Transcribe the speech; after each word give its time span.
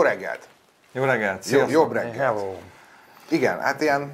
Jó 0.00 0.06
reggelt! 0.06 0.48
Jó 0.92 1.04
reggelt! 1.04 1.48
Jó, 1.50 1.68
jobb 1.68 1.92
reggelt! 1.92 2.16
Hello. 2.16 2.56
Igen, 3.28 3.60
hát 3.60 3.80
ilyen... 3.80 4.12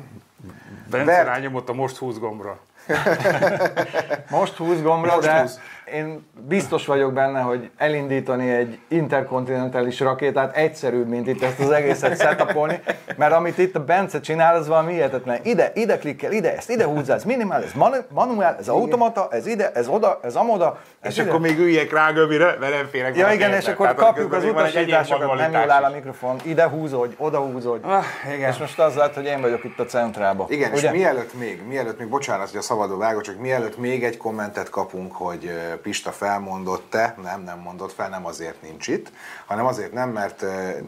Bence 0.91 1.06
Bert- 1.06 1.27
rányomott 1.27 1.69
a 1.69 1.73
most 1.73 1.97
húz 1.97 2.19
gombra. 2.19 2.59
Most 4.30 4.56
húz 4.56 4.83
gombra, 4.83 5.14
Most 5.14 5.27
de 5.27 5.41
húz. 5.41 5.61
Én 5.93 6.27
biztos 6.49 6.87
vagyok 6.87 7.13
benne, 7.13 7.41
hogy 7.41 7.71
elindítani 7.77 8.51
egy 8.51 8.79
interkontinentális 8.89 10.01
rakétát 10.01 10.57
egyszerűbb, 10.57 11.09
mint 11.09 11.27
itt 11.27 11.43
ezt 11.43 11.61
az 11.61 11.71
egészet 11.71 12.21
setupolni, 12.21 12.81
mert 13.17 13.33
amit 13.33 13.59
itt 13.59 13.77
a 13.77 13.85
Bence 13.85 14.21
csinál, 14.21 14.55
az 14.57 14.69
valami 14.69 14.93
hihetetlen. 14.93 15.39
Ide, 15.43 15.71
ide 15.75 15.99
klikkel, 15.99 16.33
ide, 16.33 16.57
ezt 16.57 16.71
ide 16.71 16.85
húzzál, 16.85 17.17
ez 17.17 17.25
minimál, 17.25 17.62
ez 17.62 17.73
manu- 17.75 18.11
manuál, 18.11 18.57
ez 18.61 18.69
automata, 18.69 19.29
ez 19.31 19.47
ide, 19.47 19.71
ez 19.75 19.89
oda, 19.89 20.21
ez 20.23 20.37
amoda. 20.37 20.81
Ez 21.01 21.12
És 21.12 21.19
ide. 21.19 21.29
akkor 21.29 21.41
még 21.41 21.59
üljek 21.59 21.93
rá 21.93 22.11
gömire, 22.11 22.57
mert 22.61 22.73
nem 22.75 22.87
félek. 22.91 23.17
Ja 23.17 23.33
igen, 23.33 23.53
és 23.53 23.67
akkor 23.69 23.87
Tehát 23.87 24.01
kapjuk 24.01 24.33
az 24.33 24.45
utasításokat, 24.45 25.34
nem 25.34 25.53
jól 25.53 25.71
áll 25.71 25.84
a 25.84 25.91
mikrofon, 25.91 26.37
ide 26.43 26.69
húzódj, 26.69 27.15
oda 27.19 27.39
húzódj. 27.39 27.87
Ah, 27.87 28.05
igen. 28.34 28.51
És 28.51 28.57
most 28.59 28.79
az 28.79 28.95
lett, 28.95 29.15
hogy 29.15 29.25
én 29.25 29.41
vagyok 29.41 29.65
itt 29.65 29.79
a 29.79 29.84
centrában. 29.84 30.47
Igen, 30.51 30.73
és 30.73 30.78
Ugye? 30.78 30.91
mielőtt 30.91 31.39
még, 31.39 31.62
mielőtt 31.69 31.98
még, 31.98 32.09
bocsánat, 32.09 32.50
hogy 32.50 32.59
a 32.59 32.62
szabadon 32.62 32.98
vágok, 32.98 33.23
csak 33.23 33.39
mielőtt 33.39 33.78
még 33.78 34.05
egy 34.05 34.17
kommentet 34.17 34.71
kapunk, 34.71 35.12
hogy 35.15 35.50
Pista 35.82 36.12
felmondott-e, 36.12 37.14
nem, 37.22 37.42
nem 37.42 37.58
mondott 37.58 37.92
fel, 37.92 38.08
nem 38.08 38.27
azért 38.27 38.62
nincs 38.62 38.88
itt, 38.88 39.10
hanem 39.46 39.66
azért 39.66 39.92
nem, 39.92 40.08
mert 40.08 40.44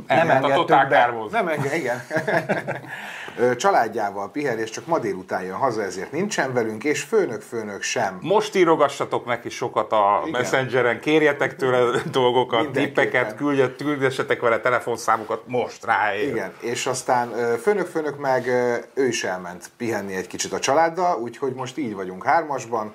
Nem 0.07 0.31
engedtük 0.31 0.67
be. 0.67 1.13
Nem, 1.31 1.49
engem, 1.49 1.75
igen. 1.75 2.03
Családjával 3.57 4.31
pihen, 4.31 4.59
és 4.59 4.71
csak 4.71 4.87
ma 4.87 4.99
délután 4.99 5.43
jön 5.43 5.57
haza, 5.57 5.83
ezért 5.83 6.13
nincsen 6.13 6.53
velünk, 6.53 6.85
és 6.85 7.03
főnök-főnök 7.03 7.83
sem. 7.83 8.19
Most 8.21 8.55
írogassatok 8.55 9.27
neki 9.27 9.49
sokat 9.49 9.93
a 9.93 10.23
Igen. 10.27 10.41
Messengeren, 10.41 11.01
kérjetek 11.01 11.57
tőle 11.57 12.01
dolgokat, 12.11 12.71
tippeket, 12.71 13.37
küldjet, 13.37 13.77
küldessetek 13.77 14.41
vele 14.41 14.61
telefonszámokat 14.61 15.43
most 15.47 15.85
ráér. 15.85 16.29
Igen, 16.29 16.53
és 16.61 16.87
aztán 16.87 17.33
főnök-főnök 17.63 18.19
meg 18.19 18.47
ő 18.95 19.07
is 19.07 19.25
elment 19.25 19.71
pihenni 19.77 20.15
egy 20.15 20.27
kicsit 20.27 20.53
a 20.53 20.59
családdal, 20.59 21.21
úgyhogy 21.21 21.53
most 21.53 21.79
így 21.79 21.95
vagyunk 21.95 22.25
hármasban. 22.25 22.95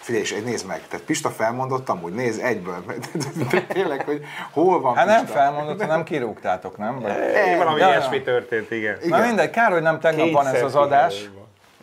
Figyelj, 0.00 0.22
és 0.22 0.42
nézd 0.44 0.66
meg, 0.66 0.82
tehát 0.88 1.06
Pista 1.06 1.30
felmondott 1.30 1.88
amúgy, 1.88 2.12
nézd 2.12 2.42
egyből. 2.42 2.84
Tényleg, 3.68 4.04
hogy 4.04 4.22
hol 4.52 4.80
van 4.80 4.94
Hát 4.96 5.06
nem 5.06 5.20
Pista? 5.24 5.38
felmondott, 5.38 5.80
hanem 5.82 6.04
kirúgtátok, 6.04 6.76
nem? 6.78 7.00
Vagy... 7.00 7.10
É, 7.10 7.56
valami 7.56 7.80
Ja, 7.80 7.88
ilyesmi 7.88 8.22
történt, 8.22 8.70
igen. 8.70 8.98
Na 9.08 9.18
mindegy, 9.18 9.50
kár, 9.50 9.72
hogy 9.72 9.82
nem 9.82 10.00
tegnap 10.00 10.30
van 10.30 10.46
ez 10.46 10.62
az 10.62 10.74
adás. 10.74 11.30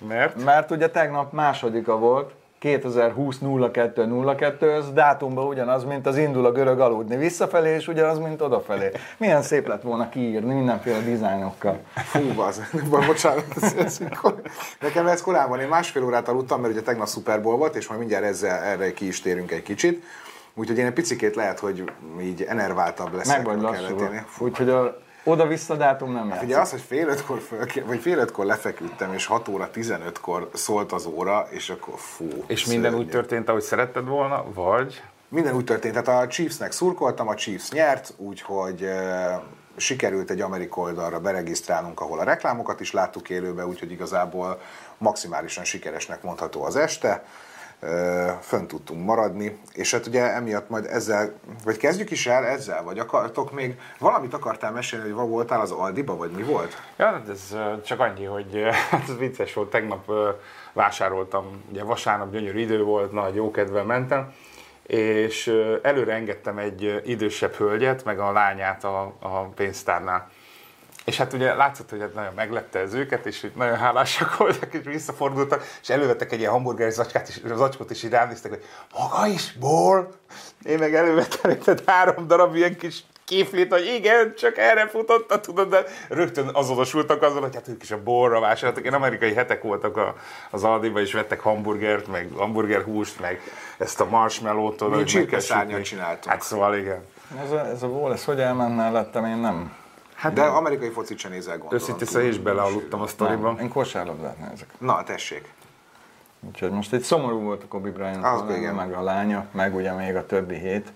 Mert? 0.07 0.43
mert 0.43 0.71
ugye 0.71 0.89
tegnap 0.89 1.31
másodika 1.31 1.97
volt, 1.97 2.31
2020 2.65 3.39
02 3.71 4.07
02, 4.35 4.71
ez 4.71 4.91
dátumban 4.93 5.47
ugyanaz, 5.47 5.83
mint 5.83 6.05
az 6.05 6.17
indul 6.17 6.45
a 6.45 6.51
görög 6.51 6.79
aludni 6.79 7.15
visszafelé, 7.17 7.73
és 7.73 7.87
ugyanaz, 7.87 8.19
mint 8.19 8.41
odafelé. 8.41 8.91
Milyen 9.17 9.41
szép 9.41 9.67
lett 9.67 9.81
volna 9.81 10.09
kiírni 10.09 10.53
mindenféle 10.53 10.99
dizájnokkal. 10.99 11.79
Fú, 11.95 12.41
az, 12.41 12.61
bocsánat, 12.89 13.45
ez, 13.61 13.73
ez, 13.73 13.99
nekem 14.79 15.07
ez 15.07 15.21
korábban, 15.21 15.59
én 15.59 15.67
másfél 15.67 16.03
órát 16.03 16.27
aludtam, 16.27 16.61
mert 16.61 16.73
ugye 16.73 16.81
tegnap 16.81 17.07
Super 17.07 17.41
Bowl 17.41 17.57
volt, 17.57 17.75
és 17.75 17.87
majd 17.87 17.99
mindjárt 17.99 18.25
ezzel, 18.25 18.63
erre 18.63 18.93
ki 18.93 19.07
is 19.07 19.21
térünk 19.21 19.51
egy 19.51 19.63
kicsit. 19.63 20.03
Úgyhogy 20.53 20.77
én 20.77 20.85
egy 20.85 20.93
picikét 20.93 21.35
lehet, 21.35 21.59
hogy 21.59 21.91
így 22.21 22.41
enerváltabb 22.41 23.13
leszek. 23.13 23.37
Meg 23.37 23.45
vagy 23.45 23.61
lassú. 23.61 23.95
Úgyhogy 24.39 24.69
a 24.69 24.97
oda-vissza 25.25 25.75
dátum 25.75 26.11
nem 26.11 26.29
játszik. 26.29 26.47
Ugye 26.47 26.57
az, 26.57 26.71
hogy 26.71 26.81
fél 26.81 27.07
ötkor, 27.07 27.39
föl, 27.39 27.65
vagy 27.85 27.99
fél 28.01 28.17
ötkor 28.17 28.45
lefeküdtem, 28.45 29.13
és 29.13 29.25
6 29.25 29.47
óra 29.47 29.69
15-kor 29.73 30.49
szólt 30.53 30.91
az 30.91 31.05
óra, 31.05 31.47
és 31.49 31.69
akkor 31.69 31.93
fú. 31.97 32.27
És 32.47 32.65
minden 32.65 32.91
szörnyű. 32.91 33.05
úgy 33.05 33.11
történt, 33.11 33.49
ahogy 33.49 33.61
szeretted 33.61 34.07
volna, 34.07 34.45
vagy? 34.53 35.01
Minden 35.29 35.55
úgy 35.55 35.63
történt, 35.63 36.03
tehát 36.03 36.23
a 36.23 36.27
Chiefsnek 36.27 36.71
szurkoltam, 36.71 37.27
a 37.27 37.35
Chiefs 37.35 37.71
nyert, 37.71 38.13
úgyhogy 38.17 38.83
e, 38.83 39.43
sikerült 39.75 40.29
egy 40.29 40.41
amerikai 40.41 40.83
oldalra 40.83 41.19
beregisztrálnunk, 41.19 41.99
ahol 41.99 42.19
a 42.19 42.23
reklámokat 42.23 42.79
is 42.79 42.91
láttuk 42.91 43.29
élőbe, 43.29 43.65
úgyhogy 43.65 43.91
igazából 43.91 44.61
maximálisan 44.97 45.63
sikeresnek 45.63 46.23
mondható 46.23 46.63
az 46.63 46.75
este. 46.75 47.23
Fönn 48.41 48.65
tudtunk 48.65 49.05
maradni, 49.05 49.59
és 49.73 49.91
hát 49.91 50.07
ugye 50.07 50.33
emiatt 50.33 50.69
majd 50.69 50.85
ezzel, 50.85 51.33
vagy 51.63 51.77
kezdjük 51.77 52.11
is 52.11 52.27
el 52.27 52.45
ezzel, 52.45 52.83
vagy 52.83 52.99
akartok 52.99 53.51
még, 53.51 53.79
valamit 53.99 54.33
akartál 54.33 54.71
mesélni, 54.71 55.09
hogy 55.09 55.27
voltál 55.29 55.61
az 55.61 55.71
Aldiba, 55.71 56.15
vagy 56.15 56.31
mi 56.31 56.43
volt? 56.43 56.81
Ja, 56.97 57.05
hát 57.05 57.29
ez 57.29 57.55
csak 57.85 57.99
annyi, 57.99 58.23
hogy 58.23 58.63
hát 58.91 59.09
ez 59.09 59.17
vicces 59.17 59.53
volt, 59.53 59.69
tegnap 59.69 60.11
vásároltam, 60.73 61.63
ugye 61.69 61.83
vasárnap 61.83 62.31
gyönyörű 62.31 62.59
idő 62.59 62.83
volt, 62.83 63.11
nagy 63.11 63.35
jókedvel 63.35 63.83
mentem, 63.83 64.33
és 64.83 65.47
előre 65.81 66.13
engedtem 66.13 66.57
egy 66.57 67.01
idősebb 67.05 67.53
hölgyet, 67.53 68.05
meg 68.05 68.19
a 68.19 68.31
lányát 68.31 68.83
a, 68.83 69.13
a 69.19 69.39
pénztárnál. 69.55 70.29
És 71.05 71.17
hát 71.17 71.33
ugye 71.33 71.53
látszott, 71.53 71.89
hogy 71.89 71.99
hát 71.99 72.13
nagyon 72.13 72.33
meglepte 72.33 72.79
ez 72.79 72.93
őket, 72.93 73.25
és 73.25 73.41
hogy 73.41 73.51
nagyon 73.55 73.77
hálásak 73.77 74.37
voltak, 74.37 74.73
és 74.73 74.83
visszafordultak, 74.83 75.63
és 75.81 75.89
elővettek 75.89 76.31
egy 76.31 76.39
ilyen 76.39 76.51
hamburger 76.51 76.91
zacskát, 76.91 77.27
és 77.27 77.41
zacskót, 77.55 77.91
és 77.91 78.03
így 78.03 78.11
rám 78.11 78.27
néztek, 78.27 78.51
hogy 78.51 78.63
maga 78.93 79.27
is 79.27 79.53
bor? 79.53 80.09
Én 80.63 80.77
meg 80.77 80.95
elővettem 80.95 81.51
egy 81.51 81.83
három 81.85 82.27
darab 82.27 82.55
ilyen 82.55 82.77
kis 82.77 83.03
kiflit, 83.25 83.71
hogy 83.71 83.85
igen, 83.85 84.33
csak 84.37 84.57
erre 84.57 84.87
futotta, 84.87 85.39
tudod, 85.39 85.69
de 85.69 85.85
rögtön 86.09 86.49
azonosultak 86.53 87.21
azzal, 87.21 87.41
hogy 87.41 87.55
hát 87.55 87.67
ők 87.67 87.83
is 87.83 87.91
a 87.91 88.03
borra 88.03 88.39
vásároltak. 88.39 88.85
Én 88.85 88.93
amerikai 88.93 89.33
hetek 89.33 89.61
voltak 89.61 89.97
a, 89.97 90.15
az 90.51 90.63
Aldiba, 90.63 90.99
és 90.99 91.13
vettek 91.13 91.39
hamburgert, 91.39 92.07
meg 92.07 92.29
hamburgerhúst, 92.35 93.19
meg 93.19 93.41
ezt 93.77 94.01
a 94.01 94.05
marshmallow-t. 94.05 94.89
Mi 94.89 95.03
csirkeszárnyat 95.03 95.83
csináltunk. 95.83 96.25
Hát 96.25 96.41
szóval 96.41 96.75
igen. 96.75 97.05
Ez 97.43 97.51
a, 97.51 97.65
ez 97.65 97.83
a 97.83 97.87
vol, 97.87 98.13
ez 98.13 98.25
hogy 98.25 98.39
elment 98.39 98.75
mellettem, 98.75 99.25
én 99.25 99.37
nem. 99.37 99.83
De 100.33 100.41
amerikai 100.43 100.89
focit 100.89 101.17
sem 101.17 101.31
nézel 101.31 101.57
gondolom. 101.57 101.79
Őszintén 101.83 102.07
szóval 102.07 102.21
én 102.23 102.29
is 102.29 102.37
belealudtam 102.39 103.01
a 103.01 103.07
sztoriba. 103.07 103.51
nem. 103.51 103.63
Én 103.63 103.69
kosárlabdát 103.69 104.49
nézek. 104.49 104.67
Na, 104.77 105.03
tessék. 105.03 105.53
Úgyhogy 106.47 106.71
most 106.71 106.93
egy 106.93 107.01
szomorú 107.01 107.39
volt 107.41 107.63
a 107.63 107.67
Kobe 107.67 107.89
Bryant, 107.89 108.25
Az 108.25 108.55
igen. 108.55 108.75
meg 108.75 108.93
a 108.93 109.01
lánya, 109.01 109.45
meg 109.51 109.75
ugye 109.75 109.91
még 109.93 110.15
a 110.15 110.25
többi 110.25 110.55
hét. 110.55 110.91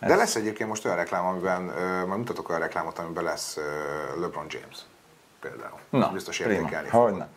De 0.00 0.14
lesz 0.16 0.34
egyébként 0.34 0.68
most 0.68 0.84
olyan 0.84 0.96
reklám, 0.96 1.26
amiben, 1.26 1.68
ö, 1.68 2.06
majd 2.06 2.18
mutatok 2.18 2.48
olyan 2.48 2.60
reklámot, 2.60 2.98
amiben 2.98 3.24
lesz 3.24 3.56
ö, 3.56 4.20
LeBron 4.20 4.46
James. 4.48 4.78
Például. 5.40 5.78
Na, 5.90 6.10
Biztos 6.12 6.38
értékelni. 6.38 6.88
Hogyne. 6.88 7.28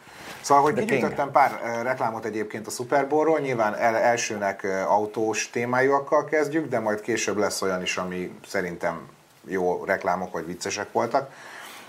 Szóval, 0.41 0.63
hogy 0.63 0.73
kigyűjtöttem 0.73 1.31
pár 1.31 1.61
ö, 1.63 1.81
reklámot 1.81 2.25
egyébként 2.25 2.67
a 2.67 2.69
Super 2.69 3.07
Bowl-ról, 3.07 3.39
nyilván 3.39 3.75
el, 3.75 3.95
elsőnek 3.95 4.67
autós 4.87 5.49
témájúakkal 5.49 6.25
kezdjük, 6.25 6.67
de 6.69 6.79
majd 6.79 7.01
később 7.01 7.37
lesz 7.37 7.61
olyan 7.61 7.81
is, 7.81 7.97
ami 7.97 8.39
szerintem 8.47 9.01
jó 9.47 9.83
reklámok 9.85 10.31
vagy 10.33 10.45
viccesek 10.45 10.91
voltak. 10.91 11.29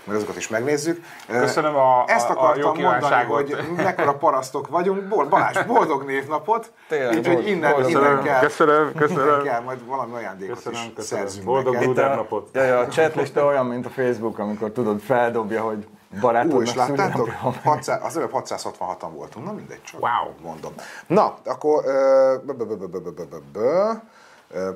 Majd 0.03 0.17
azokat 0.17 0.35
is 0.35 0.47
megnézzük. 0.47 1.03
Köszönöm 1.27 1.75
a- 1.75 2.03
Ezt 2.07 2.29
a- 2.29 2.33
a 2.33 2.37
akartam 2.43 2.77
jó 2.79 2.89
mondani, 2.89 3.23
hogy 3.23 3.57
mekkora 3.75 4.13
parasztok 4.13 4.67
vagyunk. 4.67 5.07
Bol- 5.07 5.29
Balázs, 5.29 5.57
boldog 5.65 6.03
névnapot! 6.05 6.71
Tényleg, 6.87 7.07
Úgyhogy 7.09 7.23
boldog- 7.25 7.47
innen, 7.47 7.71
boldog- 7.71 7.89
innen 7.89 8.01
Köszönöm, 8.03 8.23
kell, 8.23 8.39
köszönöm, 8.39 8.81
innen 8.81 8.93
köszönöm. 9.07 9.43
kell, 9.43 9.61
majd 9.61 9.85
valami 9.85 10.13
ajándékot 10.13 10.55
Köszönöm, 10.55 10.79
is 10.79 10.91
köszönöm. 10.95 11.23
szerzünk 11.25 11.45
Boldog 11.45 11.73
neked. 11.73 11.87
Bruder 11.87 12.11
a, 12.11 12.15
napot. 12.15 12.49
ja, 12.53 12.63
ja, 12.63 12.79
a 12.79 12.87
chatlista 12.87 13.45
olyan, 13.45 13.65
mint 13.65 13.85
a 13.85 13.89
Facebook, 13.89 14.39
amikor 14.39 14.71
tudod, 14.71 14.99
feldobja, 14.99 15.61
hogy 15.61 15.87
barátodnak 16.21 16.59
Ú, 16.59 16.61
és 16.61 16.73
láttátok? 16.75 16.97
szülinapja 17.27 17.37
van. 17.43 17.53
600, 17.63 17.99
az 18.03 18.17
előbb 18.17 18.31
666-an 18.33 19.09
voltunk, 19.13 19.45
na 19.45 19.51
mindegy, 19.51 19.81
csak 19.83 20.01
Wow. 20.01 20.31
mondom. 20.51 20.73
Na, 21.07 21.37
akkor 21.45 21.83
ö, 21.85 22.35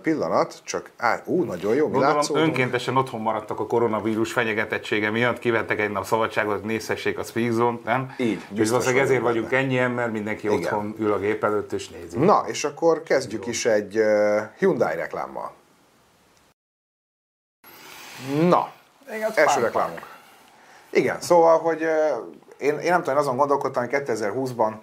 Pillanat, 0.02 0.62
csak 0.64 0.90
á, 0.98 1.22
ú, 1.26 1.44
nagyon 1.44 1.76
jó, 1.76 1.88
mi 1.88 1.94
Gondolom, 1.94 2.24
önkéntesen 2.34 2.98
otthon 2.98 3.22
maradtak 3.22 3.60
a 3.60 3.68
koronavírus 3.68 4.34
fenyegetettsége 4.34 5.10
miatt, 5.10 5.40
kivettek 5.40 5.80
egy 5.80 5.92
nap 5.92 6.06
szabadságot, 6.06 6.64
nézhessék 6.64 7.18
a 7.20 7.24
Speak 7.24 7.52
Zone-t, 7.52 7.84
nem? 7.84 8.14
Így. 8.18 8.46
Biztos 8.50 8.86
ezért 8.86 9.08
benne. 9.08 9.20
vagyunk 9.20 9.52
ennyien, 9.52 9.92
mert 9.92 10.12
mindenki 10.12 10.48
Igen. 10.48 10.58
otthon 10.58 10.96
ül 11.00 11.14
a 11.14 11.18
gép 11.18 11.44
előtt 11.44 11.72
és 11.72 11.90
nézi. 11.90 12.18
Na, 12.18 12.44
és 12.48 12.64
akkor 12.64 13.04
kezdjük 13.04 13.44
jó. 13.46 13.50
is 13.50 13.66
egy 13.66 14.00
Hyundai 14.58 14.96
reklámmal. 14.96 15.52
Na, 18.48 18.72
Igen, 19.16 19.32
első 19.36 19.62
reklámunk. 19.62 20.14
Igen, 20.90 21.22
szóval, 21.22 21.58
hogy 21.58 21.82
én, 22.58 22.78
én 22.80 22.90
nem 22.92 23.00
tudom, 23.00 23.16
én 23.16 23.22
azon 23.22 23.38
gondolkodtam, 23.38 23.90
hogy 23.90 24.04
2020-ban 24.06 24.74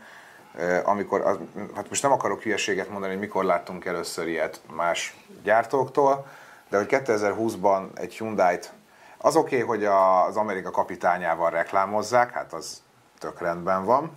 amikor, 0.84 1.20
az, 1.20 1.36
hát 1.74 1.88
most 1.88 2.02
nem 2.02 2.12
akarok 2.12 2.42
hülyeséget 2.42 2.88
mondani, 2.88 3.12
hogy 3.12 3.20
mikor 3.20 3.44
láttunk 3.44 3.84
először 3.84 4.28
ilyet 4.28 4.60
más 4.74 5.16
gyártóktól, 5.42 6.26
de 6.68 6.76
hogy 6.76 6.86
2020-ban 6.90 7.82
egy 7.94 8.14
Hyundai-t, 8.14 8.72
az 9.18 9.36
oké, 9.36 9.62
okay, 9.62 9.68
hogy 9.68 9.84
az 9.84 10.36
Amerika 10.36 10.70
kapitányával 10.70 11.50
reklámozzák, 11.50 12.30
hát 12.30 12.52
az 12.52 12.82
tök 13.18 13.40
rendben 13.40 13.84
van, 13.84 14.12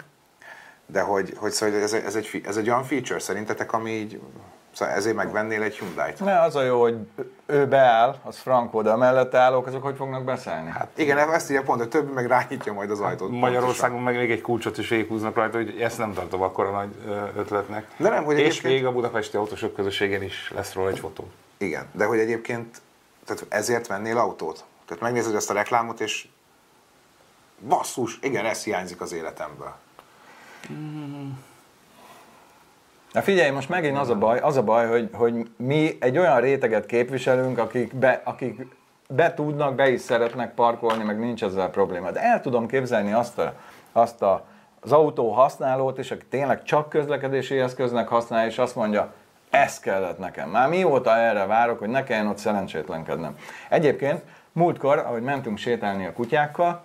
de 0.85 1.01
hogy, 1.01 1.33
hogy 1.37 1.51
szóval 1.51 1.81
ez, 1.81 1.93
ez, 1.93 2.15
egy, 2.15 2.41
ez 2.45 2.57
egy 2.57 2.69
olyan 2.69 2.83
feature 2.83 3.19
szerintetek, 3.19 3.73
ami 3.73 3.91
így, 3.91 4.21
szóval 4.75 4.93
ezért 4.93 5.15
megvennél 5.15 5.61
egy 5.61 5.75
Hyundai-t? 5.77 6.19
Ne, 6.19 6.41
az 6.41 6.55
a 6.55 6.63
jó, 6.63 6.81
hogy 6.81 6.97
ő 7.45 7.67
beáll, 7.67 8.15
az 8.23 8.37
Frankó, 8.37 8.81
de 8.81 8.89
a 8.89 8.97
mellette 8.97 9.37
állók, 9.37 9.67
azok 9.67 9.83
hogy 9.83 9.95
fognak 9.95 10.23
beszélni? 10.23 10.69
Hát, 10.69 10.87
Igen, 10.95 11.17
ezt 11.17 11.49
írja 11.49 11.63
pont, 11.63 11.81
a 11.81 11.87
többi 11.87 12.11
meg 12.13 12.27
rányítja 12.27 12.73
majd 12.73 12.91
az 12.91 12.99
ajtót. 12.99 13.31
Magyarországon 13.31 14.01
meg 14.01 14.15
még 14.15 14.31
egy 14.31 14.41
kulcsot 14.41 14.77
is 14.77 14.89
végighúznak 14.89 15.35
rajta, 15.35 15.57
hogy 15.57 15.81
ezt 15.81 15.97
nem 15.97 16.13
tartom 16.13 16.41
akkora 16.41 16.71
nagy 16.71 16.95
ötletnek. 17.37 17.87
De 17.97 18.09
nem, 18.09 18.23
hogy 18.23 18.37
És 18.39 18.45
egyébként- 18.45 18.73
még 18.73 18.85
a 18.85 18.91
budapesti 18.91 19.37
autósok 19.37 19.75
közösségén 19.75 20.21
is 20.21 20.51
lesz 20.55 20.73
róla 20.73 20.89
egy 20.89 20.99
fotó. 20.99 21.27
Igen, 21.57 21.85
de 21.91 22.05
hogy 22.05 22.19
egyébként 22.19 22.81
tehát 23.25 23.45
ezért 23.49 23.87
vennél 23.87 24.17
autót? 24.17 24.63
Tehát 24.87 25.03
megnézed 25.03 25.35
ezt 25.35 25.49
a 25.49 25.53
reklámot, 25.53 25.99
és 25.99 26.27
basszus, 27.67 28.19
igen, 28.21 28.45
ez 28.45 28.63
hiányzik 28.63 29.01
az 29.01 29.13
életemből. 29.13 29.73
Na 33.15 33.21
figyelj, 33.21 33.49
most 33.49 33.69
megint 33.69 33.97
az 33.97 34.09
a 34.09 34.15
baj, 34.15 34.39
az 34.39 34.57
a 34.57 34.63
baj 34.63 34.87
hogy, 34.87 35.09
hogy 35.13 35.49
mi 35.57 35.97
egy 35.99 36.17
olyan 36.17 36.39
réteget 36.39 36.85
képviselünk, 36.85 37.57
akik 37.57 37.95
be, 37.95 38.21
akik 38.23 38.67
be 39.09 39.33
tudnak, 39.33 39.75
be 39.75 39.89
is 39.89 40.01
szeretnek 40.01 40.53
parkolni, 40.53 41.03
meg 41.03 41.19
nincs 41.19 41.43
ezzel 41.43 41.69
probléma. 41.69 42.11
De 42.11 42.19
el 42.19 42.41
tudom 42.41 42.67
képzelni 42.67 43.13
azt, 43.13 43.39
a, 43.39 43.53
azt 43.91 44.21
a, 44.21 44.45
az 44.79 44.91
autó 44.91 45.31
használót 45.31 45.97
is, 45.97 46.11
aki 46.11 46.25
tényleg 46.25 46.63
csak 46.63 46.89
közlekedési 46.89 47.59
eszköznek 47.59 48.07
használja, 48.07 48.47
és 48.47 48.57
azt 48.57 48.75
mondja, 48.75 49.13
ez 49.49 49.79
kellett 49.79 50.19
nekem. 50.19 50.49
Már 50.49 50.69
mióta 50.69 51.17
erre 51.17 51.45
várok, 51.45 51.79
hogy 51.79 51.89
ne 51.89 52.03
kelljen 52.03 52.27
ott 52.27 52.37
szerencsétlenkednem. 52.37 53.37
Egyébként 53.69 54.21
múltkor, 54.51 54.97
ahogy 54.97 55.21
mentünk 55.21 55.57
sétálni 55.57 56.05
a 56.05 56.13
kutyákkal, 56.13 56.81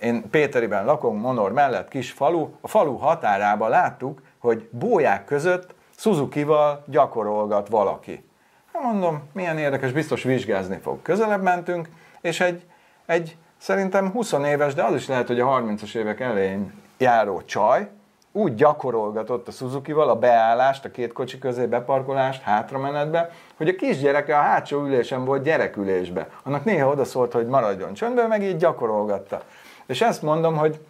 én 0.00 0.30
Péteriben 0.30 0.84
lakom, 0.84 1.18
Monor 1.18 1.52
mellett 1.52 1.88
kis 1.88 2.10
falu, 2.10 2.48
a 2.60 2.68
falu 2.68 2.96
határába 2.96 3.68
láttuk, 3.68 4.20
hogy 4.40 4.68
bóják 4.70 5.24
között 5.24 5.74
Suzuki-val 5.96 6.84
gyakorolgat 6.86 7.68
valaki. 7.68 8.24
Hát 8.72 8.82
mondom, 8.82 9.22
milyen 9.32 9.58
érdekes, 9.58 9.92
biztos 9.92 10.22
vizsgázni 10.22 10.78
fog. 10.82 11.02
Közelebb 11.02 11.42
mentünk, 11.42 11.88
és 12.20 12.40
egy, 12.40 12.64
egy 13.06 13.36
szerintem 13.58 14.10
20 14.10 14.32
éves, 14.32 14.74
de 14.74 14.82
az 14.82 14.94
is 14.94 15.08
lehet, 15.08 15.26
hogy 15.26 15.40
a 15.40 15.46
30-as 15.46 15.94
évek 15.94 16.20
elején 16.20 16.72
járó 16.98 17.42
csaj, 17.42 17.88
úgy 18.32 18.54
gyakorolgatott 18.54 19.48
a 19.48 19.50
Suzuki-val 19.50 20.08
a 20.08 20.16
beállást, 20.16 20.84
a 20.84 20.90
két 20.90 21.12
kocsi 21.12 21.38
közé 21.38 21.66
beparkolást, 21.66 22.42
hátramenetbe, 22.42 23.30
hogy 23.56 23.68
a 23.68 23.74
kisgyereke 23.74 24.36
a 24.36 24.40
hátsó 24.40 24.84
ülésen 24.84 25.24
volt 25.24 25.42
gyerekülésbe. 25.42 26.28
Annak 26.42 26.64
néha 26.64 26.90
odaszólt, 26.90 27.32
hogy 27.32 27.46
maradjon 27.46 27.92
csöndben, 27.92 28.28
meg 28.28 28.42
így 28.42 28.56
gyakorolgatta. 28.56 29.42
És 29.86 30.00
ezt 30.00 30.22
mondom, 30.22 30.56
hogy 30.56 30.80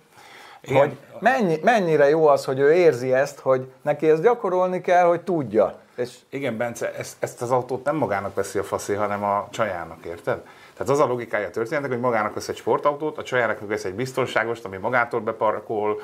igen. 0.63 0.79
hogy 0.79 0.97
mennyi, 1.19 1.59
mennyire 1.63 2.09
jó 2.09 2.27
az, 2.27 2.45
hogy 2.45 2.59
ő 2.59 2.73
érzi 2.73 3.13
ezt, 3.13 3.39
hogy 3.39 3.73
neki 3.83 4.09
ezt 4.09 4.23
gyakorolni 4.23 4.81
kell, 4.81 5.05
hogy 5.05 5.21
tudja. 5.21 5.79
És 5.97 6.15
Igen, 6.29 6.57
Bence, 6.57 6.95
ezt, 6.95 7.17
ezt 7.19 7.43
az 7.43 7.51
autót 7.51 7.85
nem 7.85 7.97
magának 7.97 8.35
veszi 8.35 8.59
a 8.59 8.63
faszi, 8.63 8.95
hanem 8.95 9.25
a 9.25 9.49
csajának, 9.51 10.05
érted? 10.05 10.39
Tehát 10.73 10.93
az 10.93 10.99
a 10.99 11.07
logikája 11.07 11.47
a 11.47 11.51
történetnek, 11.51 11.91
hogy 11.91 12.01
magának 12.01 12.35
vesz 12.35 12.49
egy 12.49 12.57
sportautót, 12.57 13.19
a 13.19 13.23
csajának 13.23 13.67
vesz 13.67 13.85
egy 13.85 13.95
biztonságost, 13.95 14.65
ami 14.65 14.77
magától 14.77 15.21
beparkol, 15.21 16.01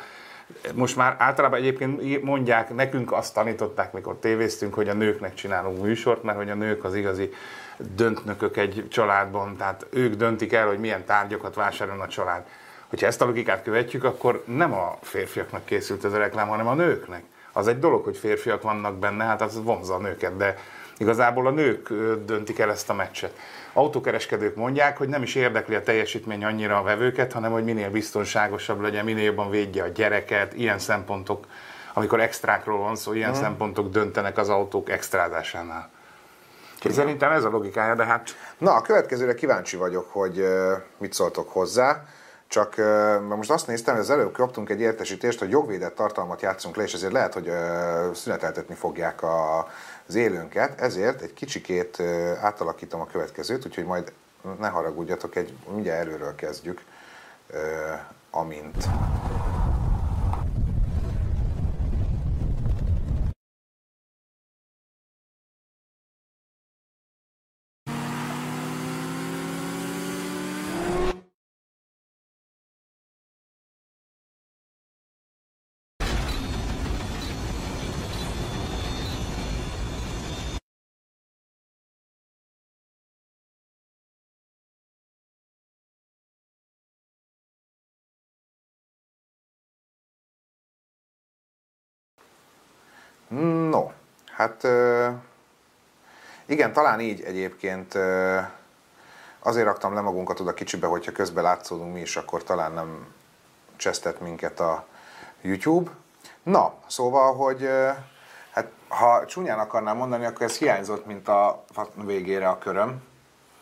most 0.74 0.96
már 0.96 1.16
általában 1.18 1.58
egyébként 1.58 2.22
mondják, 2.22 2.74
nekünk 2.74 3.12
azt 3.12 3.34
tanították, 3.34 3.92
mikor 3.92 4.16
tévéztünk, 4.18 4.74
hogy 4.74 4.88
a 4.88 4.94
nőknek 4.94 5.34
csinálunk 5.34 5.82
műsort, 5.82 6.22
mert 6.22 6.36
hogy 6.36 6.50
a 6.50 6.54
nők 6.54 6.84
az 6.84 6.94
igazi 6.94 7.32
döntnökök 7.78 8.56
egy 8.56 8.86
családban, 8.90 9.56
tehát 9.56 9.86
ők 9.90 10.14
döntik 10.14 10.52
el, 10.52 10.66
hogy 10.66 10.78
milyen 10.78 11.04
tárgyakat 11.04 11.54
vásárol 11.54 12.00
a 12.00 12.08
család. 12.08 12.44
Hogyha 12.88 13.06
ezt 13.06 13.20
a 13.20 13.24
logikát 13.24 13.62
követjük, 13.62 14.04
akkor 14.04 14.42
nem 14.46 14.72
a 14.72 14.98
férfiaknak 15.02 15.64
készült 15.64 16.04
ez 16.04 16.12
a 16.12 16.18
reklám, 16.18 16.48
hanem 16.48 16.66
a 16.66 16.74
nőknek. 16.74 17.22
Az 17.52 17.68
egy 17.68 17.78
dolog, 17.78 18.04
hogy 18.04 18.16
férfiak 18.16 18.62
vannak 18.62 18.98
benne, 18.98 19.24
hát 19.24 19.42
az 19.42 19.62
vonzza 19.62 19.94
a 19.94 19.98
nőket, 19.98 20.36
de 20.36 20.58
igazából 20.98 21.46
a 21.46 21.50
nők 21.50 21.88
döntik 22.24 22.58
el 22.58 22.70
ezt 22.70 22.90
a 22.90 22.94
meccset. 22.94 23.38
Autókereskedők 23.72 24.56
mondják, 24.56 24.98
hogy 24.98 25.08
nem 25.08 25.22
is 25.22 25.34
érdekli 25.34 25.74
a 25.74 25.82
teljesítmény 25.82 26.44
annyira 26.44 26.78
a 26.78 26.82
vevőket, 26.82 27.32
hanem 27.32 27.52
hogy 27.52 27.64
minél 27.64 27.90
biztonságosabb 27.90 28.80
legyen, 28.80 29.04
minél 29.04 29.24
jobban 29.24 29.50
védje 29.50 29.82
a 29.82 29.88
gyereket, 29.88 30.54
ilyen 30.54 30.78
szempontok, 30.78 31.46
amikor 31.92 32.20
extrákról 32.20 32.78
van 32.78 32.96
szó, 32.96 33.12
ilyen 33.12 33.30
hmm. 33.30 33.40
szempontok 33.40 33.90
döntenek 33.90 34.38
az 34.38 34.48
autók 34.48 34.90
extrázásánál. 34.90 35.90
Szerintem 36.90 37.32
ez 37.32 37.44
a 37.44 37.50
logikája, 37.50 37.94
de 37.94 38.04
hát... 38.04 38.36
Na, 38.58 38.74
a 38.74 38.80
következőre 38.80 39.34
kíváncsi 39.34 39.76
vagyok, 39.76 40.12
hogy 40.12 40.46
mit 40.98 41.12
szóltok 41.12 41.50
hozzá. 41.50 42.04
Csak 42.48 42.76
most 43.28 43.50
azt 43.50 43.66
néztem, 43.66 43.94
hogy 43.94 44.02
az 44.02 44.10
előbb 44.10 44.32
kaptunk 44.32 44.70
egy 44.70 44.80
értesítést, 44.80 45.38
hogy 45.38 45.50
jogvédett 45.50 45.94
tartalmat 45.94 46.42
játszunk 46.42 46.76
le, 46.76 46.82
és 46.82 46.94
ezért 46.94 47.12
lehet, 47.12 47.34
hogy 47.34 47.50
szüneteltetni 48.14 48.74
fogják 48.74 49.22
a, 49.22 49.58
az 50.06 50.14
élőnket, 50.14 50.80
ezért 50.80 51.20
egy 51.20 51.32
kicsikét 51.32 52.00
átalakítom 52.40 53.00
a 53.00 53.06
következőt, 53.06 53.66
úgyhogy 53.66 53.84
majd 53.84 54.12
ne 54.58 54.68
haragudjatok, 54.68 55.36
egy, 55.36 55.54
mindjárt 55.72 56.00
előről 56.00 56.34
kezdjük, 56.34 56.84
amint 58.30 58.86
No, 93.30 93.92
hát 94.36 94.66
igen, 96.46 96.72
talán 96.72 97.00
így 97.00 97.20
egyébként 97.20 97.98
azért 99.38 99.66
raktam 99.66 99.94
le 99.94 100.00
magunkat 100.00 100.40
oda 100.40 100.54
kicsibe, 100.54 100.86
hogyha 100.86 101.12
közben 101.12 101.42
látszódunk 101.42 101.92
mi 101.92 102.00
is, 102.00 102.16
akkor 102.16 102.42
talán 102.42 102.72
nem 102.72 103.06
csesztett 103.76 104.20
minket 104.20 104.60
a 104.60 104.86
YouTube. 105.40 105.90
Na, 106.42 106.74
szóval, 106.86 107.34
hogy 107.34 107.68
hát 108.50 108.70
ha 108.88 109.26
csúnyán 109.26 109.58
akarnám 109.58 109.96
mondani, 109.96 110.24
akkor 110.24 110.42
ez 110.42 110.58
hiányzott, 110.58 111.06
mint 111.06 111.28
a 111.28 111.64
végére 111.94 112.48
a 112.48 112.58
köröm. 112.58 113.02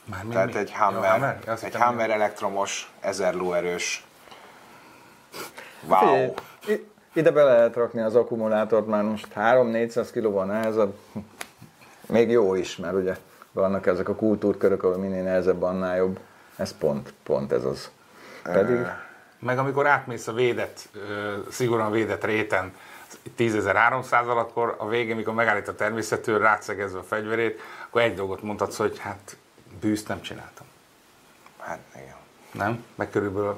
Már 0.05 0.25
mi, 0.25 0.33
Tehát 0.33 0.53
mi? 0.53 0.59
egy 0.59 0.73
Hammer, 0.73 1.03
ja, 1.03 1.11
Hammer? 1.11 1.59
egy 1.63 1.75
Hammer 1.75 2.11
elektromos, 2.11 2.93
ezer 3.01 3.35
lóerős. 3.35 4.07
Wow! 5.87 6.35
Ide 7.17 7.31
be 7.31 7.43
lehet 7.43 7.75
rakni 7.75 8.01
az 8.01 8.15
akkumulátort, 8.15 8.87
már 8.87 9.03
most 9.03 9.29
3-400 9.37 10.09
kilóval 10.13 10.45
nehezebb. 10.45 10.95
Még 12.07 12.31
jó 12.31 12.55
is, 12.55 12.77
mert 12.77 12.95
ugye 12.95 13.17
vannak 13.53 13.87
ezek 13.87 14.09
a 14.09 14.15
kultúrkörök, 14.15 14.83
ahol 14.83 14.97
minél 14.97 15.23
nehezebb, 15.23 15.63
annál 15.63 15.97
jobb. 15.97 16.19
Ez 16.57 16.79
pont, 16.79 17.15
pont 17.23 17.53
ez 17.53 17.65
az. 17.65 17.91
Pedig... 18.43 18.87
Meg 19.39 19.59
amikor 19.59 19.87
átmész 19.87 20.27
a 20.27 20.33
védett, 20.33 20.89
szigorúan 21.51 21.91
védett 21.91 22.25
réten, 22.25 22.73
10.300-al, 23.39 24.37
akkor 24.37 24.75
a 24.79 24.89
végén, 24.89 25.17
mikor 25.17 25.35
megállít 25.35 25.69
a 25.69 25.75
természetől, 25.75 26.39
rátszegezve 26.39 26.99
a 26.99 27.03
fegyverét, 27.03 27.61
akkor 27.87 28.01
egy 28.01 28.15
dolgot 28.15 28.43
mondhatsz, 28.43 28.77
hogy 28.77 28.99
hát 28.99 29.37
bűzt 29.81 30.09
nem 30.09 30.21
csináltam. 30.21 30.67
Hát 31.59 31.79
igen. 31.95 32.17
Nem? 32.53 32.85
Meg 32.95 33.11
körülbelül 33.11 33.57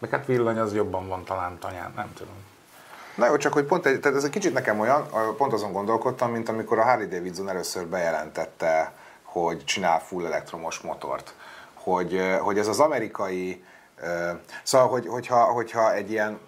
meg 0.00 0.10
hát 0.10 0.26
villany 0.26 0.58
az 0.58 0.74
jobban 0.74 1.08
van 1.08 1.24
talán 1.24 1.58
tanyán, 1.58 1.92
nem 1.96 2.12
tudom. 2.14 2.34
Na 3.14 3.26
jó, 3.26 3.36
csak 3.36 3.52
hogy 3.52 3.64
pont 3.64 3.86
egy, 3.86 4.00
tehát 4.00 4.16
ez 4.16 4.24
egy 4.24 4.30
kicsit 4.30 4.52
nekem 4.52 4.80
olyan, 4.80 5.08
pont 5.36 5.52
azon 5.52 5.72
gondolkodtam, 5.72 6.30
mint 6.30 6.48
amikor 6.48 6.78
a 6.78 6.84
Harley 6.84 7.08
Davidson 7.08 7.48
először 7.48 7.86
bejelentette, 7.86 8.92
hogy 9.22 9.64
csinál 9.64 10.00
full 10.00 10.26
elektromos 10.26 10.78
motort. 10.78 11.34
Hogy, 11.74 12.20
hogy 12.40 12.58
ez 12.58 12.66
az 12.66 12.80
amerikai, 12.80 13.64
szóval, 14.62 14.88
hogy, 14.88 15.06
hogyha, 15.06 15.44
hogyha 15.44 15.94
egy 15.94 16.10
ilyen 16.10 16.38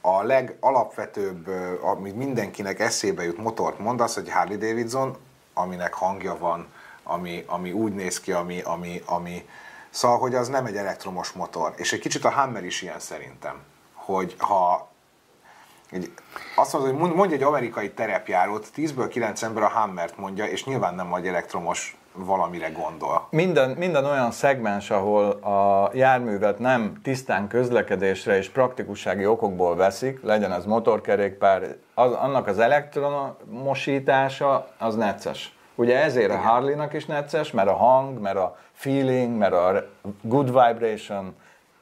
a 0.00 0.22
legalapvetőbb, 0.22 1.48
ami 1.80 2.10
mindenkinek 2.10 2.80
eszébe 2.80 3.24
jut 3.24 3.38
motort 3.38 3.78
mondasz, 3.78 4.14
hogy 4.14 4.30
Harley 4.30 4.58
Davidson, 4.58 5.16
aminek 5.54 5.94
hangja 5.94 6.38
van, 6.38 6.66
ami, 7.02 7.44
ami 7.46 7.72
úgy 7.72 7.94
néz 7.94 8.20
ki, 8.20 8.32
ami, 8.32 8.60
ami, 8.60 9.02
ami, 9.04 9.48
Szóval, 9.94 10.18
hogy 10.18 10.34
az 10.34 10.48
nem 10.48 10.66
egy 10.66 10.76
elektromos 10.76 11.32
motor. 11.32 11.72
És 11.76 11.92
egy 11.92 11.98
kicsit 11.98 12.24
a 12.24 12.30
Hammer 12.30 12.64
is 12.64 12.82
ilyen 12.82 12.98
szerintem. 12.98 13.54
Hogy 13.94 14.34
ha 14.38 14.88
egy, 15.90 16.12
azt 16.56 16.72
mondod, 16.72 17.00
hogy 17.00 17.14
mondja 17.14 17.36
egy 17.36 17.42
amerikai 17.42 17.90
terepjárót, 17.90 18.70
10-ből 18.76 19.06
9 19.08 19.42
ember 19.42 19.62
a 19.62 19.68
Hammert 19.68 20.16
mondja, 20.16 20.44
és 20.44 20.64
nyilván 20.64 20.94
nem 20.94 21.08
vagy 21.08 21.26
elektromos 21.26 21.96
valamire 22.12 22.68
gondol. 22.68 23.26
Minden, 23.30 23.70
minden 23.70 24.04
olyan 24.04 24.30
szegmens, 24.30 24.90
ahol 24.90 25.30
a 25.30 25.90
járművet 25.92 26.58
nem 26.58 27.00
tisztán 27.02 27.48
közlekedésre 27.48 28.36
és 28.36 28.48
praktikussági 28.48 29.26
okokból 29.26 29.76
veszik, 29.76 30.22
legyen 30.22 30.52
az 30.52 30.64
motorkerékpár, 30.64 31.76
az, 31.94 32.12
annak 32.12 32.46
az 32.46 32.58
elektromosítása 32.58 34.68
az 34.78 34.94
necces. 34.94 35.54
Ugye 35.74 36.02
ezért 36.02 36.26
Igen. 36.26 36.36
a 36.38 36.40
Harley-nak 36.40 36.92
is 36.92 37.06
necces, 37.06 37.50
mert 37.50 37.68
a 37.68 37.74
hang, 37.74 38.20
mert 38.20 38.36
a 38.36 38.56
feeling, 38.72 39.36
mert 39.38 39.52
a 39.52 39.86
good 40.22 40.46
vibration, 40.46 41.34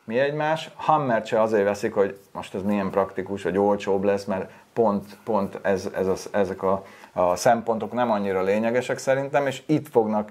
mi 0.04 0.18
egymás. 0.18 0.70
Hammer 0.76 1.26
se 1.26 1.40
azért 1.40 1.64
veszik, 1.64 1.94
hogy 1.94 2.18
most 2.32 2.54
ez 2.54 2.62
milyen 2.62 2.90
praktikus, 2.90 3.42
hogy 3.42 3.58
olcsóbb 3.58 4.02
lesz, 4.04 4.24
mert 4.24 4.50
pont, 4.72 5.04
pont 5.24 5.58
ez, 5.62 5.88
ez 5.96 6.06
az, 6.06 6.28
ezek 6.32 6.62
a 6.62 6.82
a 7.12 7.36
szempontok 7.36 7.92
nem 7.92 8.10
annyira 8.10 8.42
lényegesek 8.42 8.98
szerintem, 8.98 9.46
és 9.46 9.62
itt 9.66 9.88
fognak 9.88 10.28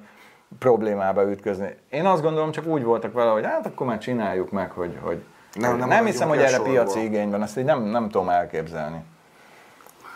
problémába 0.59 1.31
ütközni. 1.31 1.75
Én 1.89 2.05
azt 2.05 2.21
gondolom, 2.21 2.51
csak 2.51 2.65
úgy 2.65 2.83
voltak 2.83 3.13
vele, 3.13 3.31
hogy 3.31 3.45
hát 3.45 3.65
akkor 3.65 3.87
már 3.87 3.97
csináljuk 3.97 4.51
meg, 4.51 4.71
hogy, 4.71 4.97
hogy 5.01 5.23
Nem- 5.53 5.77
nem 5.77 5.87
nem, 5.87 6.05
hiszem, 6.05 6.27
hogy 6.27 6.37
a 6.37 6.41
erre 6.41 6.49
sorból. 6.49 6.71
piaci 6.73 7.03
igény 7.03 7.29
van, 7.29 7.41
ezt 7.43 7.57
így 7.57 7.63
nem, 7.63 7.83
nem 7.83 8.09
tudom 8.09 8.29
elképzelni. 8.29 9.03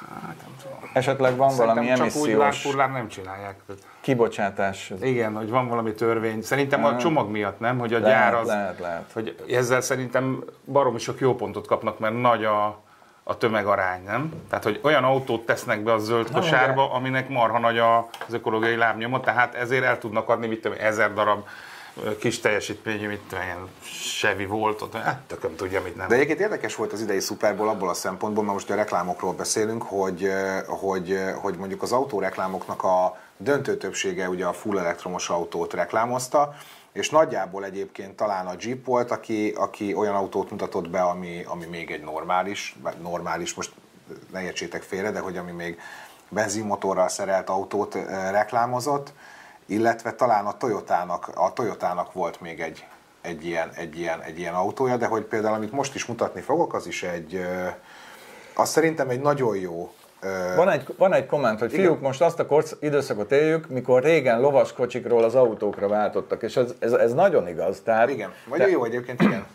Hát 0.10 0.36
nem 0.42 0.56
tudom. 0.62 0.78
Esetleg 0.94 1.36
van 1.36 1.56
valami 1.56 1.80
Szerintem 1.80 2.08
csak 2.08 2.16
úgy 2.22 2.30
emissziós 2.30 2.38
lárpurlán 2.64 2.92
nem 2.92 3.08
csinálják. 3.08 3.60
kibocsátás. 4.02 4.92
Igen, 5.02 5.36
hogy 5.36 5.50
van 5.50 5.68
valami 5.68 5.94
törvény. 5.94 6.42
Szerintem 6.42 6.86
a 6.86 6.98
csomag 6.98 7.30
miatt 7.30 7.60
nem, 7.60 7.78
hogy 7.80 7.94
a 7.94 8.00
Lehet, 8.00 8.18
gyár 8.18 8.34
az... 8.36 8.48
lehet, 8.48 8.80
lehet. 8.80 9.12
Hogy 9.14 9.36
ezzel 9.50 9.82
szerintem 9.82 10.44
baromi 10.66 11.00
sok 11.00 11.20
jó 11.20 11.36
pontot 11.36 11.68
kapnak, 11.68 12.00
mert 12.00 12.22
nagy 12.22 12.44
a, 12.46 12.82
a 13.24 13.38
tömegarány, 13.38 14.04
nem? 14.04 14.34
Tehát, 14.50 14.64
hogy 14.64 14.80
olyan 14.84 15.04
autót 15.04 15.46
tesznek 15.46 15.84
be 15.84 15.94
a 15.94 15.98
zöld 15.98 16.32
kosárba, 16.32 16.92
aminek 16.94 17.30
marha 17.30 17.60
nagy 17.60 17.78
az 17.80 18.34
ökológiai 18.34 18.76
lábnyoma, 18.76 19.20
tehát 19.20 19.56
ezért 19.56 19.84
el 19.84 19.98
tudnak 19.98 20.30
adni, 20.30 20.48
mit 20.48 20.62
tudom, 20.62 20.78
ezer 20.82 21.14
darab 21.14 21.46
kis 22.20 22.40
teljesítményű, 22.40 23.08
mit 23.08 23.32
ilyen 23.32 23.70
Chevy 24.20 24.46
Voltot, 24.46 24.94
hát 24.94 25.22
tököm 25.28 25.56
tudja, 25.56 25.82
mit 25.82 25.96
nem. 25.96 26.08
De 26.08 26.16
egyébként 26.16 26.40
érdekes 26.40 26.76
volt 26.76 26.94
az 26.94 27.02
idei 27.02 27.20
Super 27.20 27.60
abból 27.60 27.90
a 27.90 27.94
szempontból, 27.94 28.44
mert 28.44 28.56
most 28.56 28.70
a 28.70 28.76
reklámokról 28.76 29.34
beszélünk, 29.34 29.84
hogy, 29.84 30.30
hogy, 30.68 31.20
hogy 31.42 31.56
mondjuk 31.56 31.82
az 31.82 31.92
autóreklámoknak 31.92 32.84
a 32.84 33.18
döntő 33.38 33.78
többsége 33.78 34.30
ugye 34.30 34.46
a 34.46 34.54
full 34.54 34.80
elektromos 34.80 35.30
autót 35.30 35.74
reklámozta, 35.74 36.56
és 36.92 37.10
nagyjából 37.10 37.66
egyébként 37.66 38.16
talán 38.16 38.48
a 38.48 38.56
Jeep 38.60 38.86
volt, 38.86 39.12
aki, 39.12 39.54
aki 39.56 39.94
olyan 39.94 40.16
autót 40.16 40.52
mutatott 40.52 40.90
be, 40.90 41.02
ami, 41.02 41.44
ami 41.48 41.66
még 41.66 41.92
egy 41.92 42.04
normális, 42.04 42.76
normális, 43.02 43.54
most 43.54 43.72
ne 44.32 44.44
értsétek 44.44 44.82
félre, 44.82 45.12
de 45.12 45.20
hogy 45.20 45.38
ami 45.38 45.52
még 45.52 45.80
benzinmotorral 46.30 47.08
szerelt 47.08 47.50
autót 47.50 47.96
eh, 47.96 48.32
reklámozott, 48.32 49.14
illetve 49.66 50.14
talán 50.14 50.46
a 50.46 50.58
Toyotának, 50.58 51.32
a 51.36 51.54
Toyotának 51.54 52.14
volt 52.14 52.42
még 52.42 52.60
egy, 52.60 52.86
egy, 53.22 53.46
ilyen, 53.46 53.70
egy, 53.76 54.00
ilyen, 54.00 54.22
egy 54.22 54.40
ilyen 54.40 54.54
autója, 54.54 54.98
de 54.98 55.06
hogy 55.06 55.24
például 55.24 55.56
amit 55.56 55.72
most 55.72 55.96
is 55.96 56.06
mutatni 56.06 56.42
fogok, 56.42 56.74
az 56.74 56.88
is 56.88 57.04
egy, 57.04 57.46
az 58.56 58.70
szerintem 58.70 59.10
egy 59.10 59.22
nagyon 59.22 59.56
jó 59.56 59.94
Van 60.56 60.70
egy, 60.70 60.86
van 60.98 61.14
egy 61.14 61.26
komment, 61.26 61.60
hogy 61.60 61.72
fiúk, 61.72 62.02
most 62.02 62.22
azt 62.22 62.40
a 62.40 62.46
korsz, 62.46 62.76
időszakot 62.80 63.32
éljük, 63.32 63.70
mikor 63.70 64.04
régen 64.04 64.40
lovaskocsikról 64.40 65.24
az 65.24 65.36
autókra 65.36 65.88
váltottak, 65.88 66.44
és 66.44 66.56
ez, 66.56 66.74
ez, 66.80 66.92
ez 66.92 67.14
nagyon 67.14 67.48
igaz. 67.48 67.82
Tehát, 67.82 68.10
igen, 68.10 68.32
vagy 68.48 68.72
jó 68.72 68.84
egyébként, 68.84 69.22
igen. 69.22 69.46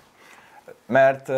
Mert 0.87 1.29
uh, 1.29 1.37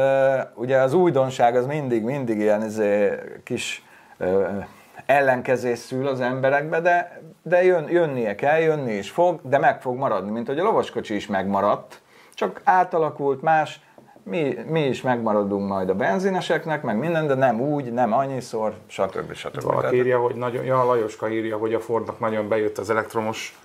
ugye 0.55 0.79
az 0.79 0.95
újdonság 0.95 1.57
az 1.57 1.67
mindig, 1.67 2.03
mindig 2.03 2.39
ilyen 2.39 2.65
izé, 2.65 3.19
kis 3.45 3.85
uh, 4.19 4.65
ellenkezés 5.07 5.79
szül 5.79 6.07
az 6.07 6.21
emberekbe, 6.21 6.81
de, 6.81 7.23
de 7.43 7.65
jön, 7.65 7.89
jönnie 7.89 8.35
kell, 8.35 8.61
jönni 8.61 8.93
is 8.93 9.11
fog, 9.11 9.41
de 9.43 9.59
meg 9.59 9.81
fog 9.81 9.97
maradni, 9.97 10.31
mint 10.31 10.47
hogy 10.47 10.59
a 10.59 10.63
lovaskocsi 10.63 11.15
is 11.15 11.27
megmaradt, 11.27 12.01
csak 12.35 12.61
átalakult 12.65 13.43
más, 13.43 13.81
mi, 14.23 14.57
mi 14.67 14.81
is 14.81 15.03
megmaradunk 15.03 15.69
majd 15.69 15.89
a 15.89 15.95
benzineseknek, 15.95 16.83
meg 16.83 16.97
minden, 16.97 17.27
de 17.27 17.35
nem 17.35 17.61
úgy, 17.61 17.93
nem 17.93 18.13
annyiszor, 18.13 18.75
stb. 18.87 19.33
stb. 19.33 19.63
Valaki 19.63 19.97
írja, 19.97 20.19
hogy 20.19 20.35
nagyon, 20.35 20.65
ja, 20.65 20.85
Lajoska 20.85 21.31
írja, 21.31 21.57
hogy 21.57 21.75
a 21.75 21.81
Fordnak 21.81 22.19
nagyon 22.19 22.49
bejött 22.49 22.79
az 22.79 22.91
elektromos 22.91 23.59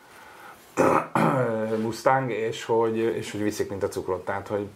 Mustang, 1.81 2.31
és 2.31 2.65
hogy, 2.65 2.97
és 2.97 3.31
hogy 3.31 3.43
viszik, 3.43 3.69
mint 3.69 3.83
a 3.83 3.87
cukrot. 3.87 4.25
Tehát, 4.25 4.47
hogy 4.47 4.67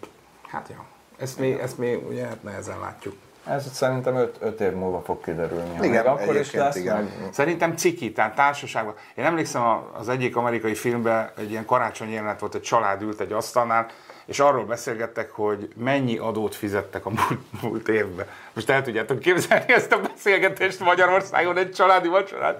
hát 0.47 0.69
jó. 0.69 0.83
Ezt 1.17 1.39
mi, 1.39 1.59
ezt 1.59 1.77
mi 1.77 1.93
ugye 1.93 2.25
hát 2.25 2.43
nehezen 2.43 2.79
látjuk. 2.79 3.15
Ez 3.47 3.71
szerintem 3.73 4.15
5 4.39 4.59
év 4.59 4.71
múlva 4.71 5.01
fog 5.01 5.21
kiderülni. 5.21 5.73
Igen, 5.73 5.89
még 5.89 6.05
akkor 6.05 6.35
is 6.35 6.53
lesz, 6.53 6.75
igen. 6.75 6.95
meg 6.95 7.29
Szerintem 7.31 7.75
ciki, 7.75 8.11
tehát 8.11 8.35
társaságban. 8.35 8.95
Én 9.15 9.25
emlékszem 9.25 9.61
az 9.93 10.09
egyik 10.09 10.35
amerikai 10.35 10.75
filmben 10.75 11.31
egy 11.37 11.51
ilyen 11.51 11.65
karácsonyi 11.65 12.13
jelenet 12.13 12.39
volt, 12.39 12.55
egy 12.55 12.61
család 12.61 13.01
ült 13.01 13.19
egy 13.19 13.31
asztalnál, 13.31 13.85
és 14.31 14.39
arról 14.39 14.65
beszélgettek, 14.65 15.31
hogy 15.31 15.67
mennyi 15.75 16.17
adót 16.17 16.55
fizettek 16.55 17.05
a 17.05 17.09
múlt, 17.09 17.61
múlt 17.61 17.87
évben. 17.87 18.25
Most 18.53 18.69
el 18.69 18.83
tudjátok 18.83 19.19
képzelni 19.19 19.73
ezt 19.73 19.91
a 19.91 19.99
beszélgetést 20.01 20.79
Magyarországon 20.79 21.57
egy 21.57 21.71
családi 21.71 22.07
vacsorán? 22.07 22.57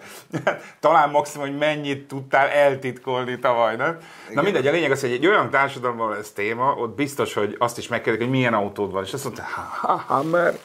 Talán 0.80 1.10
maximum, 1.10 1.48
hogy 1.48 1.58
mennyit 1.58 2.08
tudtál 2.08 2.48
eltitkolni 2.48 3.40
tavaly, 3.40 3.76
nem? 3.76 3.98
Na 4.34 4.42
mindegy, 4.42 4.68
a 4.68 4.72
lényeg 4.72 4.92
az, 4.92 5.02
hogy 5.02 5.12
egy 5.12 5.28
olyan 5.28 5.50
társadalomban 5.50 6.18
ez 6.18 6.30
téma, 6.32 6.74
ott 6.76 6.96
biztos, 6.96 7.34
hogy 7.34 7.56
azt 7.60 7.78
is 7.78 7.88
megkérdezik, 7.88 8.28
hogy 8.28 8.38
milyen 8.38 8.54
autód 8.54 8.92
van. 8.92 9.04
És 9.04 9.14
azt 9.14 9.24
mondta, 9.24 9.44
"Ha- 9.44 9.88
ha- 9.88 10.04
Hammer, 10.08 10.58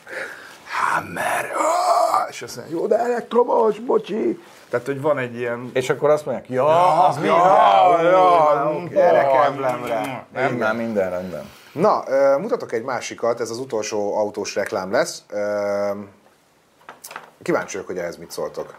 Hammer, 0.68 1.52
ah!" 1.56 2.28
és 2.30 2.42
azt 2.42 2.56
mondja, 2.56 2.76
jó, 2.76 2.86
de 2.86 2.98
elektromos, 2.98 3.78
bocsi. 3.78 4.38
Tehát, 4.70 4.86
hogy 4.86 5.00
van 5.00 5.18
egy 5.18 5.36
ilyen... 5.36 5.70
És 5.72 5.90
akkor 5.90 6.10
azt 6.10 6.26
mondják, 6.26 6.48
ja, 6.48 7.04
az 7.06 7.16
mi? 7.16 7.26
Ja, 7.26 8.02
ja, 8.02 8.88
Gyerek 8.90 9.32
emblemre. 9.46 10.26
Nem, 10.32 10.54
már 10.54 10.74
minden 10.74 11.10
rendben. 11.10 11.50
Na, 11.72 12.04
mutatok 12.38 12.72
egy 12.72 12.82
másikat, 12.82 13.40
ez 13.40 13.50
az 13.50 13.58
utolsó 13.58 14.16
autós 14.16 14.54
reklám 14.54 14.90
lesz. 14.92 15.24
Kíváncsi 17.42 17.72
vagyok, 17.72 17.86
hogy 17.86 17.98
ehhez 17.98 18.16
mit 18.16 18.30
szóltok. 18.30 18.74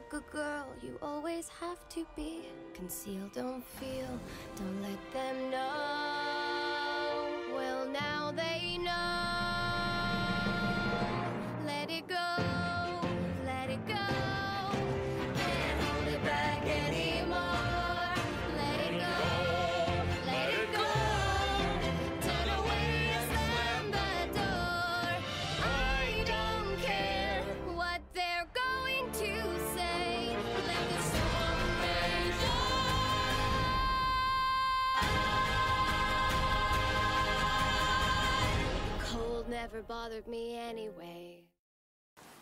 The 0.00 0.16
good 0.16 0.30
girl 0.32 0.66
you 0.80 0.98
always 1.02 1.48
have 1.60 1.86
to 1.90 2.06
be. 2.16 2.46
Conceal, 2.72 3.30
don't 3.34 3.62
feel, 3.62 4.08
don't 4.56 4.82
let 4.82 5.12
them 5.12 5.50
know. 5.50 6.39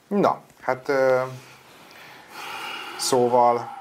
Na, 0.07 0.41
hát 0.61 0.91
szóval, 2.99 3.77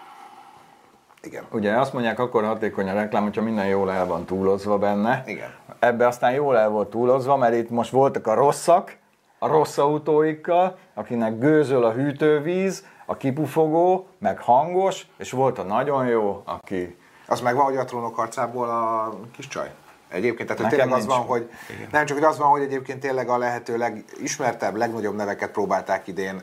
igen, 1.22 1.46
Ugye 1.52 1.80
azt 1.80 1.94
mondják, 1.94 2.20
akkor 2.20 2.44
hatékony 2.44 2.90
a 2.90 2.94
reklám, 2.94 3.24
hogyha 3.24 3.42
minden 3.42 3.68
jól 3.68 3.92
el 3.92 4.06
van 4.06 4.26
túlozva 4.26 4.78
benne. 4.78 5.24
Igen. 5.26 5.56
Ebbe 5.80 6.08
aztán 6.08 6.32
jól 6.32 6.58
el 6.58 6.70
volt 6.70 6.90
túlozva, 6.90 7.38
mert 7.38 7.54
itt 7.54 7.70
most 7.70 7.92
voltak 7.92 8.28
a 8.28 8.34
rosszak, 8.34 8.98
a 9.40 9.48
rossz 9.48 9.78
autóikkal, 9.78 10.78
akinek 10.94 11.40
gőzöl 11.40 11.84
a 11.84 11.92
hűtővíz, 11.92 12.86
a 13.06 13.18
kipufogó, 13.18 14.08
meg 14.18 14.40
hangos, 14.40 15.08
és 15.18 15.32
volt 15.32 15.60
a 15.60 15.64
nagyon 15.64 16.08
jó, 16.08 16.42
aki 16.46 16.98
az 17.28 17.42
megvan, 17.42 17.66
hogy 17.66 17.78
a 17.78 17.86
trónok 17.86 18.16
harcából 18.16 18.70
a 18.70 19.14
kis 19.32 19.48
csaj. 19.48 19.72
Egyébként, 20.10 20.48
tehát 20.48 20.62
hogy 20.62 20.72
tényleg 20.80 20.98
az 20.98 21.06
van, 21.06 21.20
hogy 21.20 21.50
nem 21.92 22.06
csak, 22.06 22.18
hogy 22.18 22.26
az 22.26 22.38
van, 22.38 22.48
hogy 22.48 22.62
egyébként 22.62 23.00
tényleg 23.00 23.30
a 23.30 23.38
lehető 23.38 23.78
legismertebb, 23.78 24.76
legnagyobb 24.76 25.16
neveket 25.16 25.52
próbálták 25.52 26.08
idén 26.08 26.42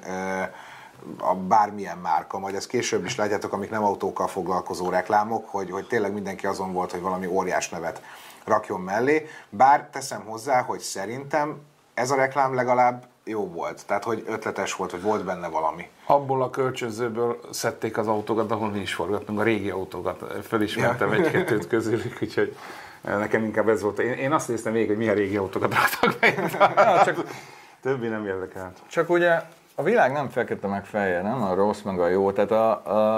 a 1.18 1.35
bármilyen 1.35 1.99
márka, 1.99 2.38
majd 2.38 2.54
ezt 2.54 2.66
később 2.68 3.04
is 3.04 3.16
látjátok, 3.16 3.52
amik 3.52 3.71
nem 3.71 3.85
autókkal 3.85 4.26
foglalkozó 4.26 4.88
reklámok, 4.88 5.49
hogy, 5.49 5.71
hogy 5.71 5.87
tényleg 5.87 6.12
mindenki 6.12 6.47
azon 6.47 6.73
volt, 6.73 6.90
hogy 6.90 7.00
valami 7.00 7.26
óriás 7.26 7.68
nevet 7.68 8.02
rakjon 8.44 8.80
mellé. 8.80 9.26
Bár 9.49 9.88
teszem 9.92 10.25
hozzá, 10.25 10.62
hogy 10.62 10.80
szerintem 10.80 11.61
ez 11.94 12.11
a 12.11 12.16
reklám 12.16 12.54
legalább 12.54 13.06
jó 13.25 13.49
volt. 13.49 13.87
Tehát, 13.87 14.04
hogy 14.04 14.25
ötletes 14.26 14.75
volt, 14.75 14.90
hogy 14.90 15.02
volt 15.02 15.25
benne 15.25 15.49
valami. 15.49 15.88
Abból 16.06 16.42
a 16.42 16.50
kölcsönzőből 16.50 17.40
szedték 17.50 17.99
az 17.99 18.09
autókat, 18.09 18.50
ahol 18.50 18.71
mi 18.71 18.80
is 18.80 18.94
forgattunk, 18.94 19.40
a 19.40 19.42
régi 19.42 19.71
autókat. 19.71 20.25
Fölismertem 20.47 21.12
Ja. 21.12 21.14
egy-kettőt 21.14 21.66
közülük, 21.66 22.18
úgyhogy 22.23 22.56
nekem 23.04 23.44
inkább 23.44 23.68
ez 23.68 23.82
volt. 23.82 23.99
Én, 23.99 24.12
én 24.12 24.32
azt 24.32 24.49
néztem 24.49 24.73
végig, 24.73 24.88
hogy 24.88 24.96
milyen 24.96 25.14
régi 25.14 25.37
autókat 25.37 25.75
raktak 25.75 26.18
be. 26.20 26.49
csak, 27.04 27.26
Többi 27.82 28.08
nem 28.08 28.26
érdekelt. 28.26 28.78
csak 28.87 29.11
ugye 29.11 29.40
a 29.75 29.82
világ 29.82 30.12
nem 30.12 30.28
fekete 30.28 30.66
meg 30.66 30.84
fehér, 30.84 31.23
nem 31.23 31.42
a 31.42 31.54
rossz 31.54 31.82
meg 31.82 31.99
a 31.99 32.08
jó. 32.08 32.32
Tehát 32.32 32.50
a, 32.50 32.70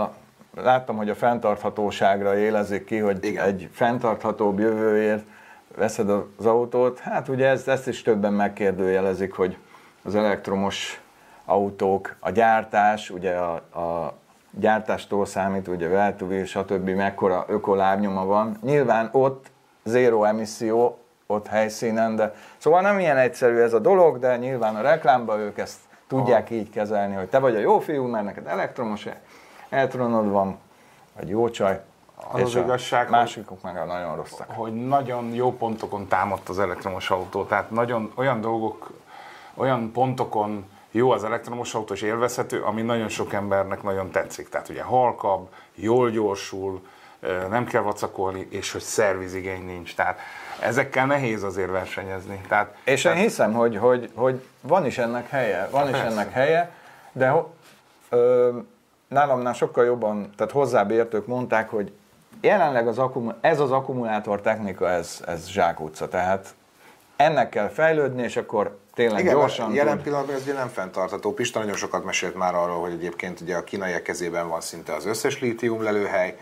a, 0.03 0.15
láttam, 0.55 0.97
hogy 0.97 1.11
a 1.11 1.15
fenntarthatóságra 1.15 2.37
élezik 2.37 2.85
ki, 2.85 2.99
hogy 2.99 3.25
Igen. 3.25 3.45
egy 3.45 3.69
fenntarthatóbb 3.73 4.59
jövőért 4.59 5.25
veszed 5.77 6.11
az 6.11 6.47
autót, 6.47 6.99
hát 6.99 7.29
ugye 7.29 7.49
ezt, 7.49 7.69
ezt 7.69 7.89
is 7.89 8.03
többen 8.03 8.33
megkérdőjelezik, 8.33 9.33
hogy 9.33 9.57
az 10.03 10.15
elektromos 10.15 11.01
autók, 11.45 12.17
a 12.21 12.31
gyártás, 12.31 13.11
ugye 13.11 13.35
a, 13.35 13.53
a 13.55 14.15
gyártástól 14.51 15.27
számít, 15.27 15.69
ugye 15.69 15.89
Veltuvi, 15.89 16.45
stb. 16.45 16.89
mekkora 16.89 17.45
ökolábnyoma 17.49 18.25
van. 18.25 18.59
Nyilván 18.63 19.09
ott 19.13 19.47
zéró 19.87 20.25
emisszió, 20.25 20.99
ott 21.27 21.47
helyszínen, 21.47 22.17
de 22.17 22.35
szóval 22.57 22.81
nem 22.81 22.99
ilyen 22.99 23.17
egyszerű 23.17 23.59
ez 23.59 23.73
a 23.73 23.79
dolog, 23.79 24.19
de 24.19 24.37
nyilván 24.37 24.77
a 24.77 24.81
reklámban 24.81 25.39
ők 25.39 25.59
ezt 25.59 25.79
tudják 26.09 26.51
így 26.51 26.71
kezelni, 26.71 27.15
hogy 27.15 27.29
te 27.29 27.39
vagy 27.39 27.55
a 27.55 27.59
jó 27.59 27.79
fiú, 27.79 28.05
mert 28.07 28.25
neked 28.25 28.47
elektromos 28.47 29.07
eltronod 29.69 30.31
van, 30.31 30.59
vagy 31.17 31.29
jó 31.29 31.49
csaj, 31.51 31.81
Az 32.33 32.43
az 32.43 32.55
a 32.55 32.61
igazság, 32.61 33.11
másikok 33.11 33.63
meg 33.63 33.77
a 33.77 33.85
nagyon 33.85 34.17
rosszak. 34.17 34.51
hogy 34.51 34.87
nagyon 34.87 35.35
jó 35.35 35.53
pontokon 35.53 36.09
támadt 36.09 36.49
az 36.49 36.59
elektromos 36.59 37.11
autó. 37.11 37.45
Tehát 37.45 37.71
nagyon 37.71 38.13
olyan 38.15 38.41
dolgok, 38.41 38.91
olyan 39.55 39.93
pontokon 39.93 40.65
jó 40.91 41.11
az 41.11 41.25
elektromos 41.25 41.75
autó 41.75 41.95
és 41.95 42.03
élvezhető, 42.03 42.63
ami 42.63 42.83
nagyon 42.83 43.09
sok 43.09 43.33
embernek 43.33 43.83
nagyon 43.83 44.11
tetszik. 44.11 44.49
Tehát 44.49 44.69
ugye 44.69 44.83
halkabb, 44.83 45.49
jól 45.75 46.11
gyorsul, 46.11 46.81
nem 47.51 47.65
kell 47.67 47.83
vacakolni, 47.83 48.47
és 48.51 48.73
hogy 48.73 48.81
szervizigény 48.81 49.65
nincs. 49.67 49.95
Tehát 49.95 50.19
ezekkel 50.61 51.07
nehéz 51.07 51.43
azért 51.43 51.71
versenyezni. 51.71 52.41
Tehát, 52.49 52.75
És 52.85 53.05
én 53.05 53.13
tehát 53.13 53.27
hiszem, 53.27 53.53
hogy, 53.53 53.77
hogy, 53.77 54.11
hogy 54.15 54.43
van 54.61 54.87
is 54.87 54.99
ennek 54.99 55.29
helye, 55.29 55.69
van 55.71 55.89
is 55.89 56.01
ennek 56.01 56.33
helye, 56.33 56.71
de 57.13 57.35
ö, 58.09 58.51
nálamnál 59.09 59.53
sokkal 59.53 59.85
jobban, 59.85 60.31
tehát 60.37 60.53
hozzább 60.53 60.91
értők 60.91 61.27
mondták, 61.27 61.71
hogy 61.71 61.93
jelenleg 62.41 62.89
az 62.89 62.99
akkumu- 62.99 63.35
ez 63.41 63.61
az 63.61 63.71
akkumulátor 63.71 64.41
technika, 64.41 64.91
ez, 64.91 65.23
ez 65.27 65.47
zsákutca, 65.49 66.09
tehát 66.09 66.55
ennek 67.17 67.49
kell 67.49 67.69
fejlődni, 67.69 68.23
és 68.23 68.37
akkor 68.37 68.79
tényleg 68.95 69.21
Igen, 69.21 69.35
gyorsan 69.35 69.75
jelen 69.75 69.95
tud. 69.95 70.03
pillanatban 70.03 70.35
ez 70.35 70.43
ugye 70.43 70.53
nem 70.53 70.69
fenntartható. 70.69 71.35
Pista 71.35 71.59
nagyon 71.59 71.75
sokat 71.75 72.05
mesélt 72.05 72.35
már 72.35 72.55
arról, 72.55 72.81
hogy 72.81 72.93
egyébként 72.93 73.41
ugye 73.41 73.57
a 73.57 73.65
kínaiak 73.65 74.03
kezében 74.03 74.49
van 74.49 74.61
szinte 74.61 74.95
az 74.95 75.07
összes 75.07 75.41
lítium 75.41 75.83
lelőhely. 75.83 76.37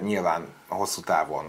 Nyilván 0.00 0.46
a 0.68 0.74
hosszú 0.74 1.00
távon 1.00 1.44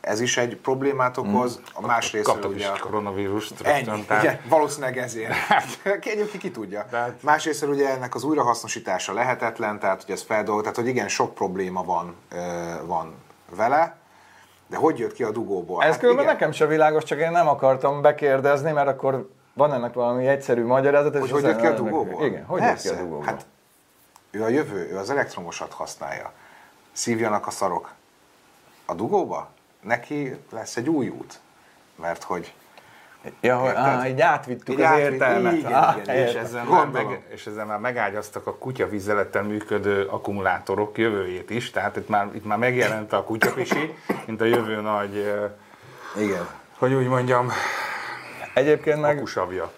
ez 0.00 0.20
is 0.20 0.36
egy 0.36 0.56
problémát 0.56 1.16
okoz. 1.16 1.60
A 1.74 1.86
másrészt 1.86 2.24
kaptak 2.24 2.50
ugye... 2.50 2.58
is 2.58 2.66
a- 2.66 2.78
koronavírust 2.80 3.60
Ennyi. 3.60 4.04
Tehát, 4.04 4.22
igen, 4.22 4.40
valószínűleg 4.48 4.98
ezért. 4.98 5.32
Ki- 6.00 6.10
Egyébként 6.10 6.42
ki 6.42 6.50
tudja. 6.50 6.86
Tehát- 6.90 7.22
Másrészt 7.22 7.62
ugye 7.62 7.88
ennek 7.88 8.14
az 8.14 8.24
újrahasznosítása 8.24 9.12
lehetetlen, 9.12 9.78
tehát 9.78 10.02
hogy 10.04 10.14
ez 10.14 10.22
feldolgoz, 10.22 10.62
tehát 10.62 10.76
hogy 10.78 10.86
igen, 10.86 11.08
sok 11.08 11.34
probléma 11.34 11.82
van, 11.84 12.14
van 12.84 13.14
vele, 13.56 13.96
de 14.66 14.76
hogy 14.76 14.98
jött 14.98 15.12
ki 15.12 15.22
a 15.22 15.30
dugóból? 15.30 15.82
Ez 15.82 15.90
Hát 15.90 15.98
különben 16.00 16.24
igen. 16.24 16.34
nekem 16.36 16.52
se 16.52 16.66
világos, 16.66 17.04
csak 17.04 17.18
én 17.18 17.30
nem 17.30 17.48
akartam 17.48 18.00
bekérdezni, 18.02 18.72
mert 18.72 18.88
akkor 18.88 19.30
van 19.52 19.72
ennek 19.72 19.92
valami 19.94 20.26
egyszerű 20.26 20.64
magyarázat. 20.64 21.14
és 21.14 21.20
Hogy 21.20 21.30
hogy 21.30 21.42
jött 21.42 21.60
ki 21.60 21.66
a 21.66 21.74
dugóból? 21.74 22.24
Igen, 22.26 22.44
hogy 22.44 22.60
jött 22.62 22.68
ki 22.80 22.88
a 22.88 22.90
Persze. 22.90 23.02
dugóból? 23.02 23.24
Hát 23.24 23.46
ő 24.30 24.42
a 24.42 24.48
jövő, 24.48 24.88
ő 24.92 24.96
az 24.98 25.10
elektromosat 25.10 25.72
használja. 25.72 26.32
Szívjanak 26.92 27.46
a 27.46 27.50
szarok 27.50 27.92
a 28.86 28.94
dugóba, 28.94 29.50
neki 29.80 30.36
lesz 30.50 30.76
egy 30.76 30.88
új 30.88 31.08
út. 31.08 31.40
Mert 31.96 32.22
hogy 32.22 32.52
ja, 33.40 33.58
hogy, 33.58 33.74
á, 33.74 34.06
így 34.08 34.20
átvittük 34.20 34.74
Így 34.74 34.80
az 34.80 34.86
átvitt- 34.86 35.10
értelmet. 35.12 35.52
igen, 35.52 35.72
Á, 35.74 35.96
igen, 36.02 36.16
és 36.16 36.34
ezzel, 36.34 36.64
már 36.64 36.82
Gondolom. 36.82 37.10
meg, 37.10 37.22
és 37.32 37.46
ezzel 37.46 37.64
már 37.66 37.78
megágyaztak 37.78 38.46
a 38.46 38.54
kutyavízzelettel 38.56 39.42
működő 39.42 40.06
akkumulátorok 40.06 40.98
jövőjét 40.98 41.50
is, 41.50 41.70
tehát 41.70 41.96
itt 41.96 42.08
már, 42.08 42.28
itt 42.34 42.44
már 42.44 42.58
megjelent 42.58 43.12
a 43.12 43.24
kutyapisi, 43.24 43.94
mint 44.26 44.40
a 44.40 44.44
jövő 44.44 44.80
nagy, 44.80 45.14
igen. 46.16 46.48
hogy 46.78 46.92
úgy 46.92 47.06
mondjam, 47.06 47.48
Egyébként 48.54 49.00
meg 49.00 49.16
akusavja. 49.16 49.72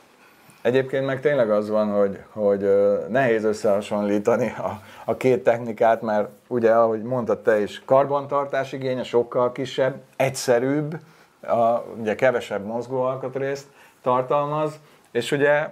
Egyébként 0.63 1.07
meg 1.07 1.21
tényleg 1.21 1.51
az 1.51 1.69
van, 1.69 1.91
hogy, 1.91 2.19
hogy 2.31 2.71
nehéz 3.09 3.45
összehasonlítani 3.45 4.55
a, 4.59 4.81
a 5.05 5.17
két 5.17 5.45
technikát, 5.45 6.03
mert 6.03 6.29
ugye, 6.49 6.73
ahogy 6.73 7.03
mondtad 7.03 7.39
te 7.39 7.61
is, 7.61 7.83
karbantartás 7.85 8.73
igénye 8.73 9.03
sokkal 9.03 9.53
kisebb, 9.53 9.95
egyszerűbb, 10.17 10.99
a, 11.43 11.79
ugye 12.01 12.15
kevesebb 12.15 12.65
mozgóalkatrészt 12.65 13.67
tartalmaz, 14.03 14.81
és 15.11 15.33
ugye 15.33 15.69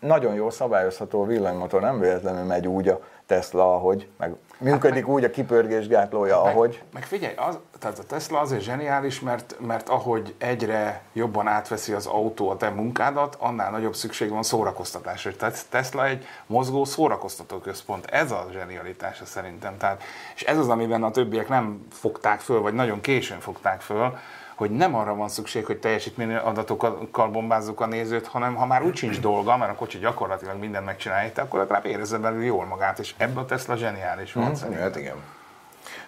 nagyon 0.00 0.34
jó 0.34 0.50
szabályozható 0.50 1.24
villanymotor, 1.24 1.80
nem 1.80 2.00
véletlenül 2.00 2.44
megy 2.44 2.66
úgy 2.66 2.88
a 2.88 3.00
Tesla, 3.28 3.74
ahogy, 3.74 4.08
meg 4.16 4.34
működik 4.58 5.06
úgy 5.06 5.24
a 5.24 5.30
kipörgésgátlója, 5.30 6.42
ahogy. 6.42 6.82
Meg 6.92 7.04
figyelj, 7.04 7.34
az, 7.36 7.58
tehát 7.78 7.98
a 7.98 8.02
Tesla 8.02 8.40
azért 8.40 8.62
zseniális, 8.62 9.20
mert, 9.20 9.56
mert 9.60 9.88
ahogy 9.88 10.34
egyre 10.38 11.02
jobban 11.12 11.46
átveszi 11.46 11.92
az 11.92 12.06
autó 12.06 12.50
a 12.50 12.56
te 12.56 12.70
munkádat, 12.70 13.36
annál 13.38 13.70
nagyobb 13.70 13.94
szükség 13.94 14.30
van 14.30 14.42
szórakoztatásra. 14.42 15.36
Tehát 15.36 15.66
Tesla 15.70 16.06
egy 16.06 16.26
mozgó 16.46 16.84
szórakoztató 16.84 17.58
központ. 17.58 18.06
Ez 18.06 18.30
a 18.30 18.48
zsenialitása 18.52 19.24
szerintem. 19.24 19.76
Tehát, 19.76 20.02
és 20.34 20.42
ez 20.42 20.58
az, 20.58 20.68
amiben 20.68 21.02
a 21.02 21.10
többiek 21.10 21.48
nem 21.48 21.86
fogták 21.92 22.40
föl, 22.40 22.60
vagy 22.60 22.74
nagyon 22.74 23.00
későn 23.00 23.40
fogták 23.40 23.80
föl, 23.80 24.18
hogy 24.58 24.70
nem 24.70 24.94
arra 24.94 25.14
van 25.14 25.28
szükség, 25.28 25.66
hogy 25.66 25.78
teljesítmény 25.78 26.34
adatokkal 26.34 27.28
bombázzuk 27.28 27.80
a 27.80 27.86
nézőt, 27.86 28.26
hanem 28.26 28.54
ha 28.54 28.66
már 28.66 28.82
úgy 28.82 28.96
sincs 28.96 29.20
dolga, 29.20 29.56
mert 29.56 29.70
a 29.70 29.74
kocsi 29.74 29.98
gyakorlatilag 29.98 30.58
mindent 30.58 30.84
megcsinálja, 30.84 31.30
akkor 31.36 31.58
legalább 31.58 31.86
érezze 31.86 32.18
belül 32.18 32.44
jól 32.44 32.64
magát, 32.64 32.98
és 32.98 33.14
ebben 33.16 33.36
a 33.36 33.44
Tesla 33.44 33.76
zseniális 33.76 34.32
van. 34.32 34.54
szerintem. 34.54 34.82
Hát 34.82 34.96
igen. 34.96 35.16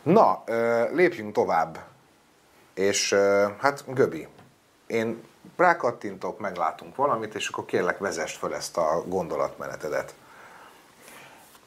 Na, 0.03 0.43
lépjünk 0.93 1.33
tovább. 1.33 1.79
És 2.75 3.17
hát 3.59 3.85
Göbi, 3.87 4.29
én 4.87 5.23
rákattintok, 5.57 6.41
meglátunk 6.41 6.97
valamit, 6.97 7.35
és 7.35 7.49
akkor 7.49 7.65
kérlek 7.65 7.99
vezest 7.99 8.39
fel 8.39 8.55
ezt 8.55 8.77
a 8.77 9.03
gondolatmenetedet. 9.07 10.15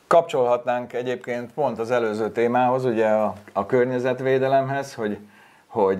Kapcsolhatnánk 0.08 0.94
egyébként 0.94 1.54
pont 1.54 1.80
az 1.80 1.92
előző 1.92 2.32
témához, 2.32 2.86
ugye 2.86 3.08
a, 3.08 3.34
a 3.54 3.66
környezetvédelemhez, 3.66 4.94
hogy, 4.94 5.18
hogy, 5.74 5.98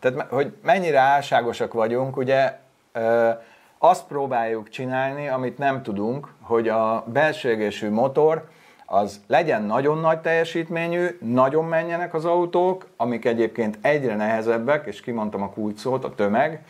tehát, 0.00 0.26
hogy 0.28 0.52
mennyire 0.62 0.98
álságosak 0.98 1.72
vagyunk, 1.72 2.16
ugye 2.16 2.58
azt 3.78 4.06
próbáljuk 4.06 4.68
csinálni, 4.68 5.28
amit 5.28 5.58
nem 5.58 5.82
tudunk, 5.82 6.28
hogy 6.40 6.68
a 6.68 7.04
belső 7.06 7.50
égésű 7.50 7.90
motor 7.90 8.48
az 8.86 9.20
legyen 9.26 9.62
nagyon 9.62 9.98
nagy 9.98 10.18
teljesítményű, 10.18 11.18
nagyon 11.20 11.64
menjenek 11.64 12.14
az 12.14 12.24
autók, 12.24 12.86
amik 12.96 13.24
egyébként 13.24 13.78
egyre 13.80 14.16
nehezebbek, 14.16 14.86
és 14.86 15.00
kimondtam 15.00 15.42
a 15.42 15.50
kulcs 15.50 15.84
a 15.84 16.14
tömeg, 16.14 16.64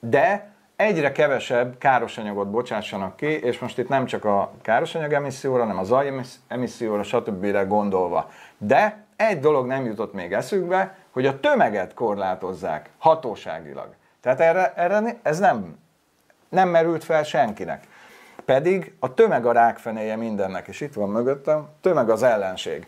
de 0.00 0.50
egyre 0.76 1.12
kevesebb 1.12 1.78
károsanyagot 1.78 2.50
bocsássanak 2.50 3.16
ki, 3.16 3.26
és 3.26 3.58
most 3.58 3.78
itt 3.78 3.88
nem 3.88 4.06
csak 4.06 4.24
a 4.24 4.52
károsanyag 4.62 5.12
emisszióra, 5.12 5.60
hanem 5.60 5.78
a 5.78 5.84
zaj 5.84 6.06
emissz- 6.06 6.40
emisszióra, 6.48 7.02
stb. 7.02 7.66
gondolva. 7.68 8.30
De 8.58 9.04
egy 9.16 9.40
dolog 9.40 9.66
nem 9.66 9.84
jutott 9.84 10.12
még 10.12 10.32
eszükbe, 10.32 10.96
hogy 11.16 11.26
a 11.26 11.40
tömeget 11.40 11.94
korlátozzák 11.94 12.90
hatóságilag. 12.98 13.88
Tehát 14.20 14.40
erre, 14.40 14.72
erre 14.74 15.18
ez 15.22 15.38
nem, 15.38 15.78
nem 16.48 16.68
merült 16.68 17.04
fel 17.04 17.22
senkinek. 17.22 17.86
Pedig 18.44 18.94
a 19.00 19.14
tömeg 19.14 19.46
a 19.46 19.52
rákfenéje 19.52 20.16
mindennek, 20.16 20.68
és 20.68 20.80
itt 20.80 20.94
van 20.94 21.08
mögöttem, 21.08 21.68
tömeg 21.80 22.10
az 22.10 22.22
ellenség. 22.22 22.86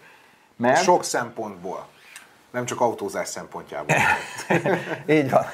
Mert... 0.57 0.83
Sok 0.83 1.05
szempontból. 1.05 1.87
Nem 2.51 2.65
csak 2.65 2.81
autózás 2.81 3.29
szempontjából. 3.29 3.97
Így 5.17 5.31
van, 5.31 5.45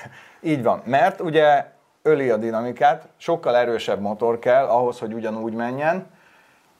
így 0.40 0.62
van. 0.62 0.82
Mert 0.84 1.20
ugye 1.20 1.66
öli 2.02 2.30
a 2.30 2.36
dinamikát, 2.36 3.08
sokkal 3.16 3.56
erősebb 3.56 4.00
motor 4.00 4.38
kell 4.38 4.66
ahhoz, 4.66 4.98
hogy 4.98 5.12
ugyanúgy 5.12 5.52
menjen. 5.52 6.06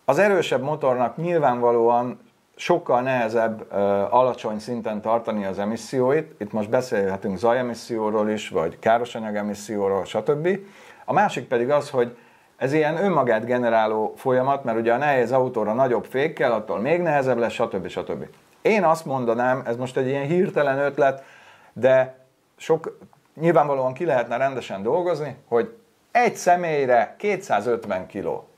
Az 0.05 0.19
erősebb 0.19 0.63
motornak 0.63 1.17
nyilvánvalóan 1.17 2.21
sokkal 2.57 3.01
nehezebb 3.01 3.73
alacsony 4.11 4.59
szinten 4.59 5.01
tartani 5.01 5.45
az 5.45 5.59
emisszióit. 5.59 6.35
Itt 6.41 6.53
most 6.53 6.71
beszélhetünk 6.71 7.39
zajemisszióról 7.39 8.31
is, 8.31 8.49
vagy 8.49 8.79
károsanyag 8.79 9.37
emisszióról, 9.37 10.05
stb. 10.05 10.59
A 11.05 11.13
másik 11.13 11.49
pedig 11.49 11.71
az, 11.71 11.91
hogy 11.91 12.17
ez 12.57 12.73
ilyen 12.73 13.05
önmagát 13.05 13.45
generáló 13.45 14.13
folyamat, 14.17 14.65
mert 14.65 14.79
ugye 14.79 14.93
a 14.93 14.97
nehéz 14.97 15.33
autóra 15.33 15.73
nagyobb 15.73 16.05
fék 16.05 16.33
kell, 16.33 16.53
attól 16.53 16.79
még 16.79 17.01
nehezebb 17.01 17.39
lesz, 17.39 17.53
stb. 17.53 17.89
stb. 17.89 18.27
Én 18.63 18.85
azt 18.85 19.05
mondanám, 19.05 19.63
ez 19.67 19.77
most 19.77 19.97
egy 19.97 20.07
ilyen 20.07 20.27
hirtelen 20.27 20.79
ötlet, 20.79 21.25
de 21.73 22.19
sok, 22.57 22.99
nyilvánvalóan 23.41 23.93
ki 23.93 24.05
lehetne 24.05 24.37
rendesen 24.37 24.83
dolgozni, 24.83 25.37
hogy 25.49 25.77
egy 26.11 26.35
személyre 26.37 27.15
250 27.19 28.07
kiló, 28.07 28.49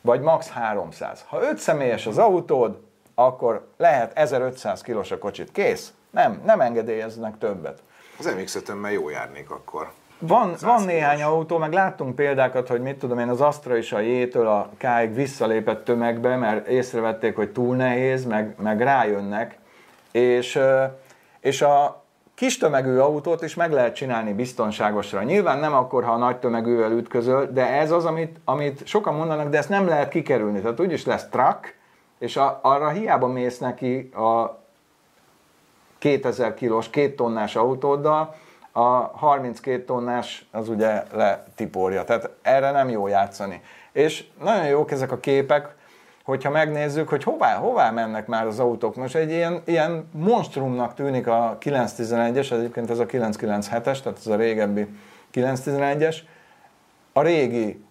vagy 0.00 0.20
max 0.20 0.50
300. 0.50 1.24
Ha 1.28 1.42
5 1.42 1.58
személyes 1.58 2.06
az 2.06 2.18
autód, 2.18 2.78
akkor 3.26 3.66
lehet 3.76 4.18
1500 4.18 4.80
kilós 4.80 5.10
a 5.10 5.18
kocsit. 5.18 5.52
Kész. 5.52 5.92
Nem, 6.10 6.40
nem 6.44 6.60
engedélyeznek 6.60 7.38
többet. 7.38 7.82
Az 8.18 8.34
mx 8.40 8.62
jó 8.92 9.08
járnék 9.08 9.50
akkor. 9.50 9.92
Van, 10.18 10.54
van 10.60 10.76
kilós. 10.76 10.84
néhány 10.84 11.22
autó, 11.22 11.58
meg 11.58 11.72
láttunk 11.72 12.14
példákat, 12.14 12.68
hogy 12.68 12.80
mit 12.80 12.98
tudom 12.98 13.18
én, 13.18 13.28
az 13.28 13.40
Astra 13.40 13.76
is 13.76 13.92
a 13.92 13.98
J-től 13.98 14.46
a 14.46 14.70
K-ig 14.76 15.14
visszalépett 15.14 15.84
tömegbe, 15.84 16.36
mert 16.36 16.66
észrevették, 16.66 17.36
hogy 17.36 17.50
túl 17.50 17.76
nehéz, 17.76 18.24
meg, 18.24 18.54
meg 18.58 18.80
rájönnek. 18.80 19.58
És, 20.12 20.58
és 21.40 21.62
a 21.62 22.04
kis 22.34 22.58
tömegű 22.58 22.96
autót 22.96 23.42
is 23.42 23.54
meg 23.54 23.72
lehet 23.72 23.94
csinálni 23.94 24.32
biztonságosra. 24.32 25.22
Nyilván 25.22 25.58
nem 25.58 25.74
akkor, 25.74 26.04
ha 26.04 26.12
a 26.12 26.16
nagy 26.16 26.36
tömegűvel 26.36 26.92
ütközöl, 26.92 27.48
de 27.52 27.66
ez 27.66 27.90
az, 27.90 28.04
amit, 28.04 28.40
amit 28.44 28.86
sokan 28.86 29.14
mondanak, 29.14 29.48
de 29.48 29.58
ezt 29.58 29.68
nem 29.68 29.88
lehet 29.88 30.08
kikerülni. 30.08 30.60
Tehát 30.60 30.80
úgyis 30.80 31.04
lesz 31.04 31.28
truck, 31.28 31.78
és 32.20 32.36
a, 32.36 32.58
arra 32.62 32.88
hiába 32.88 33.26
mész 33.26 33.58
neki 33.58 34.10
a 34.14 34.58
2000 35.98 36.54
kilós, 36.54 36.90
két 36.90 37.16
tonnás 37.16 37.56
autóddal, 37.56 38.34
a 38.72 38.88
32 39.16 39.84
tonnás 39.84 40.46
az 40.50 40.68
ugye 40.68 41.02
letiporja. 41.12 42.04
Tehát 42.04 42.30
erre 42.42 42.70
nem 42.70 42.88
jó 42.88 43.06
játszani. 43.06 43.62
És 43.92 44.24
nagyon 44.42 44.66
jók 44.66 44.90
ezek 44.90 45.12
a 45.12 45.20
képek, 45.20 45.74
hogyha 46.24 46.50
megnézzük, 46.50 47.08
hogy 47.08 47.22
hová, 47.22 47.54
hová 47.54 47.90
mennek 47.90 48.26
már 48.26 48.46
az 48.46 48.58
autók. 48.58 48.96
Most 48.96 49.14
egy 49.14 49.30
ilyen, 49.30 49.62
ilyen 49.64 50.08
monstrumnak 50.12 50.94
tűnik 50.94 51.26
a 51.26 51.58
911-es, 51.60 52.52
egyébként 52.52 52.90
ez 52.90 52.98
a 52.98 53.06
997-es, 53.06 54.00
tehát 54.00 54.18
ez 54.18 54.26
a 54.26 54.36
régebbi 54.36 54.86
911-es. 55.34 56.16
A 57.12 57.22
régi, 57.22 57.84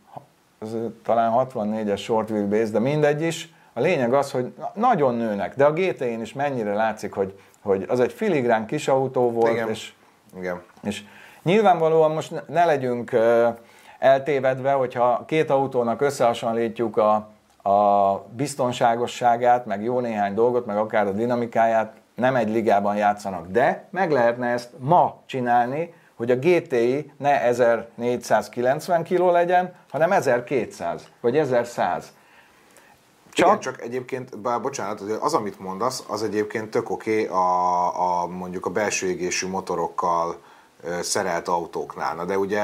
az 0.60 0.78
talán 1.04 1.32
64-es 1.36 2.00
short 2.00 2.30
wheelbase, 2.30 2.72
de 2.72 2.80
mindegy 2.80 3.22
is. 3.22 3.54
A 3.74 3.80
lényeg 3.80 4.14
az, 4.14 4.32
hogy 4.32 4.54
na- 4.58 4.72
nagyon 4.76 5.16
nőnek, 5.16 5.56
de 5.56 5.66
a 5.66 5.74
GT-n 5.74 6.22
is 6.22 6.34
mennyire 6.34 6.74
látszik, 6.74 7.14
hogy, 7.14 7.40
hogy 7.62 7.86
az 7.88 8.00
egy 8.00 8.12
filigrán 8.14 8.66
kis 8.66 8.88
autó 8.88 9.32
volt, 9.32 9.52
Igen. 9.52 9.70
és 9.70 9.94
Igen. 10.38 10.62
és 10.84 11.04
nyilvánvalóan 11.44 12.12
most 12.12 12.34
ne- 12.48 12.66
legyünk 12.66 13.16
eltévedve, 14.00 14.72
hogyha 14.72 15.24
két 15.26 15.50
autónak 15.50 16.02
összehasonlítjuk 16.02 16.98
a, 16.98 17.14
a 17.70 18.14
biztonságosságát, 18.36 19.66
meg 19.66 19.84
jó 19.84 20.00
néhány 20.00 20.34
dolgot, 20.34 20.66
meg 20.66 20.78
akár 20.78 21.08
a 21.08 21.12
dinamikáját, 21.12 21.94
nem 22.16 22.36
egy 22.36 22.50
ligában 22.50 22.96
játszanak. 22.96 23.48
De 23.48 23.84
meg 23.90 24.12
lehetne 24.12 24.48
ezt 24.48 24.70
ma 24.78 25.16
csinálni, 25.26 25.94
hogy 26.16 26.32
a 26.32 26.36
GTI 26.36 27.12
ne 27.18 27.42
1490 27.42 29.04
kg 29.04 29.32
legyen, 29.32 29.74
hanem 29.92 30.12
1200 30.12 31.08
vagy 31.22 31.38
1100. 31.38 32.14
Csak, 33.32 33.48
Igen, 33.48 33.60
csak 33.60 33.82
egyébként, 33.82 34.38
bár 34.38 34.62
bocsánat, 34.62 35.02
az, 35.02 35.34
amit 35.34 35.60
mondasz, 35.60 36.04
az 36.08 36.24
egyébként 36.24 36.70
tök 36.70 36.90
oké 36.90 37.28
a, 37.28 38.22
a, 38.22 38.28
mondjuk 38.28 38.66
a 38.66 38.70
belső 38.70 39.08
égésű 39.08 39.48
motorokkal 39.48 40.38
szerelt 41.02 41.48
autóknál. 41.48 42.16
Na 42.16 42.26
de 42.26 42.38
ugye 42.38 42.62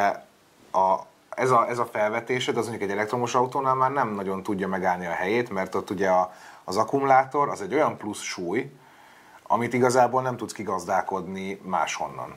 a, 0.72 1.00
ez, 1.30 1.52
a, 1.52 1.70
ez 1.70 1.80
a 1.80 1.86
felvetésed, 1.86 2.58
az 2.58 2.68
mondjuk 2.68 2.90
egy 2.90 2.96
elektromos 2.98 3.36
autónál 3.36 3.76
már 3.76 3.92
nem 3.92 4.14
nagyon 4.14 4.44
tudja 4.44 4.68
megállni 4.68 5.06
a 5.06 5.12
helyét, 5.12 5.50
mert 5.50 5.76
ott 5.76 5.90
ugye 5.90 6.10
a, 6.10 6.34
az 6.64 6.78
akkumulátor 6.78 7.50
az 7.50 7.62
egy 7.62 7.74
olyan 7.74 7.98
plusz 7.98 8.22
súly, 8.22 8.72
amit 9.48 9.74
igazából 9.74 10.22
nem 10.22 10.38
tudsz 10.38 10.54
kigazdálkodni 10.54 11.62
máshonnan. 11.64 12.36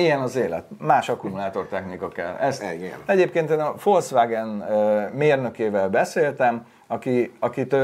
Ilyen 0.00 0.20
az 0.20 0.36
élet. 0.36 0.64
Más 0.80 1.08
akkumulátortechnika 1.08 2.08
kell. 2.08 2.34
Ezt, 2.40 2.62
Igen. 2.62 2.98
Egyébként 3.06 3.50
én 3.50 3.58
a 3.58 3.74
Volkswagen 3.82 4.46
mérnökével 5.14 5.88
beszéltem, 5.88 6.66
aki, 6.86 7.32
akit 7.38 7.76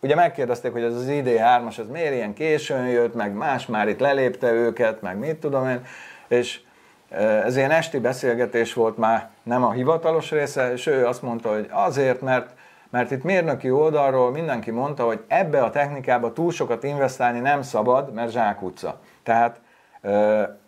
ugye 0.00 0.14
megkérdezték, 0.14 0.72
hogy 0.72 0.82
ez 0.82 0.94
az 0.94 1.06
ID3-as, 1.08 1.78
ez 1.78 1.88
miért 1.88 2.14
ilyen 2.14 2.34
későn 2.34 2.86
jött, 2.86 3.14
meg 3.14 3.32
más 3.32 3.66
már 3.66 3.88
itt 3.88 4.00
lelépte 4.00 4.52
őket, 4.52 5.02
meg 5.02 5.18
mit 5.18 5.36
tudom 5.36 5.68
én, 5.68 5.84
és 6.28 6.60
ez 7.44 7.56
ilyen 7.56 7.70
esti 7.70 7.98
beszélgetés 7.98 8.74
volt 8.74 8.96
már, 8.96 9.28
nem 9.42 9.64
a 9.64 9.72
hivatalos 9.72 10.30
része, 10.30 10.72
és 10.72 10.86
ő 10.86 11.06
azt 11.06 11.22
mondta, 11.22 11.52
hogy 11.52 11.68
azért, 11.70 12.20
mert 12.20 12.50
mert 12.90 13.10
itt 13.10 13.22
mérnöki 13.22 13.70
oldalról 13.70 14.30
mindenki 14.30 14.70
mondta, 14.70 15.04
hogy 15.04 15.24
ebbe 15.28 15.62
a 15.62 15.70
technikába 15.70 16.32
túl 16.32 16.50
sokat 16.50 16.84
investálni 16.84 17.38
nem 17.38 17.62
szabad, 17.62 18.12
mert 18.12 18.30
zsákutca. 18.30 19.00
Tehát 19.22 19.60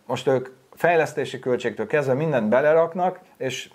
most 0.07 0.27
ők 0.27 0.49
fejlesztési 0.77 1.39
költségtől 1.39 1.87
kezdve 1.87 2.15
mindent 2.15 2.49
beleraknak, 2.49 3.19
és 3.37 3.71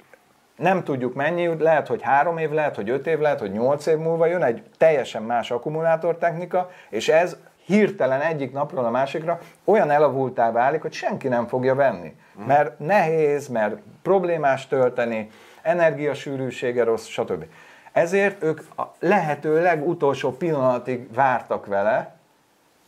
nem 0.56 0.84
tudjuk 0.84 1.14
mennyi, 1.14 1.48
lehet, 1.60 1.88
hogy 1.88 2.02
három 2.02 2.38
év, 2.38 2.52
lehet, 2.52 2.76
hogy 2.76 2.90
öt 2.90 3.08
év, 3.08 3.20
lehet, 3.20 3.40
hogy 3.40 3.52
nyolc 3.52 3.86
év 3.86 3.98
múlva 3.98 4.26
jön 4.26 4.44
egy 4.44 4.64
teljesen 4.78 5.24
más 5.24 5.52
akkumulátortechnika, 5.52 6.70
és 6.90 7.10
ez 7.10 7.38
hirtelen 7.66 8.22
egyik 8.22 8.52
napról 8.52 8.86
a 8.86 8.90
másikra 8.90 9.40
olyan 9.64 9.90
elavultá 9.90 10.52
válik, 10.52 10.82
hogy 10.82 10.94
senki 10.94 11.28
nem 11.28 11.48
fogja 11.48 11.76
venni. 11.76 12.16
Mert 12.48 12.80
nehéz, 12.80 13.48
mert 13.48 13.76
problémás 14.02 14.68
tölteni, 14.68 15.30
energiasűrűsége 15.62 16.84
rossz, 16.84 17.06
stb. 17.06 17.46
Ezért 17.92 18.44
ők 18.44 18.62
a 18.78 18.84
lehető 19.00 19.62
legutolsó 19.62 20.32
pillanatig 20.32 21.14
vártak 21.14 21.66
vele, 21.66 22.16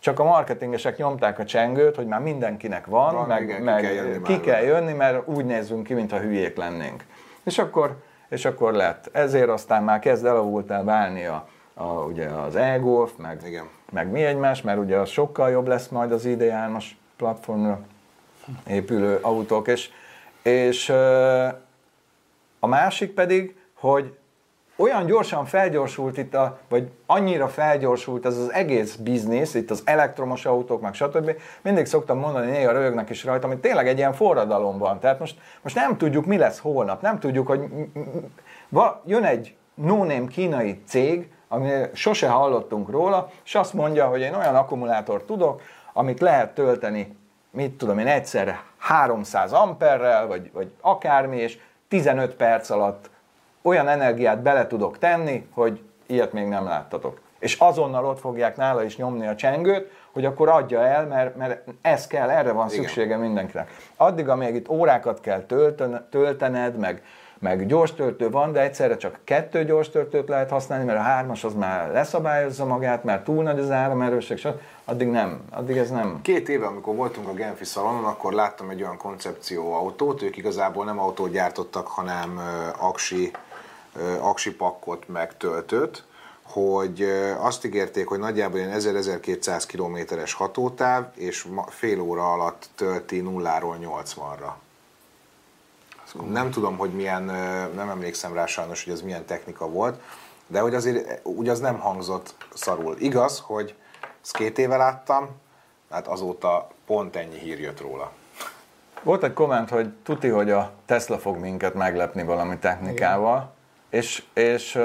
csak 0.03 0.19
a 0.19 0.23
marketingesek 0.23 0.97
nyomták 0.97 1.39
a 1.39 1.45
csengőt, 1.45 1.95
hogy 1.95 2.05
már 2.05 2.19
mindenkinek 2.19 2.85
van, 2.85 3.13
Van, 3.13 3.27
meg, 3.27 3.41
igen, 3.43 3.57
ki 3.57 3.63
meg 3.63 3.81
kell 3.81 3.93
jönni 3.93 4.21
ki 4.21 4.39
kell 4.39 4.61
jönni, 4.61 4.93
mert 4.93 5.27
úgy 5.27 5.45
nézzünk 5.45 5.83
ki, 5.83 5.93
mintha 5.93 6.19
hülyék 6.19 6.57
lennénk. 6.57 7.05
És 7.43 7.57
akkor, 7.57 7.95
és 8.29 8.45
akkor 8.45 8.73
lett. 8.73 9.09
Ezért 9.11 9.49
aztán 9.49 9.83
már 9.83 9.99
kezd 9.99 10.25
elavultál 10.25 10.83
válni 10.83 11.25
a, 11.25 11.47
a, 11.73 11.83
ugye 11.83 12.27
az 12.27 12.55
e-golf, 12.55 13.11
meg, 13.17 13.41
Igen. 13.45 13.65
meg 13.91 14.11
mi 14.11 14.23
egymás, 14.23 14.61
mert 14.61 14.79
ugye 14.79 14.97
az 14.97 15.09
sokkal 15.09 15.49
jobb 15.49 15.67
lesz 15.67 15.87
majd 15.87 16.11
az 16.11 16.23
ID3-as 16.25 16.85
platformra 17.17 17.79
épülő 18.67 19.19
autók, 19.21 19.67
és, 19.67 19.89
és 20.41 20.89
a 22.59 22.67
másik 22.67 23.13
pedig, 23.13 23.55
hogy 23.73 24.17
olyan 24.75 25.05
gyorsan 25.05 25.45
felgyorsult 25.45 26.17
itt, 26.17 26.33
a, 26.33 26.59
vagy 26.69 26.91
annyira 27.05 27.47
felgyorsult 27.47 28.25
ez 28.25 28.37
az 28.37 28.51
egész 28.51 28.95
biznisz, 28.95 29.53
itt 29.53 29.69
az 29.69 29.81
elektromos 29.85 30.45
autók, 30.45 30.81
meg 30.81 30.93
stb. 30.93 31.31
Mindig 31.61 31.85
szoktam 31.85 32.17
mondani, 32.17 32.51
néha 32.51 32.71
rögnek 32.71 33.09
is 33.09 33.23
rajta, 33.23 33.47
hogy 33.47 33.59
tényleg 33.59 33.87
egy 33.87 33.97
ilyen 33.97 34.13
forradalom 34.13 34.77
van. 34.77 34.99
Tehát 34.99 35.19
most, 35.19 35.39
most 35.61 35.75
nem 35.75 35.97
tudjuk, 35.97 36.25
mi 36.25 36.37
lesz 36.37 36.59
holnap, 36.59 37.01
nem 37.01 37.19
tudjuk, 37.19 37.47
hogy 37.47 37.69
va, 38.69 39.01
jön 39.05 39.23
egy 39.23 39.55
no-name 39.75 40.27
kínai 40.27 40.81
cég, 40.87 41.31
ami 41.47 41.69
sose 41.93 42.27
hallottunk 42.27 42.89
róla, 42.89 43.29
és 43.45 43.55
azt 43.55 43.73
mondja, 43.73 44.07
hogy 44.07 44.21
én 44.21 44.33
olyan 44.33 44.55
akkumulátort 44.55 45.25
tudok, 45.25 45.61
amit 45.93 46.19
lehet 46.19 46.53
tölteni, 46.53 47.17
mit 47.51 47.71
tudom 47.71 47.99
én, 47.99 48.07
egyszerre 48.07 48.63
300 48.77 49.51
amperrel, 49.51 50.27
vagy, 50.27 50.51
vagy 50.53 50.71
akármi, 50.81 51.37
és 51.37 51.57
15 51.87 52.35
perc 52.35 52.69
alatt 52.69 53.09
olyan 53.63 53.87
energiát 53.87 54.41
bele 54.41 54.67
tudok 54.67 54.97
tenni, 54.97 55.47
hogy 55.53 55.81
ilyet 56.05 56.33
még 56.33 56.47
nem 56.47 56.63
láttatok. 56.63 57.19
És 57.39 57.55
azonnal 57.59 58.05
ott 58.05 58.19
fogják 58.19 58.57
nála 58.57 58.83
is 58.83 58.97
nyomni 58.97 59.27
a 59.27 59.35
csengőt, 59.35 59.91
hogy 60.11 60.25
akkor 60.25 60.49
adja 60.49 60.85
el, 60.85 61.05
mert, 61.07 61.35
mert 61.35 61.67
ez 61.81 62.07
kell, 62.07 62.29
erre 62.29 62.51
van 62.51 62.67
Igen. 62.69 62.83
szüksége 62.83 63.17
mindenkinek. 63.17 63.71
Addig, 63.95 64.29
amíg 64.29 64.55
itt 64.55 64.69
órákat 64.69 65.19
kell 65.21 65.41
tölten, 65.41 66.07
töltened, 66.11 66.77
meg, 66.77 67.03
meg 67.39 67.65
gyors 67.65 67.93
töltő 67.93 68.29
van, 68.29 68.51
de 68.51 68.61
egyszerre 68.61 68.97
csak 68.97 69.19
kettő 69.23 69.65
gyors 69.65 69.89
töltőt 69.89 70.27
lehet 70.27 70.49
használni, 70.49 70.85
mert 70.85 70.99
a 70.99 71.01
hármas 71.01 71.43
az 71.43 71.53
már 71.53 71.91
leszabályozza 71.91 72.65
magát, 72.65 73.03
mert 73.03 73.23
túl 73.23 73.43
nagy 73.43 73.59
az 73.59 73.71
áramerőség, 73.71 74.37
stb. 74.37 74.59
addig 74.85 75.07
nem, 75.07 75.41
addig 75.51 75.77
ez 75.77 75.89
nem. 75.89 76.19
Két 76.21 76.49
éve, 76.49 76.65
amikor 76.65 76.95
voltunk 76.95 77.27
a 77.27 77.33
Genfi 77.33 77.65
szalonon, 77.65 78.03
akkor 78.03 78.33
láttam 78.33 78.69
egy 78.69 78.81
olyan 78.81 78.97
koncepció 78.97 79.73
autót, 79.73 80.21
ők 80.21 80.37
igazából 80.37 80.85
nem 80.85 80.99
autót 80.99 81.31
gyártottak, 81.31 81.87
hanem 81.87 82.39
aksi, 82.79 83.31
ö, 83.95 84.19
aksi 84.19 84.55
pakkot 84.55 85.07
meg 85.07 85.37
töltőt, 85.37 86.03
hogy 86.43 87.01
azt 87.37 87.65
ígérték, 87.65 88.07
hogy 88.07 88.19
nagyjából 88.19 88.59
ilyen 88.59 88.79
1000-1200 88.79 89.63
kilométeres 89.67 90.33
hatótáv, 90.33 91.05
és 91.15 91.47
fél 91.67 92.01
óra 92.01 92.31
alatt 92.31 92.69
tölti 92.75 93.19
nulláról 93.19 93.77
80-ra. 93.81 94.51
Nem 96.29 96.51
tudom, 96.51 96.77
hogy 96.77 96.93
milyen, 96.93 97.23
nem 97.75 97.89
emlékszem 97.89 98.33
rá 98.33 98.45
sajnos, 98.45 98.83
hogy 98.83 98.93
ez 98.93 99.01
milyen 99.01 99.25
technika 99.25 99.69
volt, 99.69 100.01
de 100.47 100.59
hogy 100.59 100.75
azért 100.75 101.25
úgy 101.25 101.49
az 101.49 101.59
nem 101.59 101.79
hangzott 101.79 102.35
szarul. 102.53 102.95
Igaz, 102.99 103.39
hogy 103.45 103.75
ezt 104.21 104.35
két 104.35 104.57
éve 104.57 104.77
láttam, 104.77 105.29
hát 105.89 106.07
azóta 106.07 106.67
pont 106.85 107.15
ennyi 107.15 107.37
hír 107.37 107.59
jött 107.59 107.81
róla. 107.81 108.11
Volt 109.03 109.23
egy 109.23 109.33
komment, 109.33 109.69
hogy 109.69 109.89
tuti, 110.03 110.27
hogy 110.27 110.51
a 110.51 110.71
Tesla 110.85 111.19
fog 111.19 111.37
minket 111.37 111.73
meglepni 111.73 112.23
valami 112.23 112.57
technikával, 112.57 113.53
és, 113.93 114.23
és, 114.33 114.79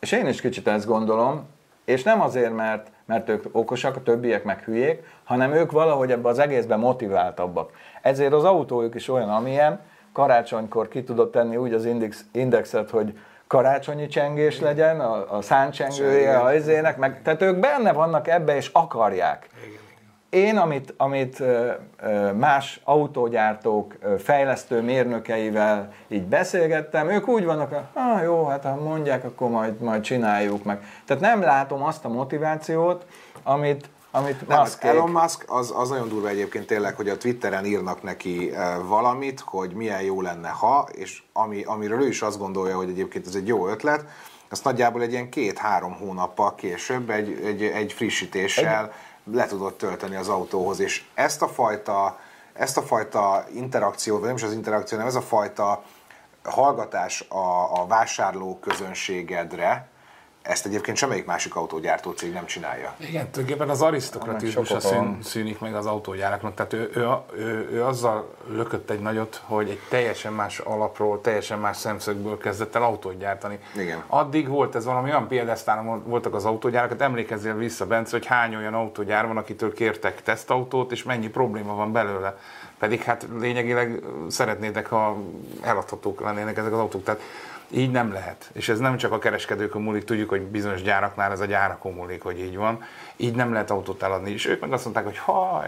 és 0.00 0.12
én 0.12 0.26
is 0.26 0.40
kicsit 0.40 0.68
ezt 0.68 0.86
gondolom, 0.86 1.46
és 1.84 2.02
nem 2.02 2.20
azért, 2.20 2.54
mert, 2.54 2.86
mert 3.04 3.28
ők 3.28 3.44
okosak, 3.52 3.96
a 3.96 4.02
többiek 4.02 4.44
meg 4.44 4.58
hülyék, 4.58 5.02
hanem 5.24 5.52
ők 5.52 5.72
valahogy 5.72 6.10
ebbe 6.10 6.28
az 6.28 6.38
egészben 6.38 6.78
motiváltabbak. 6.78 7.70
Ezért 8.02 8.32
az 8.32 8.44
autójuk 8.44 8.94
is 8.94 9.08
olyan, 9.08 9.28
amilyen, 9.28 9.80
karácsonykor 10.12 10.88
ki 10.88 11.02
tudod 11.04 11.30
tenni 11.30 11.56
úgy 11.56 11.72
az 11.72 11.84
index, 11.84 12.24
indexet, 12.32 12.90
hogy 12.90 13.18
karácsonyi 13.46 14.06
csengés 14.06 14.60
legyen, 14.60 15.00
a, 15.00 15.36
a 15.36 15.42
száncsengője 15.42 16.38
a 16.38 16.54
izének, 16.54 16.96
meg, 16.96 17.22
tehát 17.22 17.42
ők 17.42 17.56
benne 17.56 17.92
vannak 17.92 18.28
ebbe, 18.28 18.56
és 18.56 18.70
akarják. 18.72 19.48
Én, 20.32 20.56
amit, 20.56 20.94
amit 20.96 21.42
más 22.34 22.80
autógyártók 22.84 23.94
fejlesztő 24.18 24.80
mérnökeivel 24.80 25.92
így 26.08 26.22
beszélgettem, 26.22 27.10
ők 27.10 27.28
úgy 27.28 27.44
vannak, 27.44 27.68
hogy 27.68 27.82
ah, 27.92 28.22
jó, 28.22 28.46
hát 28.46 28.62
ha 28.62 28.74
mondják, 28.74 29.24
akkor 29.24 29.50
majd, 29.50 29.80
majd 29.80 30.02
csináljuk 30.02 30.64
meg. 30.64 30.84
Tehát 31.06 31.22
nem 31.22 31.40
látom 31.40 31.82
azt 31.82 32.04
a 32.04 32.08
motivációt, 32.08 33.06
amit, 33.42 33.88
amit 34.10 34.48
Nem, 34.48 34.58
Musk 34.60 34.84
Elon 34.84 35.10
Musk 35.10 35.44
az, 35.46 35.72
az 35.76 35.88
nagyon 35.88 36.08
durva 36.08 36.28
egyébként 36.28 36.66
tényleg, 36.66 36.94
hogy 36.94 37.08
a 37.08 37.16
Twitteren 37.16 37.64
írnak 37.64 38.02
neki 38.02 38.52
valamit, 38.86 39.40
hogy 39.40 39.72
milyen 39.72 40.02
jó 40.02 40.20
lenne, 40.20 40.48
ha, 40.48 40.88
és 40.92 41.22
ami, 41.32 41.62
amiről 41.62 42.02
ő 42.02 42.06
is 42.06 42.22
azt 42.22 42.38
gondolja, 42.38 42.76
hogy 42.76 42.88
egyébként 42.88 43.26
ez 43.26 43.34
egy 43.34 43.46
jó 43.46 43.68
ötlet, 43.68 44.04
azt 44.48 44.64
nagyjából 44.64 45.02
egy 45.02 45.12
ilyen 45.12 45.28
két-három 45.28 45.92
hónappal 45.92 46.54
később 46.54 47.10
egy, 47.10 47.40
egy, 47.44 47.62
egy 47.62 47.92
frissítéssel 47.92 48.92
le 49.24 49.46
tudod 49.46 49.74
tölteni 49.74 50.16
az 50.16 50.28
autóhoz, 50.28 50.80
és 50.80 51.04
ezt 51.14 51.42
a 51.42 51.48
fajta, 51.48 52.18
ezt 52.52 52.76
a 52.76 52.82
fajta 52.82 53.44
interakciót, 53.54 54.18
vagy 54.18 54.26
nem 54.26 54.36
is 54.36 54.42
az 54.42 54.52
interakció, 54.52 54.96
hanem 54.96 55.12
ez 55.12 55.22
a 55.22 55.26
fajta 55.26 55.82
hallgatás 56.42 57.20
a, 57.20 57.80
a 57.80 57.86
vásárló 57.86 58.58
közönségedre, 58.58 59.88
ezt 60.42 60.66
egyébként 60.66 60.96
semmelyik 60.96 61.26
másik 61.26 61.56
autógyártó 61.56 62.10
cég 62.10 62.32
nem 62.32 62.46
csinálja. 62.46 62.94
Igen, 62.96 63.30
tulajdonképpen 63.30 63.68
az 63.68 63.82
arisztokratizmusa 63.82 64.80
szűn, 64.80 65.18
szűnik 65.22 65.58
meg 65.58 65.74
az 65.74 65.86
autógyáraknak. 65.86 66.54
Tehát 66.54 66.72
ő, 66.72 66.90
ő, 66.94 67.08
ő, 67.36 67.68
ő 67.72 67.84
azzal 67.84 68.34
lökött 68.48 68.90
egy 68.90 69.00
nagyot, 69.00 69.42
hogy 69.44 69.68
egy 69.68 69.80
teljesen 69.88 70.32
más 70.32 70.58
alapról, 70.58 71.20
teljesen 71.20 71.58
más 71.58 71.76
szemszögből 71.76 72.38
kezdett 72.38 72.74
el 72.74 72.82
autót 72.82 73.18
gyártani. 73.18 73.58
Igen. 73.76 74.02
Addig 74.06 74.48
volt 74.48 74.74
ez 74.74 74.84
valami 74.84 75.10
olyan 75.10 75.28
példáztálon 75.28 76.02
voltak 76.06 76.34
az 76.34 76.44
autógyárak, 76.44 77.00
emlékezzél 77.00 77.54
vissza, 77.54 77.86
Bence, 77.86 78.10
hogy 78.10 78.26
hány 78.26 78.56
olyan 78.56 78.74
autógyár 78.74 79.26
van, 79.26 79.36
akitől 79.36 79.72
kértek 79.72 80.22
tesztautót, 80.22 80.92
és 80.92 81.02
mennyi 81.02 81.28
probléma 81.28 81.74
van 81.74 81.92
belőle. 81.92 82.38
Pedig 82.78 83.02
hát 83.02 83.26
lényegileg 83.38 84.02
szeretnétek, 84.28 84.86
ha 84.86 85.16
eladhatók 85.60 86.20
lennének 86.20 86.56
ezek 86.56 86.72
az 86.72 86.78
autók. 86.78 87.04
Tehát 87.04 87.20
így 87.70 87.90
nem 87.90 88.12
lehet. 88.12 88.50
És 88.52 88.68
ez 88.68 88.78
nem 88.78 88.96
csak 88.96 89.12
a 89.12 89.18
kereskedőkön 89.18 89.82
múlik, 89.82 90.04
tudjuk, 90.04 90.28
hogy 90.28 90.42
bizonyos 90.42 90.82
gyáraknál 90.82 91.32
ez 91.32 91.40
a 91.40 91.44
gyárakon 91.44 91.92
múlik, 91.92 92.22
hogy 92.22 92.38
így 92.40 92.56
van. 92.56 92.82
Így 93.16 93.34
nem 93.34 93.52
lehet 93.52 93.70
autót 93.70 94.02
eladni. 94.02 94.30
És 94.30 94.46
ők 94.46 94.60
meg 94.60 94.72
azt 94.72 94.84
mondták, 94.84 95.04
hogy 95.04 95.18
ha, 95.18 95.64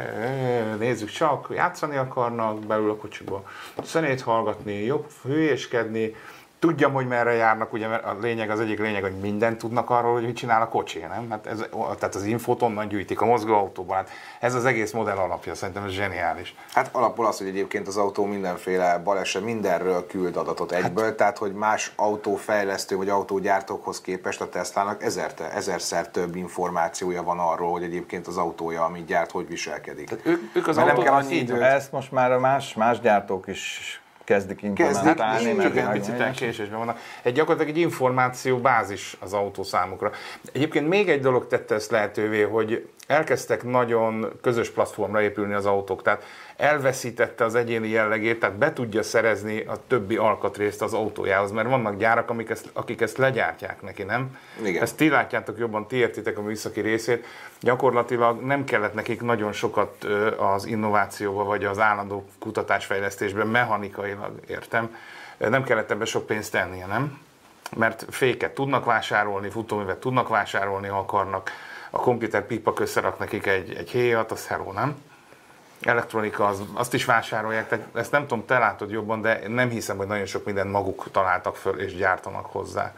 nézzük 0.79 1.11
csak, 1.11 1.49
játszani 1.55 1.97
akarnak 1.97 2.59
belül 2.59 2.91
a 2.91 2.97
kocsiba, 2.97 3.45
zenét 3.85 4.21
hallgatni, 4.21 4.85
jobb 4.85 5.07
hülyéskedni, 5.23 6.15
Tudjam, 6.65 6.93
hogy 6.93 7.07
merre 7.07 7.33
járnak, 7.33 7.73
ugye 7.73 7.89
mert 7.89 8.05
a 8.05 8.17
lényeg, 8.21 8.51
az 8.51 8.61
egyik 8.61 8.79
lényeg, 8.79 9.03
hogy 9.03 9.19
mindent 9.21 9.59
tudnak 9.59 9.91
arról, 9.91 10.13
hogy 10.13 10.25
mit 10.25 10.37
csinál 10.37 10.63
a 10.63 10.69
kocsi, 10.69 10.99
nem? 10.99 11.31
Hát 11.31 11.47
ez, 11.47 11.65
tehát 11.99 12.15
az 12.15 12.25
infót 12.25 12.63
onnan 12.63 12.89
gyűjtik 12.89 13.21
a 13.21 13.25
mozgó 13.25 13.55
autóban. 13.55 13.97
Hát 13.97 14.09
ez 14.41 14.55
az 14.55 14.65
egész 14.65 14.93
modell 14.93 15.17
alapja, 15.17 15.55
szerintem 15.55 15.85
ez 15.85 15.91
zseniális. 15.91 16.55
Hát 16.73 16.89
alapból 16.93 17.27
az, 17.27 17.39
hogy 17.39 17.47
egyébként 17.47 17.87
az 17.87 17.97
autó 17.97 18.25
mindenféle 18.25 18.99
baleset, 18.99 19.43
mindenről 19.45 20.07
küld 20.07 20.37
adatot 20.37 20.73
egyből, 20.73 21.05
hát, 21.05 21.15
tehát 21.15 21.39
hogy 21.39 21.53
más 21.53 21.93
autófejlesztő 21.97 22.97
vagy 22.97 23.09
autógyártókhoz 23.09 24.01
képest 24.01 24.41
a 24.41 24.49
Teslának 24.49 25.03
ezer, 25.03 25.33
ezerszer 25.55 26.09
több 26.09 26.37
információja 26.37 27.23
van 27.23 27.39
arról, 27.39 27.71
hogy 27.71 27.83
egyébként 27.83 28.27
az 28.27 28.37
autója, 28.37 28.85
amit 28.85 29.07
gyárt, 29.07 29.31
hogy 29.31 29.49
viselkedik. 29.49 30.09
Tehát 30.09 30.27
ők- 30.27 30.57
ők 30.57 30.69
az 30.69 30.77
nem 30.77 30.89
autót 30.89 31.05
kell 31.05 31.15
annyi 31.15 31.35
időt. 31.35 31.61
Ezt 31.61 31.93
most 31.93 32.13
már 32.13 32.33
a 32.33 32.41
más, 32.41 32.75
más 32.75 33.01
gyártók 33.01 33.47
is 33.47 33.99
kezdik 34.25 34.63
implementálni. 34.63 35.45
Kezdik, 35.45 35.63
Csak 35.63 35.77
egy 35.77 36.01
picit 36.01 36.31
késésben 36.31 36.79
vannak. 36.79 36.99
Egy 37.23 37.33
gyakorlatilag 37.33 37.77
egy 37.77 37.83
információ 37.83 38.59
bázis 38.59 39.17
az 39.21 39.33
autó 39.33 39.63
számukra. 39.63 40.11
Egyébként 40.53 40.89
még 40.89 41.09
egy 41.09 41.21
dolog 41.21 41.47
tette 41.47 41.75
ezt 41.75 41.91
lehetővé, 41.91 42.43
hogy 42.43 42.89
elkezdtek 43.07 43.63
nagyon 43.63 44.33
közös 44.43 44.71
platformra 44.71 45.23
épülni 45.23 45.55
az 45.55 45.67
autók, 45.67 46.03
tehát 46.03 46.25
elveszítette 46.57 47.45
az 47.45 47.55
egyéni 47.55 47.89
jellegét, 47.89 48.41
tehát 48.41 48.57
be 48.57 48.73
tudja 48.73 49.03
szerezni 49.03 49.61
a 49.61 49.77
többi 49.87 50.17
alkatrészt 50.17 50.83
az 50.83 50.93
autójához, 50.93 51.51
mert 51.51 51.69
vannak 51.69 51.97
gyárak, 51.97 52.31
amik 52.31 52.51
ezt, 52.51 52.71
akik 52.73 53.01
ezt 53.01 53.17
legyártják 53.17 53.83
neki, 53.83 54.03
nem? 54.03 54.39
Igen. 54.65 54.83
Ezt 54.83 54.97
ti 54.97 55.09
látjátok 55.09 55.59
jobban, 55.59 55.87
ti 55.87 55.97
értitek 55.97 56.39
a 56.39 56.43
műszaki 56.43 56.81
részét. 56.81 57.27
Gyakorlatilag 57.61 58.41
nem 58.41 58.65
kellett 58.65 58.95
nekik 58.95 59.23
nagyon 59.23 59.53
sokat 59.53 60.05
az 60.39 60.67
innovációba, 60.67 61.45
vagy 61.45 61.65
az 61.65 61.79
állandó 61.79 62.25
kutatásfejlesztésben 62.39 63.47
mechanikailag, 63.47 64.33
értem. 64.47 64.97
Nem 65.37 65.65
kellett 65.65 65.91
ebbe 65.91 66.05
sok 66.05 66.27
pénzt 66.27 66.53
tennie, 66.53 66.87
nem? 66.87 67.19
Mert 67.77 68.07
féket 68.11 68.55
tudnak 68.55 68.85
vásárolni, 68.85 69.49
futóművet 69.49 69.99
tudnak 69.99 70.29
vásárolni, 70.29 70.89
ha 70.89 70.99
akarnak. 70.99 71.51
A 71.91 71.99
komputer 71.99 72.47
pipa 72.47 72.73
összerak 72.79 73.19
nekik 73.19 73.47
egy, 73.47 73.75
egy 73.75 73.91
héjat, 73.91 74.31
az 74.31 74.47
hello, 74.47 74.73
nem? 74.73 74.97
Elektronika, 75.85 76.47
az, 76.47 76.63
azt 76.75 76.95
is 76.95 77.05
vásárolják, 77.05 77.69
tehát 77.69 77.87
ezt 77.95 78.11
nem 78.11 78.27
tudom, 78.27 78.45
te 78.47 78.59
látod 78.59 78.91
jobban, 78.91 79.21
de 79.21 79.41
nem 79.49 79.69
hiszem, 79.69 79.97
hogy 79.97 80.07
nagyon 80.07 80.27
sok 80.27 80.45
mindent 80.45 80.71
maguk 80.71 81.11
találtak 81.13 81.57
föl 81.57 81.81
és 81.81 81.97
gyártanak 81.97 82.47
hozzá. 82.47 82.93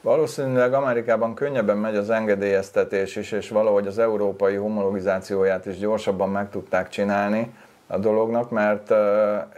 Valószínűleg 0.00 0.72
Amerikában 0.72 1.34
könnyebben 1.34 1.76
megy 1.76 1.96
az 1.96 2.10
engedélyeztetés 2.10 3.16
is, 3.16 3.32
és 3.32 3.48
valahogy 3.48 3.86
az 3.86 3.98
európai 3.98 4.54
homologizációját 4.54 5.66
is 5.66 5.78
gyorsabban 5.78 6.30
meg 6.30 6.50
tudták 6.50 6.88
csinálni 6.88 7.54
a 7.86 7.98
dolognak, 7.98 8.50
mert 8.50 8.90
uh, 8.90 8.98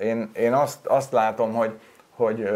én, 0.00 0.30
én 0.34 0.52
azt, 0.52 0.86
azt 0.86 1.12
látom, 1.12 1.52
hogy, 1.52 1.78
hogy 2.10 2.40
uh, 2.40 2.48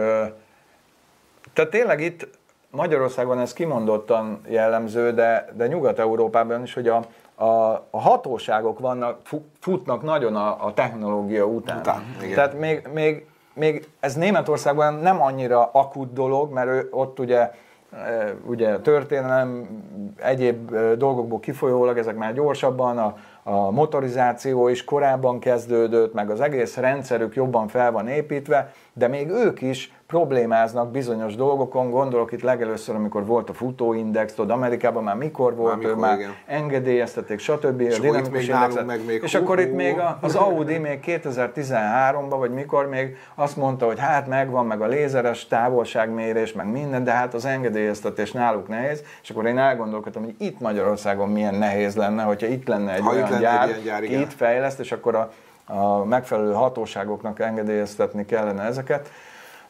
tehát 1.52 1.70
tényleg 1.70 2.00
itt 2.00 2.28
Magyarországon 2.70 3.38
ez 3.38 3.52
kimondottan 3.52 4.40
jellemző, 4.48 5.12
de, 5.12 5.48
de 5.54 5.66
Nyugat-Európában 5.66 6.62
is, 6.62 6.74
hogy 6.74 6.88
a, 6.88 7.04
a, 7.38 7.70
a 7.90 8.00
hatóságok 8.00 8.78
vannak, 8.78 9.18
fu- 9.22 9.44
futnak 9.60 10.02
nagyon 10.02 10.36
a, 10.36 10.66
a 10.66 10.72
technológia 10.74 11.44
után. 11.44 11.78
Után, 11.78 12.02
igen. 12.22 12.34
Tehát 12.34 12.58
még, 12.58 12.88
még, 12.92 13.26
még 13.54 13.88
ez 14.00 14.14
Németországban 14.14 14.94
nem 14.94 15.22
annyira 15.22 15.70
akut 15.72 16.12
dolog, 16.12 16.52
mert 16.52 16.68
ő, 16.68 16.88
ott 16.90 17.18
ugye 17.18 17.50
e, 17.92 18.34
ugye 18.46 18.78
történelem, 18.78 19.68
egyéb 20.16 20.74
e, 20.74 20.94
dolgokból 20.94 21.40
kifolyólag 21.40 21.98
ezek 21.98 22.16
már 22.16 22.34
gyorsabban, 22.34 22.98
a, 22.98 23.16
a 23.42 23.70
motorizáció 23.70 24.68
is 24.68 24.84
korábban 24.84 25.38
kezdődött, 25.38 26.14
meg 26.14 26.30
az 26.30 26.40
egész 26.40 26.76
rendszerük 26.76 27.34
jobban 27.34 27.68
fel 27.68 27.92
van 27.92 28.08
építve, 28.08 28.72
de 28.98 29.08
még 29.08 29.30
ők 29.30 29.60
is 29.60 29.92
problémáznak 30.08 30.90
bizonyos 30.90 31.34
dolgokon, 31.34 31.90
gondolok 31.90 32.32
itt 32.32 32.42
legelőször, 32.42 32.94
amikor 32.94 33.26
volt 33.26 33.50
a 33.50 33.52
futóindex, 33.52 34.32
tudod, 34.32 34.50
Amerikában 34.50 35.02
már 35.02 35.16
mikor 35.16 35.54
volt, 35.54 35.68
Már 35.68 35.78
mikor, 35.78 35.92
ő 35.92 36.00
már 36.00 36.18
igen. 36.18 36.34
engedélyeztették, 36.46 37.38
stb. 37.38 37.80
És 37.80 37.98
itt 37.98 38.30
még 38.30 38.48
nálunk 38.48 38.86
meg 38.86 39.04
még 39.04 39.22
és 39.22 39.34
akkor 39.34 39.60
itt 39.60 39.74
még 39.74 39.98
a, 39.98 40.18
az 40.20 40.34
Audi 40.34 40.78
még 40.78 41.00
2013-ban, 41.06 42.36
vagy 42.38 42.50
mikor 42.50 42.88
még 42.88 43.16
azt 43.34 43.56
mondta, 43.56 43.86
hogy 43.86 43.98
hát 43.98 44.26
megvan, 44.26 44.66
meg 44.66 44.80
a 44.80 44.86
lézeres 44.86 45.46
távolságmérés, 45.46 46.52
meg 46.52 46.66
minden, 46.70 47.04
de 47.04 47.10
hát 47.10 47.34
az 47.34 47.44
engedélyeztetés 47.44 48.32
náluk 48.32 48.68
nehéz, 48.68 49.02
és 49.22 49.30
akkor 49.30 49.46
én 49.46 49.58
elgondolkodtam, 49.58 50.24
hogy 50.24 50.34
itt 50.38 50.60
Magyarországon 50.60 51.28
milyen 51.28 51.54
nehéz 51.54 51.96
lenne, 51.96 52.22
hogyha 52.22 52.46
itt 52.46 52.68
lenne 52.68 52.94
egy 52.94 53.00
Ha 53.00 53.10
itt 53.10 53.16
olyan 53.16 53.30
lenne 53.30 53.42
gyár, 53.42 53.62
egy 53.62 53.68
ilyen 53.68 53.82
gyár, 53.84 54.02
igen. 54.02 54.20
itt 54.20 54.32
fejleszt, 54.32 54.80
és 54.80 54.92
akkor 54.92 55.14
a, 55.14 55.32
a 55.68 56.04
megfelelő 56.04 56.52
hatóságoknak 56.52 57.40
engedélyeztetni 57.40 58.24
kellene 58.24 58.62
ezeket. 58.62 59.10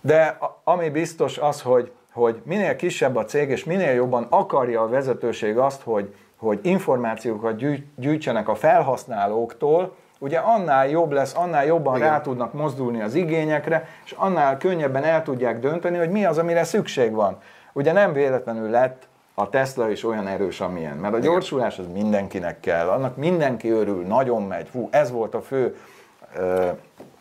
De 0.01 0.39
ami 0.65 0.89
biztos 0.89 1.39
az, 1.39 1.63
hogy, 1.63 1.93
hogy 2.13 2.41
minél 2.45 2.77
kisebb 2.77 3.17
a 3.17 3.25
cég, 3.25 3.49
és 3.49 3.65
minél 3.65 3.93
jobban 3.93 4.27
akarja 4.31 4.83
a 4.83 4.89
vezetőség 4.89 5.59
azt, 5.59 5.83
hogy, 5.83 6.15
hogy 6.37 6.59
információkat 6.63 7.57
gyűjt, 7.57 7.87
gyűjtsenek 7.97 8.49
a 8.49 8.55
felhasználóktól, 8.55 9.95
ugye 10.19 10.39
annál 10.39 10.89
jobb 10.89 11.13
lesz, 11.13 11.35
annál 11.37 11.65
jobban 11.65 11.97
Igen. 11.97 12.09
rá 12.09 12.21
tudnak 12.21 12.53
mozdulni 12.53 13.03
az 13.03 13.15
igényekre, 13.15 13.89
és 14.05 14.15
annál 14.17 14.57
könnyebben 14.57 15.05
el 15.05 15.23
tudják 15.23 15.59
dönteni, 15.59 15.99
hogy 15.99 16.11
mi 16.11 16.25
az, 16.25 16.39
amire 16.39 16.65
szükség 16.65 17.13
van. 17.13 17.39
Ugye 17.73 17.93
nem 17.93 18.13
véletlenül 18.13 18.71
lett 18.71 19.08
a 19.39 19.49
Tesla 19.49 19.91
is 19.91 20.05
olyan 20.05 20.27
erős, 20.27 20.61
amilyen. 20.61 20.97
Mert 20.97 21.15
a 21.15 21.19
gyorsulás 21.19 21.79
az 21.79 21.85
mindenkinek 21.93 22.61
kell, 22.61 22.89
annak 22.89 23.17
mindenki 23.17 23.71
örül, 23.71 24.03
nagyon 24.03 24.43
megy. 24.43 24.69
Fú, 24.71 24.89
ez 24.93 25.11
volt 25.11 25.35
a 25.35 25.43
fő 25.43 25.77
ö, 26.37 26.69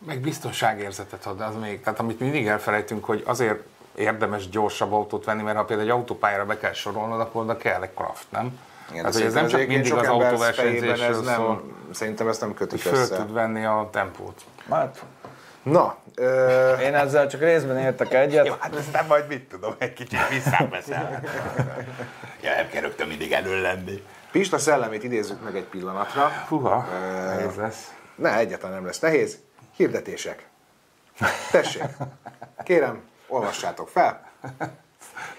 Meg 0.06 0.20
biztonságérzetet 0.20 1.26
ad, 1.26 1.42
az 1.42 1.56
még. 1.62 1.82
Tehát 1.82 2.00
amit 2.00 2.20
mindig 2.20 2.48
elfelejtünk, 2.48 3.06
hogy 3.06 3.24
azért 3.26 3.60
érdemes 3.96 4.50
gyorsabb 4.50 4.94
autót 4.94 5.26
venni, 5.26 5.42
mert 5.42 5.58
ha 5.58 5.64
például 5.66 5.90
egy 5.90 5.96
autópályára 5.96 6.46
be 6.46 6.58
kell 6.58 6.74
sorolnod, 6.74 7.20
akkor 7.20 7.42
oda 7.42 7.58
kell 7.58 7.82
egy 7.82 7.94
craft, 7.94 8.26
nem? 8.30 8.60
Igen, 8.92 9.04
hát, 9.04 9.14
hogy 9.14 9.22
ez 9.22 9.34
nem 9.34 9.48
csak 9.48 9.60
mindig 9.60 9.80
az 9.80 9.88
sok 9.88 10.06
ember 10.06 10.28
autóversenyzésről 10.28 11.16
ez 11.16 11.22
nem, 11.22 11.36
szól, 11.36 11.64
Szerintem 11.92 12.28
ezt 12.28 12.42
nem 12.42 12.54
kötik 12.54 12.80
föl 12.80 12.94
össze. 12.94 13.16
tud 13.16 13.34
venni 13.34 13.66
a 13.66 13.90
tempót. 13.92 14.42
hát, 14.70 15.04
Na, 15.72 15.98
ö, 16.16 16.74
Én 16.78 16.96
ezzel 16.96 17.28
csak 17.28 17.42
részben 17.42 17.78
értek 17.78 18.14
egyet. 18.14 18.46
Jó, 18.46 18.54
hát 18.60 18.76
aztán 18.76 19.06
majd 19.06 19.28
mit 19.28 19.50
tudom, 19.50 19.76
egy 19.78 19.94
kicsit 19.94 20.28
visszabeszél. 20.30 21.22
ja, 22.42 22.56
nem 22.56 22.70
kell 22.70 22.82
rögtön 22.82 23.08
mindig 23.08 23.32
elő 23.32 23.62
lenni. 23.62 24.04
Pista 24.32 24.58
szellemét 24.58 25.04
idézzük 25.04 25.44
meg 25.44 25.56
egy 25.56 25.64
pillanatra. 25.64 26.32
Huha, 26.48 26.86
nehéz 27.26 27.56
lesz. 27.56 27.92
Ne, 28.16 28.38
egyáltalán 28.38 28.76
nem 28.76 28.86
lesz 28.86 29.00
nehéz. 29.00 29.38
Hirdetések. 29.76 30.48
Tessék. 31.52 31.84
Kérem, 32.64 33.02
olvassátok 33.28 33.90
fel. 33.90 34.32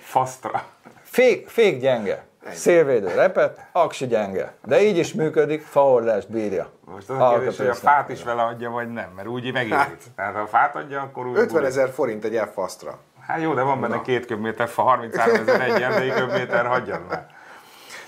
Fasztra. 0.00 0.64
Fék, 1.02 1.48
fék 1.48 1.80
gyenge. 1.80 2.26
Szélvédő 2.54 3.06
repet, 3.14 3.68
aksi 3.72 4.06
gyenge. 4.06 4.52
De 4.64 4.82
így 4.82 4.96
is 4.98 5.12
működik, 5.14 5.62
faordást 5.62 6.30
bírja. 6.30 6.70
Most 6.84 7.08
az 7.08 7.20
a 7.20 7.30
kérdés, 7.30 7.56
hogy 7.56 7.66
a 7.66 7.74
fát 7.74 8.08
is 8.08 8.22
vele 8.22 8.42
adja, 8.42 8.70
vagy 8.70 8.92
nem, 8.92 9.12
mert 9.16 9.28
úgy 9.28 9.52
megérít. 9.52 10.02
Tehát 10.16 10.34
ha 10.34 10.40
a 10.40 10.46
fát 10.46 10.76
adja, 10.76 11.00
akkor 11.00 11.26
úgy 11.26 11.36
50 11.36 11.48
bulik. 11.48 11.66
ezer 11.66 11.88
forint 11.90 12.24
egy 12.24 12.40
F-fasztra. 12.52 12.98
Hát 13.26 13.40
jó, 13.42 13.54
de 13.54 13.62
van 13.62 13.80
benne 13.80 14.00
két 14.02 14.26
köbméter 14.26 14.68
fa, 14.68 14.82
33 14.82 15.34
ezer 15.34 15.60
egy 15.60 15.82
erdei 15.82 16.10
köbméter, 16.10 16.66
hagyjad 16.66 17.00
már. 17.08 17.26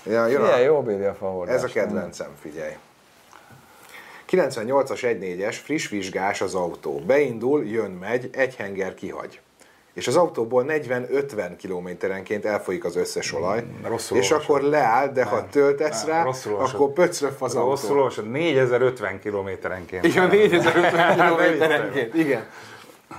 Ja, 0.05 0.25
jön 0.27 0.41
Ilyen 0.41 0.53
a, 0.53 0.57
jó 0.57 0.81
bírja 0.81 1.09
a 1.09 1.13
faordást. 1.13 1.57
ez 1.57 1.63
a 1.63 1.73
kedvencem, 1.73 2.29
figyelj. 2.41 2.73
98-as 4.29 4.99
1.4-es, 5.01 5.55
friss 5.63 5.89
vizsgás 5.89 6.41
az 6.41 6.55
autó. 6.55 6.99
Beindul, 6.99 7.65
jön, 7.65 7.91
megy, 7.91 8.29
egy 8.33 8.55
henger 8.55 8.93
kihagy. 8.93 9.41
És 9.93 10.07
az 10.07 10.15
autóból 10.15 10.65
40-50 10.67 11.51
kilométerenként 11.57 12.45
elfolyik 12.45 12.85
az 12.85 12.95
összes 12.95 13.33
olaj, 13.33 13.61
Mm, 13.63 13.85
rosszul 13.85 14.17
és 14.17 14.31
olvasod. 14.31 14.55
akkor 14.55 14.69
leáll, 14.69 15.07
de 15.07 15.23
ha 15.23 15.47
töltesz 15.49 16.03
nem, 16.05 16.15
rá, 16.15 16.23
rosszul 16.23 16.51
olvasod. 16.53 16.75
akkor 16.75 16.93
pöcröf 16.93 17.41
az 17.41 17.53
Rosszul 17.53 17.87
autó. 17.89 17.97
olvasod, 17.97 18.31
4050 18.31 19.19
kilométerenként. 19.19 20.05
Igen, 20.05 20.27
4050 20.27 20.91
Ne 21.17 21.23
kilométerenként, 21.23 22.13
igen. 22.15 22.45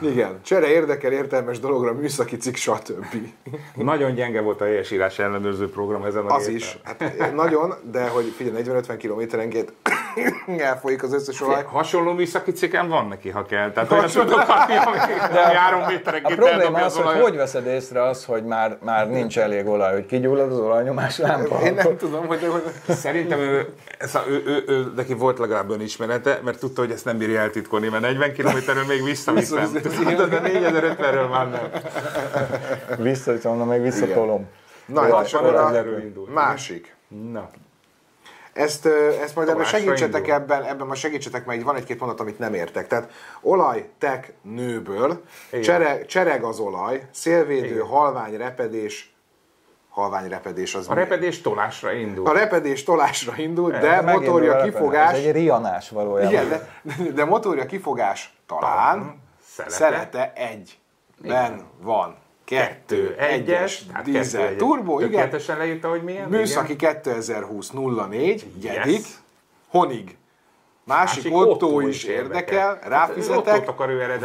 Igen, 0.00 0.38
csere 0.42 0.66
érdekel, 0.66 1.12
értelmes 1.12 1.61
dologra, 1.61 1.92
műszaki 1.92 2.37
cikk, 2.37 2.55
stb. 2.55 3.16
Nagyon 3.74 4.14
gyenge 4.14 4.40
volt 4.40 4.61
a 4.61 4.64
helyesírás 4.64 5.18
ellenőrző 5.18 5.70
program 5.70 6.05
ezen 6.05 6.24
a 6.26 6.35
Az 6.35 6.40
gépen. 6.46 6.57
is, 6.57 6.78
hát 6.85 7.35
nagyon, 7.35 7.74
de 7.90 8.09
hogy 8.09 8.33
figyelj, 8.37 8.62
40-50 8.66 8.94
kilométerenként 8.98 9.72
elfolyik 10.59 11.02
az 11.02 11.12
összes 11.12 11.40
olaj. 11.40 11.64
Hasonló 11.64 12.12
műszaki 12.12 12.52
cikken 12.52 12.88
van 12.88 13.09
neki, 13.09 13.28
ha 13.31 13.44
kell. 13.44 13.72
Tehát 13.72 13.92
olyan 13.92 14.09
tudok 14.09 14.38
ami 14.38 14.96
három 15.55 15.81
A 16.22 16.33
probléma 16.35 16.78
az, 16.78 16.96
hogy 16.96 17.20
hogy 17.20 17.37
veszed 17.37 17.66
észre 17.66 18.02
az, 18.02 18.24
hogy 18.24 18.44
már, 18.44 18.78
már 18.81 19.11
nincs 19.11 19.38
elég 19.38 19.66
olaj, 19.66 19.92
hogy 19.92 20.07
kigyullad 20.07 20.50
az 20.50 20.59
olajnyomás 20.59 21.18
lámpa. 21.18 21.61
Én 21.62 21.74
nem 21.74 21.96
tudom, 21.96 22.26
hogy, 22.26 22.48
hogy 22.50 22.94
Szerintem 22.94 23.38
ő, 23.38 23.74
ez 23.98 24.14
a, 24.14 24.24
ő, 24.28 24.42
ő, 24.46 24.64
ő, 24.66 24.92
neki 24.96 25.14
volt 25.14 25.38
legalább 25.38 25.70
önismerete, 25.70 26.40
mert 26.44 26.59
tudta, 26.59 26.81
hogy 26.81 26.90
ezt 26.90 27.05
nem 27.05 27.18
bírja 27.18 27.40
eltitkolni, 27.40 27.88
mert 27.88 28.02
40 28.02 28.33
kilométerről 28.33 28.85
még 28.85 29.05
visszaviszem. 29.05 29.72
Tudod, 29.72 30.31
de 30.31 30.40
4050-ről 30.44 31.31
már 31.31 31.50
nem. 31.50 31.70
Vissza, 33.09 33.33
onnan 33.44 33.66
még 33.66 33.83
visszatolom. 33.83 34.48
Na, 34.87 35.07
Jó, 35.07 35.20
és 35.20 35.33
akkor 35.33 35.55
a 35.55 35.85
másik. 36.33 36.96
Na. 37.33 37.48
Ezt, 38.52 38.87
ezt 39.22 39.35
majd 39.35 39.48
ebben 39.48 39.64
segítsetek 39.64 40.20
indul. 40.20 40.35
ebben, 40.35 40.62
ebben 40.62 40.87
majd 40.87 40.98
segítsetek, 40.98 41.46
mert 41.46 41.59
így 41.59 41.64
van 41.64 41.76
egy-két 41.76 42.00
mondat, 42.00 42.20
amit 42.20 42.38
nem 42.38 42.55
értek. 42.55 42.87
Tehát 42.87 43.11
olaj, 43.40 43.88
tek, 43.98 44.33
nőből, 44.42 45.22
Igen. 45.48 45.62
csere, 45.62 46.05
csereg 46.05 46.42
az 46.42 46.59
olaj, 46.59 47.09
szélvédő, 47.11 47.66
Igen. 47.66 47.87
halvány 47.87 48.37
repedés, 48.37 49.12
halvány 49.92 50.28
repedés 50.28 50.74
az 50.74 50.88
A 50.88 50.94
mi? 50.94 51.00
repedés 51.00 51.40
tolásra 51.40 51.92
indul. 51.92 52.26
A 52.26 52.33
repedés 52.33 52.83
tolásra 52.85 53.33
indul, 53.37 53.70
de 53.70 54.00
Megint 54.00 54.24
motorja 54.26 54.62
kifogás, 54.62 55.12
Ez 55.18 55.24
egy 55.24 55.33
rianás 55.33 55.88
valójában. 55.90 56.33
igen, 56.33 56.48
de, 56.48 56.68
de 57.14 57.24
motorja 57.24 57.66
kifogás 57.66 58.35
talán, 58.46 59.20
Szelete. 59.46 59.74
szelete 59.74 60.33
egyben 60.35 61.62
van. 61.81 62.14
Kettő, 62.44 63.14
egyes, 63.18 63.85
tehát 63.87 64.05
dízel, 64.05 64.42
kettő, 64.42 64.57
turbo, 64.57 64.98
igen. 64.98 65.11
Tökéletesen 65.11 65.57
leírta, 65.59 65.88
hogy 65.88 66.02
milyen? 66.02 66.28
Műszaki 66.28 66.76
2020 66.76 67.70
04, 68.09 68.46
gyedik, 68.61 68.92
Yes. 68.96 69.07
honig. 69.68 70.16
Másik, 70.85 71.22
Másik 71.33 71.48
Otto 71.48 71.81
is 71.81 72.05
érdekel, 72.05 72.33
érdekel. 72.33 72.68
Hát, 72.68 72.85
ráfizetek, 73.09 73.76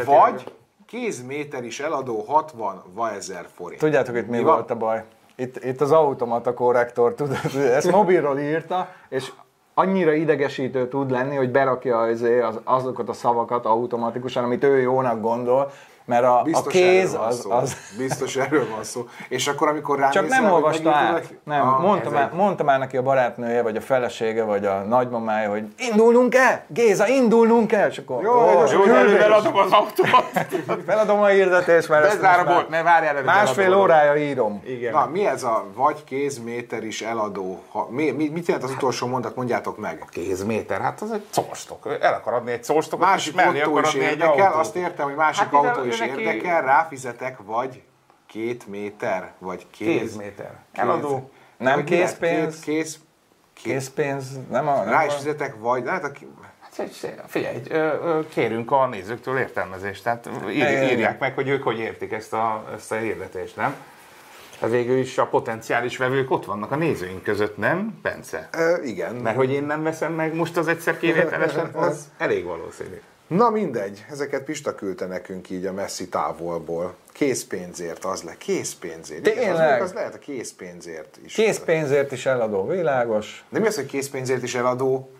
vagy 0.04 0.52
kézméter 0.86 1.64
is 1.64 1.80
eladó 1.80 2.24
60 2.28 2.82
ezer 3.16 3.46
forint. 3.56 3.80
Tudjátok, 3.80 4.16
itt 4.16 4.26
mi, 4.28 4.36
Mi 4.36 4.42
van? 4.42 4.54
volt 4.54 4.70
a 4.70 4.74
baj? 4.76 5.04
Itt, 5.40 5.64
itt 5.64 5.80
az 5.80 5.92
automata 5.92 6.54
korrektor, 6.54 7.14
tudod, 7.14 7.36
ezt 7.54 7.90
mobilról 7.90 8.38
írta, 8.38 8.88
és 9.08 9.32
annyira 9.74 10.12
idegesítő 10.12 10.88
tud 10.88 11.10
lenni, 11.10 11.36
hogy 11.36 11.50
berakja 11.50 11.98
az, 11.98 12.26
azokat 12.64 13.08
a 13.08 13.12
szavakat 13.12 13.66
automatikusan, 13.66 14.44
amit 14.44 14.64
ő 14.64 14.80
jónak 14.80 15.20
gondol, 15.20 15.70
mert 16.08 16.24
a, 16.24 16.38
a 16.38 16.42
Biztos 16.42 16.72
kéz 16.72 17.08
erről 17.14 17.18
van 17.18 17.28
az, 17.28 17.40
szó. 17.40 17.50
az, 17.50 17.76
Biztos 17.98 18.36
erről 18.36 18.66
van 18.70 18.84
szó. 18.84 19.06
És 19.28 19.46
akkor, 19.48 19.68
amikor 19.68 19.98
ránézel, 19.98 20.22
Csak 20.22 20.30
nem 20.30 20.52
olvasta 20.52 20.90
át. 20.90 21.34
Nem, 21.44 21.68
Ah, 21.68 21.80
mondta, 21.82 22.06
ez 22.06 22.12
már, 22.12 22.22
egy- 22.32 22.36
mondta 22.38 22.64
már 22.64 22.78
neki 22.78 22.96
a 22.96 23.02
barátnője, 23.02 23.62
vagy 23.62 23.76
a 23.76 23.80
felesége, 23.80 24.42
vagy 24.44 24.64
a 24.66 24.78
nagymamája, 24.78 25.50
hogy 25.50 25.64
indulnunk 25.76 26.34
el, 26.34 26.64
Géza, 26.68 27.06
indulnunk 27.08 27.72
el, 27.72 27.88
és 27.88 27.98
akkor 27.98 28.22
Jó, 28.22 28.32
ó, 28.32 28.50
jó, 28.50 28.64
Jó, 28.72 28.80
hogy 28.80 28.88
előbb 28.90 29.20
eladom 29.20 29.56
az 29.56 29.72
autót. 29.80 30.24
feladom 30.86 31.20
a 31.20 31.26
hirdetést, 31.26 31.88
mert 31.88 32.04
ezt 32.04 32.16
Bezár 32.20 32.38
a 32.38 32.42
most 32.44 32.68
már 32.68 32.68
ne 32.68 32.82
várjál 32.90 33.12
előbb. 33.14 33.24
másfél 33.24 33.64
eladom. 33.64 33.82
órája 33.82 34.16
írom. 34.16 34.62
Igen. 34.66 34.92
Na, 34.92 35.06
mi 35.12 35.26
ez 35.26 35.42
a 35.42 35.64
vagy 35.74 36.04
kézméter 36.04 36.84
is 36.84 37.02
eladó? 37.02 37.62
Ha, 37.72 37.86
mi, 37.90 38.10
mi, 38.10 38.28
mit 38.28 38.46
jelent 38.46 38.64
az 38.66 38.70
utolsó 38.70 39.06
mondat, 39.06 39.36
mondjátok 39.36 39.78
meg. 39.78 40.04
Kézméter, 40.10 40.80
hát 40.80 41.00
az 41.00 41.10
egy 41.12 41.24
szóstok. 41.30 41.96
El 42.00 42.12
akar 42.14 42.32
adni 42.32 42.50
egy 42.52 42.66
Másik 42.98 43.34
és 43.34 43.42
mellé 43.44 43.60
autó 43.60 43.70
akar 43.76 43.84
adni 43.88 44.04
egy 44.04 44.20
autót. 44.22 44.54
azt 44.54 44.76
értem, 44.76 45.04
hogy 45.06 45.14
másik 45.14 45.44
Hát 45.44 45.52
autó 45.54 45.84
is 45.84 45.97
ő 46.00 46.06
neki- 46.06 46.20
érdekel, 46.22 46.62
ráfizetek, 46.62 47.38
vagy 47.44 47.82
két 48.26 48.66
méter, 48.66 49.32
vagy 49.38 49.66
kéz. 49.70 50.00
Kézméter. 50.00 50.58
kéz- 50.72 50.82
Eladó. 50.84 51.30
Nem 51.56 51.84
készpénz? 51.84 52.60
Két, 52.60 52.74
kéz, 52.74 53.00
kéz, 53.54 53.72
Készpénz, 53.72 54.38
nem 54.50 54.68
a... 54.68 54.76
Nem 54.76 54.88
rá 54.88 55.04
is 55.04 55.12
a- 55.12 55.16
fizetek, 55.16 55.54
vagy, 55.58 55.82
hát 55.88 56.18
Hát, 56.76 56.90
Figyelj, 57.26 57.62
kérünk 58.28 58.70
a 58.72 58.86
nézőktől 58.86 59.38
értelmezést, 59.38 60.02
tehát 60.02 60.28
ír, 60.50 60.82
írják 60.90 61.18
meg, 61.18 61.34
hogy 61.34 61.48
ők 61.48 61.62
hogy 61.62 61.78
értik 61.78 62.12
ezt 62.12 62.32
a, 62.32 62.64
ezt 62.74 62.92
a 62.92 62.96
hirdetést, 62.96 63.56
nem? 63.56 63.74
Hát 64.60 64.70
végül 64.70 64.96
is 64.98 65.18
a 65.18 65.26
potenciális 65.26 65.96
vevők 65.96 66.30
ott 66.30 66.44
vannak 66.44 66.70
a 66.70 66.76
nézőink 66.76 67.22
között, 67.22 67.56
nem, 67.56 67.98
Bence? 68.02 68.48
ö, 68.52 68.82
igen. 68.82 69.14
Mert 69.14 69.36
hogy 69.36 69.50
én 69.52 69.62
nem 69.64 69.82
veszem 69.82 70.12
meg 70.12 70.34
most 70.34 70.56
az 70.56 70.68
egyszer 70.68 70.98
kivételesen, 70.98 71.70
az 71.74 72.08
elég 72.18 72.44
valószínű. 72.44 73.00
Na 73.28 73.50
mindegy, 73.50 74.04
ezeket 74.10 74.42
Pista 74.44 74.74
küldte 74.74 75.06
nekünk 75.06 75.50
így 75.50 75.66
a 75.66 75.72
messzi 75.72 76.08
távolból. 76.08 76.94
Készpénzért 77.12 78.04
az 78.04 78.22
le, 78.22 78.36
készpénzért. 78.36 79.26
Igen, 79.26 79.38
az, 79.52 79.58
Tényleg? 79.58 79.82
az 79.82 79.92
lehet 79.92 80.14
a 80.14 80.18
készpénzért 80.18 81.18
is. 81.24 81.34
Készpénzért 81.34 82.12
is 82.12 82.26
eladó, 82.26 82.66
világos. 82.66 83.44
De 83.48 83.58
mi 83.58 83.66
az, 83.66 83.74
hogy 83.74 83.86
készpénzért 83.86 84.42
is 84.42 84.54
eladó? 84.54 85.10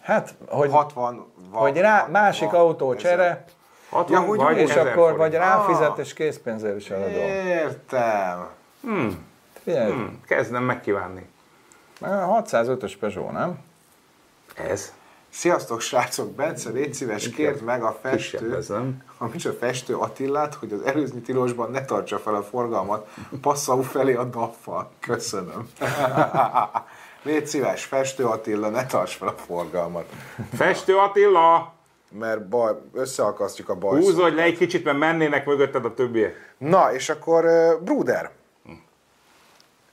Hát, 0.00 0.34
hogy, 0.46 0.70
60 0.70 1.26
van. 1.50 1.60
hogy 1.60 1.76
rá, 1.76 2.06
másik 2.10 2.52
autó 2.52 2.94
csere, 2.94 3.44
60 3.90 4.20
Ja, 4.22 4.26
hogy 4.28 4.38
vagy 4.38 4.56
és 4.56 4.70
1000 4.70 4.86
akkor 4.86 4.94
forint. 4.96 5.16
vagy 5.18 5.32
ráfizet, 5.32 5.88
Ah. 5.88 5.98
és 5.98 6.12
készpénzért 6.12 6.76
is 6.76 6.90
eladó. 6.90 7.18
Értem. 7.48 8.48
Figyelj, 9.62 9.92
Hm, 9.92 10.04
kezdem 10.26 10.62
megkívánni. 10.62 11.26
605-ös 12.00 12.96
Peugeot, 13.00 13.32
nem? 13.32 13.58
Ez? 14.54 14.92
Sziasztok 15.30 15.80
srácok, 15.80 16.30
Bence, 16.32 16.70
légy 16.70 16.94
szíves, 16.94 17.28
kérd 17.30 17.62
meg 17.62 17.82
a 17.82 17.98
festő, 18.02 18.58
a 19.18 19.26
micsoda 19.26 19.56
festő 19.58 19.96
Attillát, 19.96 20.54
hogy 20.54 20.72
az 20.72 20.80
előzni 20.82 21.20
tilosban 21.20 21.70
ne 21.70 21.84
tartsa 21.84 22.18
fel 22.18 22.34
a 22.34 22.42
forgalmat 22.42 23.08
Passau 23.40 23.82
felé 23.82 24.14
a 24.14 24.24
daffal. 24.24 24.90
Köszönöm. 25.00 25.68
Légy 27.22 27.46
szíves, 27.46 27.84
festő 27.84 28.24
Attila, 28.24 28.68
ne 28.68 28.86
tarts 28.86 29.16
fel 29.16 29.28
a 29.28 29.34
forgalmat. 29.46 30.06
Festő 30.54 30.96
Attila! 30.96 31.72
Mert 32.10 32.48
baj, 32.48 32.72
összeakasztjuk 32.92 33.68
a 33.68 33.74
bajszót. 33.74 34.10
Húzódj 34.10 34.34
le 34.34 34.42
egy 34.42 34.56
kicsit, 34.56 34.84
mert 34.84 34.98
mennének 34.98 35.46
mögötted 35.46 35.84
a 35.84 35.94
többiek. 35.94 36.54
Na, 36.58 36.92
és 36.92 37.08
akkor 37.08 37.44
uh, 37.44 37.80
Bruder, 37.80 38.30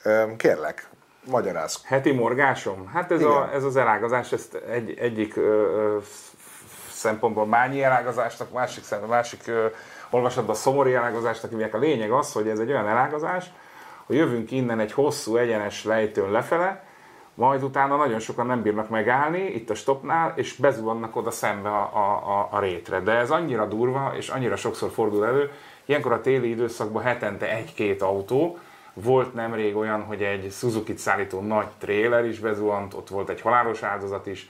Ö, 0.06 0.36
kérlek, 0.38 0.90
magyarázz. 1.32 1.76
Heti 1.84 2.12
morgásom? 2.12 2.88
Hát 2.94 3.12
ez, 3.12 3.20
Igen. 3.20 3.32
a, 3.32 3.54
ez 3.54 3.64
az 3.64 3.76
elágazás, 3.76 4.32
ezt 4.32 4.56
egy, 4.56 4.98
egyik 5.00 5.36
ö, 5.36 5.98
szempontból 6.90 7.46
mányi 7.46 7.84
elágazásnak, 7.84 8.52
másik, 8.52 8.84
szem- 8.84 9.08
másik 9.08 9.48
ö, 9.48 9.66
olvasatban 10.10 10.56
szomori 10.56 10.94
elágazásnak 10.94 11.52
hívják. 11.52 11.74
A 11.74 11.78
lényeg 11.78 12.12
az, 12.12 12.34
hogy 12.34 12.48
ez 12.48 12.60
egy 12.60 12.70
olyan 12.70 12.88
elágazás, 12.88 13.46
hogy 14.06 14.16
jövünk 14.16 14.52
innen 14.52 14.80
egy 14.80 14.92
hosszú, 14.92 15.36
egyenes 15.36 15.84
lejtőn 15.84 16.32
lefele, 16.32 16.84
majd 17.34 17.64
utána 17.64 17.96
nagyon 17.96 18.20
sokan 18.20 18.46
nem 18.46 18.62
bírnak 18.62 18.90
megállni 18.90 19.46
itt 19.46 19.70
a 19.70 19.76
stopnál, 19.76 20.34
és 20.36 20.56
bezuhannak 20.56 21.16
oda 21.16 21.32
szembe 21.32 21.70
a, 21.70 21.90
a, 21.94 22.40
a, 22.40 22.48
a 22.52 22.60
rétre. 22.60 23.00
De 23.00 23.12
ez 23.12 23.32
annyira 23.32 23.66
durva, 23.66 24.14
és 24.16 24.30
annyira 24.30 24.56
sokszor 24.56 24.90
fordul 24.90 25.26
elő, 25.26 25.52
ilyenkor 25.86 26.12
a 26.12 26.22
téli 26.22 26.50
időszakban 26.50 27.04
hetente 27.04 27.50
egy-két 27.50 28.02
autó, 28.02 28.58
volt 28.96 29.34
nemrég 29.34 29.76
olyan, 29.76 30.04
hogy 30.04 30.24
egy 30.24 30.52
Suzuki-t 30.52 30.98
szállító 30.98 31.42
nagy 31.42 31.68
tréler 31.78 32.26
is 32.26 32.40
bezuhant, 32.40 32.94
ott 32.94 33.10
volt 33.10 33.30
egy 33.30 33.42
halálos 33.42 33.84
áldozat 33.84 34.28
is. 34.28 34.50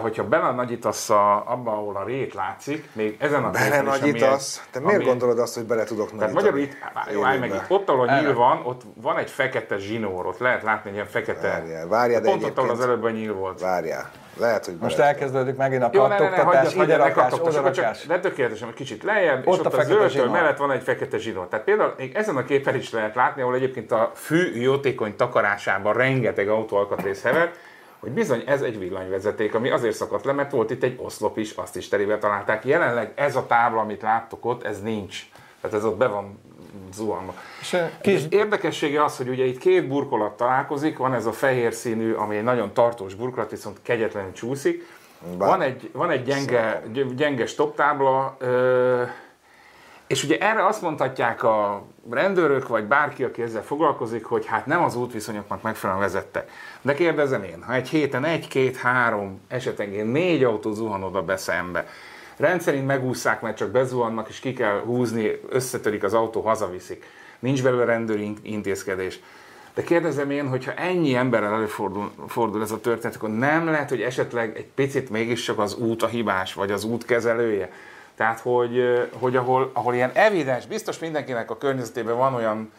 Hogyha 0.00 0.24
belenagyítasz 0.24 1.10
a, 1.10 1.50
abba, 1.50 1.72
ahol 1.72 1.96
a 1.96 2.04
rét 2.04 2.34
látszik, 2.34 2.88
még 2.92 3.16
ezen 3.20 3.44
a 3.44 3.50
Belenagyítasz? 3.50 4.66
Te 4.70 4.80
miért 4.80 4.94
ami- 4.94 5.04
gondolod 5.04 5.38
azt, 5.38 5.54
hogy 5.54 5.64
bele 5.64 5.84
tudok 5.84 6.10
tehát 6.10 6.32
nagyítani? 6.32 6.44
magyarul 6.44 6.58
itt, 6.58 7.12
jó, 7.12 7.24
állj 7.24 7.38
meg 7.38 7.50
itt, 7.54 7.64
ott, 7.68 7.88
ahol 7.88 8.08
a 8.08 8.20
nyíl 8.20 8.34
van, 8.34 8.60
ott 8.64 8.82
van 9.02 9.18
egy 9.18 9.30
fekete 9.30 9.78
zsinór, 9.78 10.26
ott 10.26 10.38
lehet 10.38 10.62
látni 10.62 10.88
egy 10.88 10.94
ilyen 10.96 11.06
fekete... 11.06 11.48
Várjál, 11.48 11.88
várjál, 11.88 12.20
de 12.20 12.28
Pont 12.28 12.44
ott, 12.44 12.58
ahol 12.58 12.70
az 12.70 12.80
előbb 12.80 13.04
a 13.04 13.10
nyíl 13.10 13.34
volt. 13.34 13.60
Várjál, 13.60 14.10
lehet, 14.36 14.64
hogy 14.64 14.76
Most 14.80 14.98
elkezdődik 14.98 15.56
megint 15.56 15.82
a 15.82 15.90
kattogtatás, 15.90 16.42
hagyjad, 16.42 16.64
ide 16.66 16.76
hagyjad, 16.78 16.98
ne 16.98 17.04
rakás, 17.04 17.14
kattogtass, 17.14 17.48
oda 17.48 17.58
akkor 17.58 17.70
csak, 17.70 17.84
rakás. 17.84 18.06
de 18.06 18.20
tökéletesen, 18.20 18.68
egy 18.68 18.74
kicsit 18.74 19.02
lejjebb, 19.02 19.46
Ott 19.46 19.54
és 19.54 19.60
a 19.60 19.66
ott 19.66 19.66
a, 19.66 19.76
fekete 19.76 19.92
zöldtől 19.94 20.30
mellett 20.30 20.56
van 20.56 20.70
egy 20.70 20.82
fekete 20.82 21.18
zsinór. 21.18 21.48
Tehát 21.48 21.64
például 21.64 21.94
még 21.98 22.14
ezen 22.14 22.36
a 22.36 22.44
képen 22.44 22.74
is 22.74 22.92
lehet 22.92 23.14
látni, 23.14 23.42
ahol 23.42 23.54
egyébként 23.54 23.92
a 23.92 24.10
fű 24.14 24.60
jótékony 24.60 25.16
takarásában 25.16 25.92
rengeteg 25.92 26.48
autóalkatrész 26.48 27.22
hever, 27.22 27.50
hogy 28.00 28.10
bizony 28.10 28.42
ez 28.46 28.62
egy 28.62 28.78
villanyvezeték, 28.78 29.54
ami 29.54 29.70
azért 29.70 29.94
szakadt 29.96 30.24
le, 30.24 30.32
mert 30.32 30.50
volt 30.50 30.70
itt 30.70 30.82
egy 30.82 30.98
oszlop 31.02 31.38
is, 31.38 31.50
azt 31.52 31.76
is 31.76 31.88
terébe 31.88 32.18
találták. 32.18 32.64
Jelenleg 32.64 33.12
ez 33.14 33.36
a 33.36 33.46
tábla, 33.46 33.80
amit 33.80 34.02
láttok 34.02 34.44
ott, 34.44 34.62
ez 34.64 34.82
nincs. 34.82 35.28
Tehát 35.60 35.76
ez 35.76 35.84
ott 35.84 35.96
be 35.96 36.06
van 36.06 36.38
zuhanva. 36.94 37.34
És 37.60 37.72
ö, 37.72 37.78
kis. 38.00 38.22
Érdekessége 38.28 39.04
az, 39.04 39.16
hogy 39.16 39.28
ugye 39.28 39.44
itt 39.44 39.58
két 39.58 39.88
burkolat 39.88 40.36
találkozik, 40.36 40.96
van 40.98 41.14
ez 41.14 41.26
a 41.26 41.32
fehér 41.32 41.72
színű, 41.72 42.12
ami 42.12 42.36
egy 42.36 42.42
nagyon 42.44 42.72
tartós 42.72 43.14
burkolat, 43.14 43.50
viszont 43.50 43.78
kegyetlenül 43.82 44.32
csúszik. 44.32 44.86
Bár- 45.38 45.48
Van 45.50 45.60
egy, 45.62 45.90
van 45.92 46.10
egy 46.10 46.22
gyenge, 46.22 46.82
gy- 46.92 47.14
gyenge 47.14 47.46
stop 47.46 47.74
tábla, 47.76 48.36
ö, 48.38 49.02
és 50.06 50.24
ugye 50.24 50.38
erre 50.38 50.66
azt 50.66 50.82
mondhatják 50.82 51.42
a 51.42 51.82
rendőrök, 52.10 52.68
vagy 52.68 52.84
bárki, 52.84 53.24
aki 53.24 53.42
ezzel 53.42 53.62
foglalkozik, 53.62 54.24
hogy 54.24 54.46
hát 54.46 54.66
nem 54.66 54.82
az 54.82 54.96
útviszonyoknak 54.96 55.62
megfelelően 55.62 56.04
vezette. 56.04 56.44
De 56.82 56.94
kérdezem 56.94 57.42
én, 57.42 57.62
ha 57.62 57.74
egy 57.74 57.88
héten 57.88 58.24
egy, 58.24 58.48
két, 58.48 58.76
három, 58.76 59.40
esetenként 59.48 60.12
négy 60.12 60.44
autó 60.44 60.72
zuhan 60.72 61.02
oda 61.02 61.22
be 61.22 61.36
rendszerint 62.36 62.86
megúszszák, 62.86 63.40
mert 63.40 63.56
csak 63.56 63.70
bezuhannak, 63.70 64.28
és 64.28 64.38
ki 64.38 64.52
kell 64.52 64.80
húzni, 64.80 65.40
összetörik 65.48 66.02
az 66.02 66.14
autó, 66.14 66.40
hazaviszik. 66.40 67.04
Nincs 67.38 67.62
belőle 67.62 67.84
rendőri 67.84 68.24
in- 68.24 68.38
intézkedés. 68.42 69.20
De 69.74 69.82
kérdezem 69.82 70.30
én, 70.30 70.48
hogyha 70.48 70.72
ennyi 70.72 71.14
emberrel 71.14 71.54
előfordul 71.54 72.10
fordul 72.28 72.62
ez 72.62 72.70
a 72.70 72.80
történet, 72.80 73.16
akkor 73.16 73.30
nem 73.30 73.66
lehet, 73.66 73.88
hogy 73.88 74.00
esetleg 74.00 74.56
egy 74.56 74.66
picit 74.74 75.10
mégiscsak 75.10 75.58
az 75.58 75.74
út 75.74 76.02
a 76.02 76.06
hibás, 76.06 76.54
vagy 76.54 76.70
az 76.70 76.84
út 76.84 77.04
kezelője? 77.04 77.70
Tehát, 78.16 78.40
hogy, 78.40 79.08
hogy 79.20 79.36
ahol, 79.36 79.70
ahol 79.74 79.94
ilyen 79.94 80.10
evidens, 80.14 80.66
biztos 80.66 80.98
mindenkinek 80.98 81.50
a 81.50 81.56
környezetében 81.56 82.16
van 82.16 82.34
olyan 82.34 82.72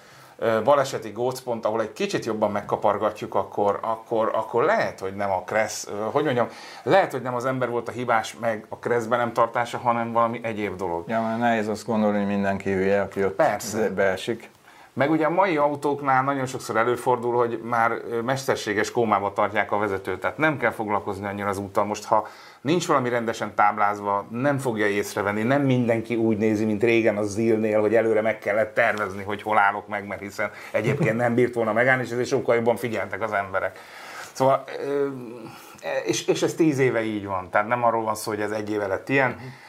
baleseti 0.64 1.10
gócpont, 1.10 1.66
ahol 1.66 1.82
egy 1.82 1.94
kicsit 1.94 2.26
jobban 2.26 2.52
megkapargatjuk, 2.52 3.36
akkor, 3.36 3.80
akkor, 3.82 4.32
akkor 4.34 4.64
lehet, 4.64 5.00
hogy 5.00 5.16
nem 5.16 5.32
a 5.32 5.44
kressz, 5.44 5.88
hogy 6.12 6.24
mondjam, 6.24 6.48
lehet, 6.84 7.12
hogy 7.12 7.22
nem 7.22 7.36
az 7.36 7.46
ember 7.46 7.70
volt 7.70 7.88
a 7.88 7.92
hibás, 7.92 8.36
meg 8.40 8.66
a 8.70 8.78
kresszben 8.78 9.20
nem 9.20 9.34
tartása, 9.34 9.78
hanem 9.78 10.12
valami 10.12 10.40
egyéb 10.44 10.76
dolog. 10.76 11.04
ja, 11.08 11.22
már 11.22 11.38
nehéz 11.38 11.68
azt 11.68 11.86
gondolni, 11.86 12.18
hogy 12.18 12.28
mindenki 12.28 12.72
hülye, 12.72 13.02
aki 13.02 13.24
ott 13.24 13.36
Persze. 13.36 13.90
beesik. 13.90 14.50
Meg 14.98 15.12
ugye 15.12 15.26
a 15.26 15.30
mai 15.30 15.58
autóknál 15.58 16.24
nagyon 16.24 16.46
sokszor 16.46 16.76
előfordul, 16.76 17.36
hogy 17.36 17.60
már 17.64 17.92
mesterséges 18.26 18.92
kómába 18.92 19.34
tartják 19.34 19.72
a 19.72 19.78
vezetőt, 19.78 20.20
tehát 20.20 20.38
nem 20.38 20.58
kell 20.58 20.72
foglalkozni 20.72 21.26
annyira 21.26 21.48
az 21.48 21.58
úttal. 21.58 21.86
Most 21.86 22.06
ha 22.06 22.28
nincs 22.62 22.88
valami 22.88 23.10
rendesen 23.10 23.56
táblázva, 23.56 24.26
nem 24.30 24.58
fogja 24.58 24.88
észrevenni, 24.88 25.44
nem 25.44 25.62
mindenki 25.62 26.16
úgy 26.16 26.38
nézi, 26.38 26.66
mint 26.66 26.84
régen 26.84 27.18
a 27.18 27.24
Zilnél, 27.24 27.82
hogy 27.82 27.96
előre 27.96 28.22
meg 28.22 28.40
kellett 28.40 28.74
tervezni, 28.74 29.24
hogy 29.24 29.42
hol 29.42 29.58
állok 29.58 29.88
meg, 29.88 30.08
mert 30.08 30.22
hiszen 30.22 30.52
egyébként 30.72 31.18
nem 31.18 31.36
bírt 31.36 31.54
volna 31.54 31.74
megállni, 31.74 32.04
és 32.04 32.12
ezért 32.12 32.28
sokkal 32.28 32.56
jobban 32.56 32.76
figyeltek 32.76 33.22
az 33.22 33.32
emberek. 33.32 33.80
Szóval, 34.34 34.64
és, 36.06 36.28
és 36.28 36.42
ez 36.42 36.54
tíz 36.54 36.80
éve 36.80 37.04
így 37.04 37.26
van, 37.26 37.50
tehát 37.50 37.68
nem 37.68 37.84
arról 37.84 38.04
van 38.04 38.16
szó, 38.16 38.32
hogy 38.32 38.42
ez 38.42 38.52
egy 38.52 38.72
éve 38.72 38.88
lett 38.88 39.10
ilyen. 39.10 39.32
Ö, 39.32 39.67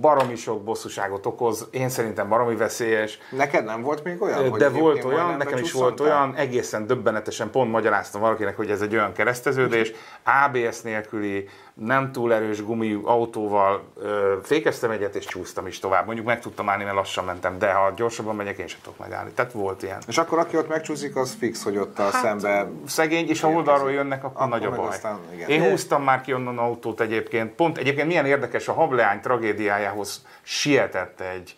Baromi 0.00 0.36
sok 0.36 0.62
bosszúságot 0.62 1.26
okoz, 1.26 1.68
én 1.70 1.88
szerintem 1.88 2.28
baromi 2.28 2.56
veszélyes. 2.56 3.18
Neked 3.30 3.64
nem 3.64 3.82
volt 3.82 4.04
még 4.04 4.22
olyan? 4.22 4.50
hogy 4.50 4.60
De 4.60 4.68
volt 4.68 5.04
olyan, 5.04 5.36
nekem 5.36 5.58
is 5.58 5.72
volt 5.72 6.00
olyan, 6.00 6.34
egészen 6.34 6.86
döbbenetesen 6.86 7.50
pont 7.50 7.70
magyaráztam 7.70 8.20
valakinek, 8.20 8.56
hogy 8.56 8.70
ez 8.70 8.80
egy 8.80 8.94
olyan 8.94 9.12
kereszteződés, 9.12 9.92
ABS 10.24 10.80
nélküli, 10.80 11.48
nem 11.80 12.12
túl 12.12 12.34
erős 12.34 12.64
gumi 12.64 13.00
autóval 13.04 13.84
ö, 13.96 14.36
fékeztem 14.42 14.90
egyet 14.90 15.14
és 15.14 15.24
csúsztam 15.24 15.66
is 15.66 15.78
tovább. 15.78 16.06
Mondjuk 16.06 16.26
meg 16.26 16.40
tudtam 16.40 16.68
állni, 16.68 16.84
mert 16.84 16.96
lassan 16.96 17.24
mentem, 17.24 17.58
de 17.58 17.72
ha 17.72 17.92
gyorsabban 17.96 18.36
megyek, 18.36 18.58
én 18.58 18.66
sem 18.66 18.78
tudok 18.82 18.98
megállni. 18.98 19.30
Tehát 19.30 19.52
volt 19.52 19.82
ilyen. 19.82 19.98
És 20.06 20.18
akkor 20.18 20.38
aki 20.38 20.56
ott 20.56 20.68
megcsúszik, 20.68 21.16
az 21.16 21.36
fix, 21.38 21.62
hogy 21.62 21.76
ott 21.76 21.98
a 21.98 22.10
szembe... 22.10 22.68
Szegény, 22.86 23.28
és 23.28 23.40
ha 23.40 23.48
oldalról 23.48 23.92
jönnek, 23.92 24.24
akkor, 24.24 24.42
Akkor 24.42 24.48
nagy 24.48 24.64
a 24.64 24.76
baj. 24.76 24.86
aztán, 24.88 25.18
igen. 25.34 25.48
Én 25.48 25.70
húztam 25.70 26.02
már 26.02 26.20
ki 26.20 26.32
onnan 26.34 26.58
autót 26.58 27.00
egyébként. 27.00 27.52
Pont 27.52 27.78
egyébként 27.78 28.06
milyen 28.06 28.26
érdekes, 28.26 28.68
a 28.68 28.72
hableány 28.72 29.20
tragédiájához 29.20 30.26
sietett 30.42 31.20
egy, 31.20 31.56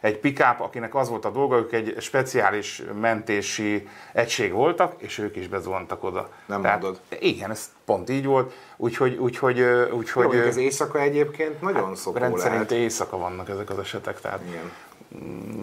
egy 0.00 0.18
pick 0.18 0.44
akinek 0.58 0.94
az 0.94 1.08
volt 1.08 1.24
a 1.24 1.30
dolga, 1.30 1.56
ők 1.56 1.72
egy 1.72 1.94
speciális 1.98 2.82
mentési 3.00 3.88
egység 4.12 4.52
voltak, 4.52 4.94
és 4.98 5.18
ők 5.18 5.36
is 5.36 5.48
bezuhantak 5.48 6.04
oda. 6.04 6.28
Nem 6.46 6.60
mondod. 6.60 7.00
Igen, 7.20 7.50
ez 7.50 7.70
pont 7.84 8.10
így 8.10 8.24
volt. 8.24 8.52
Úgyhogy, 8.76 9.16
úgyhogy, 9.16 9.56
Jó, 9.56 9.96
úgyhogy 9.96 10.34
ö, 10.34 10.46
az 10.46 10.56
éjszaka 10.56 11.00
egyébként 11.00 11.60
nagyon 11.60 11.96
szokó 11.96 12.18
rendszerint 12.18 12.70
lehet. 12.70 12.84
éjszaka 12.84 13.16
vannak 13.16 13.48
ezek 13.48 13.70
az 13.70 13.78
esetek. 13.78 14.20
Tehát 14.20 14.40
Igen. 14.48 14.70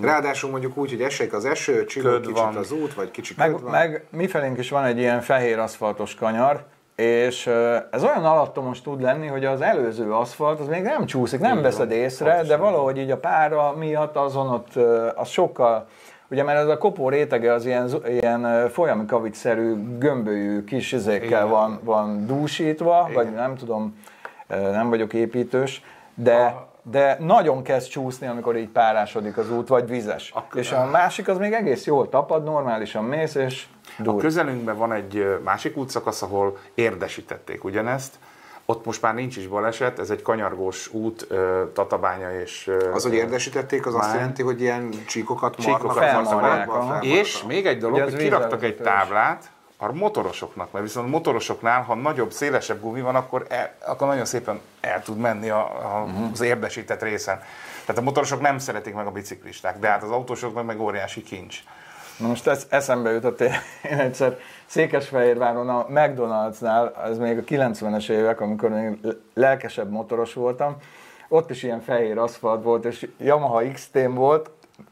Ráadásul 0.01 0.49
mondjuk 0.49 0.77
úgy, 0.77 0.89
hogy 0.89 1.01
esik 1.01 1.33
az 1.33 1.45
eső, 1.45 1.85
csillog 1.85 2.21
kicsit 2.21 2.35
van. 2.38 2.55
az 2.55 2.71
út, 2.71 2.93
vagy 2.93 3.11
kicsit 3.11 3.38
Meg, 3.38 3.51
köd 3.51 3.61
van. 3.61 3.71
meg 3.71 4.05
mifelénk 4.09 4.57
is 4.57 4.69
van 4.69 4.83
egy 4.83 4.97
ilyen 4.97 5.21
fehér 5.21 5.59
aszfaltos 5.59 6.15
kanyar, 6.15 6.65
és 6.98 7.48
ez 7.91 8.04
olyan 8.04 8.26
alattomos 8.26 8.82
tud 8.82 9.02
lenni, 9.02 9.28
hogy 9.28 9.45
az 9.45 9.62
előző 9.62 10.14
aszfalt 10.14 10.60
az 10.60 10.68
még 10.68 10.82
nem 10.82 11.06
csúszik, 11.06 11.39
nem 11.39 11.62
veszed 11.62 11.91
észre, 11.91 12.43
de 12.43 12.58
valahogy 12.58 12.98
így 12.98 13.12
a 13.12 13.18
pára 13.18 13.76
miatt 13.78 14.16
azon 14.16 14.50
ott 14.50 14.76
az 15.16 15.28
sokkal, 15.28 15.88
ugye 16.30 16.43
mert 16.43 16.60
ez 16.60 16.68
a 16.68 16.78
kopó 16.78 17.10
rétege 17.10 17.54
az 17.54 17.66
ilyen, 17.66 17.89
ilyen 18.08 18.70
folyami 18.70 19.06
kavicszerű, 19.06 19.98
gömbölyű 19.98 20.64
kis 20.64 20.91
izékkel 20.91 21.28
Igen. 21.28 21.50
van, 21.50 21.80
van 21.84 22.26
dúsítva, 22.26 23.10
vagy 23.14 23.34
nem 23.34 23.56
tudom, 23.56 24.04
nem 24.48 24.89
vagyok 24.89 25.14
építős, 25.14 25.84
de, 26.20 26.65
de 26.82 27.18
nagyon 27.20 27.63
kezd 27.63 27.89
csúszni, 27.89 28.28
amikor 28.28 28.55
így 28.57 28.70
párásodik 28.70 29.38
az 29.38 29.51
út, 29.51 29.68
vagy 29.68 29.88
vizes. 29.88 30.32
Akkor- 30.36 30.61
és 30.61 30.72
a 30.72 30.86
másik 30.86 31.28
az 31.28 31.38
még 31.38 31.53
egész 31.53 31.86
jól 31.86 32.09
tapad, 32.09 32.43
normálisan 32.43 33.03
mész, 33.03 33.36
és 33.36 33.65
A 33.99 34.01
dur. 34.01 34.22
közelünkben 34.22 34.78
van 34.78 34.93
egy 34.93 35.39
másik 35.43 35.78
útszakasz, 35.78 36.22
ahol 36.22 36.57
érdesítették 36.74 37.63
ugyanezt. 37.63 38.15
Ott 38.65 38.86
most 38.86 39.01
már 39.01 39.13
nincs 39.13 39.38
is 39.38 39.47
baleset, 39.47 39.99
ez 39.99 40.09
egy 40.09 40.22
kanyargós 40.22 40.93
út, 40.93 41.28
Tatabánya 41.74 42.39
és... 42.41 42.72
Az, 42.93 43.03
hogy 43.03 43.13
érdesítették, 43.13 43.86
az 43.86 43.95
azt 43.95 44.13
jelenti, 44.13 44.43
hogy 44.43 44.61
ilyen 44.61 44.89
csíkokat 45.07 45.55
Csíkokat 45.55 45.95
marnak 45.95 46.26
aha. 46.26 46.39
felmarnak. 46.39 47.05
És 47.05 47.43
még 47.43 47.65
egy 47.65 47.78
dolog, 47.78 47.99
hogy 48.01 48.15
kiraktak 48.15 48.63
egy 48.63 48.76
táblát 48.76 49.51
a 49.78 49.91
motorosoknak, 49.93 50.71
mert 50.71 50.86
viszont 50.86 51.07
a 51.07 51.09
motorosoknál, 51.09 51.82
ha 51.82 51.95
nagyobb, 51.95 52.32
szélesebb 52.32 52.82
gumi 52.82 53.01
van, 53.01 53.15
akkor, 53.15 53.45
el, 53.49 53.73
akkor 53.86 54.07
nagyon 54.07 54.25
szépen 54.25 54.59
el 54.82 55.01
tud 55.03 55.17
menni 55.17 55.49
a, 55.49 55.59
a, 55.59 56.05
Mhm. 56.05 56.23
az 56.32 56.41
érdesített 56.41 57.01
részen. 57.01 57.41
Tehát 57.86 58.01
a 58.01 58.03
motorosok 58.03 58.41
nem 58.41 58.57
szeretik 58.57 58.93
meg 58.93 59.05
a 59.07 59.11
biciklisták, 59.11 59.80
de 59.80 59.88
hát 59.88 60.03
az 60.03 60.11
autósoknak 60.11 60.65
meg 60.65 60.80
óriási 60.80 61.23
kincs. 61.23 61.59
Na 62.19 62.28
most 62.28 62.47
ez 62.47 62.65
eszembe 62.69 63.11
jutott, 63.11 63.41
én, 63.41 63.51
én 63.91 63.97
egyszer 64.07 64.38
Székesfehérváron 64.65 65.69
a 65.69 65.86
McDonald'snál, 65.89 66.91
ez 67.05 67.17
még 67.17 67.38
a 67.38 67.41
90-es 67.41 68.09
évek, 68.09 68.41
amikor 68.41 68.69
még 68.69 68.97
lelkesebb 69.34 69.89
motoros 69.91 70.34
voltam, 70.34 70.78
ott 71.30 71.49
is 71.49 71.63
ilyen 71.63 71.82
fehér 71.82 72.17
aszfalt 72.17 72.63
volt, 72.63 72.86
és 72.86 73.07
Yamaha 73.17 73.61
XT-m 73.73 74.13
volt, 74.13 74.49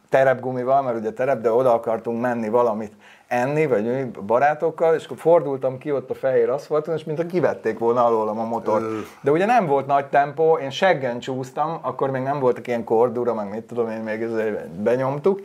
terepgumival, 0.09 0.81
mert 0.81 0.97
ugye 0.97 1.11
terep, 1.11 1.41
de 1.41 1.51
oda 1.51 1.73
akartunk 1.73 2.21
menni 2.21 2.49
valamit 2.49 2.93
enni, 3.27 3.65
vagy 3.65 4.05
barátokkal, 4.05 4.95
és 4.95 5.05
akkor 5.05 5.17
fordultam 5.17 5.77
ki 5.77 5.91
ott 5.91 6.09
a 6.09 6.13
fehér 6.13 6.49
aszfalton, 6.49 6.95
és 6.95 7.03
mintha 7.03 7.25
kivették 7.25 7.79
volna 7.79 8.05
alólam 8.05 8.39
a 8.39 8.45
motort. 8.45 8.85
De 9.21 9.31
ugye 9.31 9.45
nem 9.45 9.65
volt 9.65 9.87
nagy 9.87 10.05
tempó, 10.05 10.57
én 10.57 10.69
seggen 10.69 11.19
csúsztam, 11.19 11.79
akkor 11.81 12.09
még 12.09 12.21
nem 12.21 12.39
voltak 12.39 12.67
ilyen 12.67 12.83
kordúra, 12.83 13.33
meg 13.33 13.49
mit 13.49 13.63
tudom 13.63 13.89
én, 13.89 13.99
még 13.99 14.27
benyomtuk, 14.83 15.39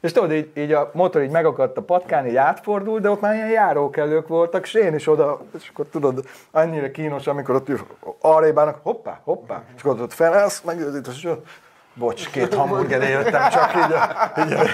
és 0.00 0.12
tudod, 0.12 0.32
így, 0.32 0.50
így 0.56 0.72
a 0.72 0.90
motor 0.94 1.22
így 1.22 1.30
megakadt 1.30 1.76
a 1.76 1.82
patkán, 1.82 2.26
így 2.26 2.36
átfordult, 2.36 3.02
de 3.02 3.10
ott 3.10 3.20
már 3.20 3.34
ilyen 3.34 3.50
járókelők 3.50 4.28
voltak, 4.28 4.64
és 4.64 4.74
én 4.74 4.94
is 4.94 5.08
oda, 5.08 5.40
és 5.58 5.68
akkor 5.68 5.86
tudod, 5.90 6.24
annyira 6.50 6.90
kínos, 6.90 7.26
amikor 7.26 7.54
ott 7.54 7.68
arrébb 8.20 8.58
állnak, 8.58 8.80
hoppá, 8.82 9.20
hoppá, 9.24 9.62
és 9.76 9.82
akkor 9.82 10.00
ott 10.00 10.12
felállsz, 10.12 10.60
megőzít, 10.60 11.06
és 11.06 11.28
bocs, 11.94 12.30
két 12.30 12.54
hamburgeré 12.54 13.08
jöttem, 13.08 13.50
csak 13.50 13.74
így, 13.74 13.92
a, 13.92 14.32
így 14.44 14.52
a, 14.52 14.64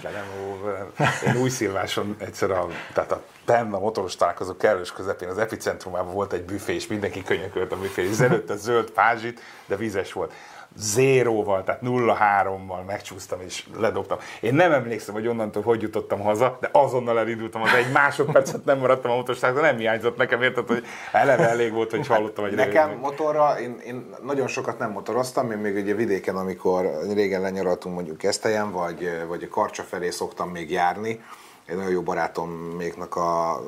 kell, 0.00 0.12
nem, 0.12 0.92
Én 1.26 1.36
új 1.36 1.48
szilváson 1.48 2.16
egyszer 2.18 2.50
a, 2.50 2.66
tehát 2.92 3.12
a 3.12 3.22
Penna 3.44 3.78
motoros 3.78 4.16
találkozó 4.16 4.56
kellős 4.56 4.92
közepén 4.92 5.28
az 5.28 5.38
epicentrumában 5.38 6.14
volt 6.14 6.32
egy 6.32 6.44
büfé, 6.44 6.74
és 6.74 6.86
mindenki 6.86 7.22
könyökölt 7.22 7.72
a 7.72 7.76
büfé, 7.76 8.08
és 8.08 8.18
előtte 8.18 8.56
zöld 8.56 8.90
pázsit, 8.90 9.40
de 9.66 9.76
vizes 9.76 10.12
volt. 10.12 10.32
Zéróval, 10.76 11.64
tehát 11.64 11.80
0-3-mal 11.84 12.84
megcsúsztam 12.86 13.40
és 13.40 13.64
ledobtam. 13.78 14.18
Én 14.40 14.54
nem 14.54 14.72
emlékszem, 14.72 15.14
hogy 15.14 15.26
onnantól 15.26 15.62
hogy 15.62 15.82
jutottam 15.82 16.20
haza, 16.20 16.58
de 16.60 16.68
azonnal 16.72 17.18
elindultam 17.18 17.60
haza. 17.60 17.76
Egy 17.76 17.92
másodpercet 17.92 18.64
nem 18.64 18.78
maradtam 18.78 19.10
a 19.10 19.14
motorságban, 19.14 19.62
nem 19.62 19.76
hiányzott 19.76 20.16
nekem, 20.16 20.42
érted, 20.42 20.66
hogy 20.66 20.84
eleve 21.12 21.48
elég 21.48 21.72
volt, 21.72 21.90
hogy 21.90 22.06
hallottam 22.06 22.44
egy 22.44 22.54
Nekem 22.54 22.86
rövid- 22.86 23.02
motorra, 23.02 23.60
én, 23.60 23.78
én 23.86 24.14
nagyon 24.22 24.46
sokat 24.46 24.78
nem 24.78 24.90
motoroztam, 24.90 25.50
én 25.50 25.58
még 25.58 25.76
ugye 25.76 25.94
vidéken, 25.94 26.36
amikor 26.36 26.90
régen 27.12 27.40
lenyaraltunk 27.40 27.94
mondjuk 27.94 28.22
Esztelyen, 28.22 28.70
vagy, 28.70 29.24
vagy 29.28 29.42
a 29.42 29.48
Karcsa 29.48 29.82
felé 29.82 30.10
szoktam 30.10 30.48
még 30.48 30.70
járni, 30.70 31.20
egy 31.66 31.76
nagyon 31.76 31.90
jó 31.90 32.02
barátom 32.02 32.50
méknak 32.50 33.16
a 33.16 33.62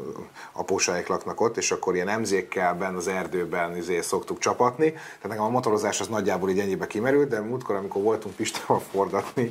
apósáik 0.53 1.07
laknak 1.07 1.41
ott, 1.41 1.57
és 1.57 1.71
akkor 1.71 1.95
ilyen 1.95 2.09
emzékkel 2.09 2.75
benn 2.75 2.97
az 2.97 3.09
erdőben 3.09 3.77
izé 3.77 4.01
szoktuk 4.01 4.39
csapatni. 4.39 4.93
Tehát 4.93 5.29
nekem 5.29 5.43
a 5.43 5.49
motorozás 5.49 6.01
az 6.01 6.09
nagyjából 6.09 6.51
így 6.51 6.59
ennyibe 6.59 6.87
kimerült, 6.87 7.29
de 7.29 7.41
múltkor, 7.41 7.77
amikor 7.77 8.03
voltunk 8.03 8.35
Pistával 8.35 8.81
fordatni, 8.91 9.51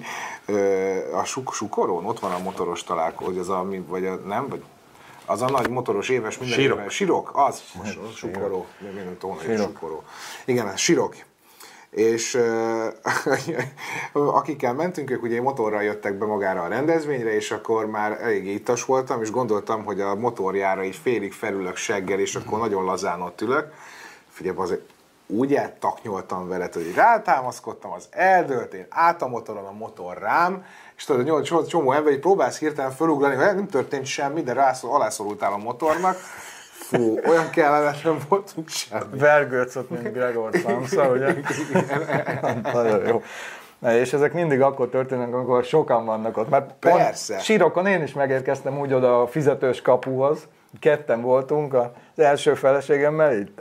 a 1.14 1.24
suk, 1.24 1.54
Sukorón, 1.54 2.06
ott 2.06 2.20
van 2.20 2.32
a 2.32 2.40
motoros 2.40 2.84
találkozó, 2.84 3.30
hogy 3.30 3.38
az 3.38 3.50
a, 3.50 3.68
vagy 3.88 4.06
a, 4.06 4.16
nem, 4.16 4.48
vagy 4.48 4.64
az 5.26 5.42
a 5.42 5.50
nagy 5.50 5.70
motoros 5.70 6.10
éves 6.10 6.38
minden 6.38 6.60
Sirok. 6.60 6.90
Sirok, 6.90 7.32
az, 7.34 7.62
sukoró, 8.16 8.66
nem 8.80 9.18
tudom, 9.20 9.38
sukoró. 9.40 10.04
Igen, 10.46 10.78
sirok. 10.78 11.16
És 11.96 12.40
akikkel 14.14 14.74
mentünk, 14.74 15.12
ők 15.12 15.24
ugye 15.24 15.42
motorral 15.42 15.84
jöttek 15.84 16.18
be 16.18 16.26
magára 16.26 16.62
a 16.62 16.68
rendezvényre, 16.68 17.36
és 17.36 17.52
akkor 17.52 17.86
már 17.86 18.22
elég 18.22 18.48
ittas 18.48 18.86
voltam, 18.86 19.22
és 19.22 19.32
gondoltam, 19.32 19.84
hogy 19.84 20.02
a 20.02 20.16
motorjára 20.16 20.84
így 20.84 20.96
félig 20.96 21.34
felülök 21.34 21.76
seggel, 21.76 22.20
és 22.20 22.36
akkor 22.36 22.60
nagyon 22.60 22.84
lazán 22.84 23.22
ott 23.22 23.42
ülök. 23.42 23.74
Figyelj, 24.30 24.58
azért 24.58 24.82
úgy 25.28 25.54
eltaknyoltam 25.54 26.48
vele, 26.48 26.70
hogy 26.74 26.94
rátámaszkodtam, 26.96 27.92
az 27.92 28.08
eldőlt, 28.10 28.74
én 28.74 28.86
át 28.90 29.22
a 29.22 29.28
motoron, 29.28 29.66
a 29.66 29.72
motor 29.72 30.18
rám, 30.18 30.66
és 30.98 31.04
tudod, 31.04 31.26
nyolc- 31.26 31.68
csomó, 31.68 31.92
ember 31.92 32.14
így 32.14 32.20
próbálsz 32.20 32.60
hirtelen 32.60 32.92
fölugrani, 32.92 33.36
hogy 33.36 33.46
nem 33.46 33.68
történt 33.68 34.06
semmi, 34.06 34.42
de 34.42 34.54
rászol, 34.54 34.94
alászorultál 34.94 35.54
a 35.54 35.58
motornak. 35.58 36.18
Fú, 36.96 37.20
olyan 37.28 37.50
kellemetlen 37.50 38.18
voltunk 38.30 38.70
semmi. 38.70 39.18
Vergőcöt, 39.18 39.90
mint 39.90 40.14
Gregor 40.14 40.50
Samsa, 40.54 41.10
ugye? 41.10 41.34
Nagyon 42.74 43.08
jó. 43.08 43.22
És 43.90 44.14
ezek 44.14 44.34
mindig 44.34 44.62
akkor 44.62 44.90
történnek, 44.90 45.34
amikor 45.34 45.64
sokan 45.64 46.06
vannak 46.06 46.38
ott. 46.38 46.50
Mert 46.50 46.74
Persze. 46.80 47.40
Sírokon 47.40 47.86
én 47.86 48.04
is 48.04 48.14
megérkeztem 48.14 48.80
úgy 48.80 48.94
oda 48.94 49.22
a 49.22 49.28
fizetős 49.28 49.82
kapuhoz, 49.82 50.48
ketten 50.80 51.22
voltunk 51.22 51.74
az 51.74 51.90
első 52.16 52.54
feleségemmel, 52.54 53.34
így 53.34 53.52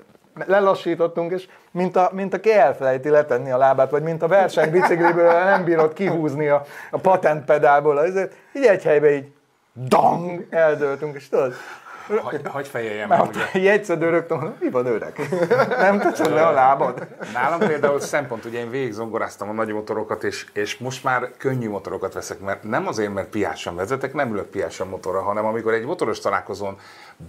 lelassítottunk, 0.46 1.32
és 1.32 1.48
mint, 1.70 1.96
a, 1.96 2.10
mint 2.12 2.34
aki 2.34 2.52
elfelejti 2.52 3.08
letenni 3.08 3.50
a 3.50 3.56
lábát, 3.56 3.90
vagy 3.90 4.02
mint 4.02 4.22
a 4.22 4.28
versenybicikliből 4.28 5.32
nem 5.32 5.64
bírod 5.64 5.92
kihúzni 5.92 6.48
a, 6.48 6.64
a 6.90 6.98
patentpedálból, 6.98 8.04
ezért 8.04 8.34
így 8.52 8.64
egy 8.64 8.82
helybe 8.82 9.14
így 9.14 9.32
dang, 9.74 10.46
eldöltünk, 10.50 11.16
és 11.16 11.28
tudod, 11.28 11.54
Hagy, 12.06 12.40
hagy 12.44 12.68
fejeljem 12.68 13.08
meg, 13.08 13.20
ugye. 13.20 13.60
jegyszedő 13.60 14.08
rögtön 14.10 14.38
mondom, 14.38 14.56
mi 14.60 14.70
van 14.70 14.86
öreg? 14.86 15.28
Nem 15.78 15.98
teszed 15.98 16.32
le 16.32 16.46
a 16.46 16.50
lábad? 16.50 17.06
Nálam 17.32 17.58
például 17.58 18.00
szempont, 18.00 18.44
ugye 18.44 18.58
én 18.58 18.70
végig 18.70 18.92
zongoráztam 18.92 19.48
a 19.48 19.52
nagy 19.52 19.72
motorokat, 19.72 20.24
és, 20.24 20.46
és 20.52 20.76
most 20.76 21.04
már 21.04 21.30
könnyű 21.36 21.68
motorokat 21.68 22.14
veszek, 22.14 22.40
mert 22.40 22.62
nem 22.62 22.86
azért, 22.86 23.14
mert 23.14 23.28
piásan 23.28 23.76
vezetek, 23.76 24.14
nem 24.14 24.32
ülök 24.32 24.46
piásan 24.46 24.88
motorra, 24.88 25.22
hanem 25.22 25.44
amikor 25.44 25.72
egy 25.72 25.84
motoros 25.84 26.18
találkozón 26.18 26.76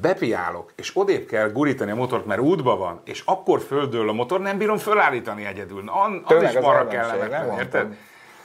bepiálok, 0.02 0.72
és 0.76 0.92
odébb 0.94 1.26
kell 1.26 1.52
gurítani 1.52 1.92
a 1.92 1.96
motort, 1.96 2.26
mert 2.26 2.42
útba 2.42 2.78
van, 2.78 3.02
és 3.04 3.24
akkor 3.26 3.62
földől 3.62 4.10
a 4.10 4.14
motor, 4.14 4.40
nem 4.40 4.58
bírom 4.58 4.78
fölállítani 4.78 5.46
egyedül. 5.46 5.84
An- 5.88 6.22
az 6.24 6.28
Tényleg 6.28 6.54
is 6.54 6.60
marra 6.60 6.88
kellemetlen, 6.88 7.60
érted? 7.60 7.96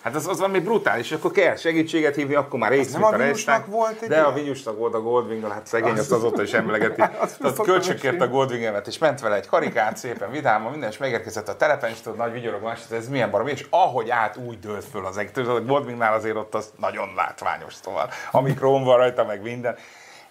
Hát 0.02 0.14
az, 0.14 0.26
az 0.26 0.38
valami 0.38 0.58
brutális, 0.58 1.10
és 1.10 1.16
akkor 1.16 1.30
kell 1.30 1.56
segítséget 1.56 2.14
hívni, 2.14 2.34
akkor 2.34 2.58
már 2.58 2.70
rész 2.70 2.92
nem 2.92 3.00
mint 3.00 3.14
a 3.14 3.16
Vinyusnak 3.16 3.66
volt 3.66 4.02
egy 4.02 4.08
De 4.08 4.20
a 4.20 4.32
Vinyusnak 4.32 4.78
volt 4.78 4.94
a 4.94 5.00
Goldwing, 5.00 5.52
hát 5.52 5.66
szegény, 5.66 5.98
azt 5.98 6.12
azóta 6.12 6.42
is 6.42 6.52
emlegeti. 6.52 7.00
Tehát 7.40 7.62
kölcsökért 7.62 8.20
a 8.20 8.28
Goldwingemet, 8.28 8.86
és 8.86 8.98
ment 8.98 9.20
vele 9.20 9.36
egy 9.36 9.46
karikát 9.46 9.96
szépen 9.96 10.30
vidáman, 10.30 10.70
minden, 10.70 10.90
és 10.90 10.98
megérkezett 10.98 11.48
a 11.48 11.56
telepen, 11.56 11.90
és 11.90 12.00
tudod, 12.00 12.18
nagy 12.18 12.32
vigyorogás, 12.32 12.80
ez 12.90 13.08
milyen 13.08 13.30
barom, 13.30 13.46
és 13.46 13.66
ahogy 13.70 14.10
át, 14.10 14.36
úgy 14.36 14.58
dőlt 14.58 14.84
föl 14.84 15.06
az 15.06 15.16
egész. 15.16 15.32
Tudod, 15.32 15.56
a 15.56 15.64
Goldwingnál 15.64 16.14
azért 16.14 16.36
ott 16.36 16.54
az 16.54 16.72
nagyon 16.78 17.08
látványos, 17.16 17.74
szóval 17.82 18.10
a 18.30 18.40
mikrón 18.40 18.84
van 18.84 18.96
rajta, 18.96 19.24
meg 19.24 19.42
minden. 19.42 19.76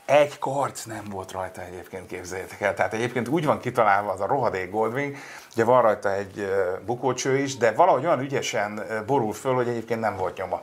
Egy 0.10 0.40
karc 0.40 0.84
nem 0.84 1.04
volt 1.10 1.32
rajta 1.32 1.62
egyébként, 1.62 2.08
képzeljétek 2.08 2.62
el. 2.62 2.74
Tehát 2.74 2.94
egyébként 2.94 3.28
úgy 3.28 3.46
van 3.46 3.60
kitalálva 3.60 4.12
az 4.12 4.22
a 4.22 4.28
rohadék 4.28 4.72
Goldwing, 4.72 5.16
ugye 5.54 5.64
van 5.64 5.82
rajta 5.82 6.14
egy 6.14 6.50
bukócső 6.86 7.38
is, 7.38 7.58
de 7.58 7.72
valahogy 7.72 8.06
olyan 8.06 8.20
ügyesen 8.20 8.82
borul 9.06 9.34
föl, 9.34 9.54
hogy 9.54 9.68
egyébként 9.68 10.00
nem 10.00 10.16
volt 10.16 10.38
nyoma. 10.38 10.62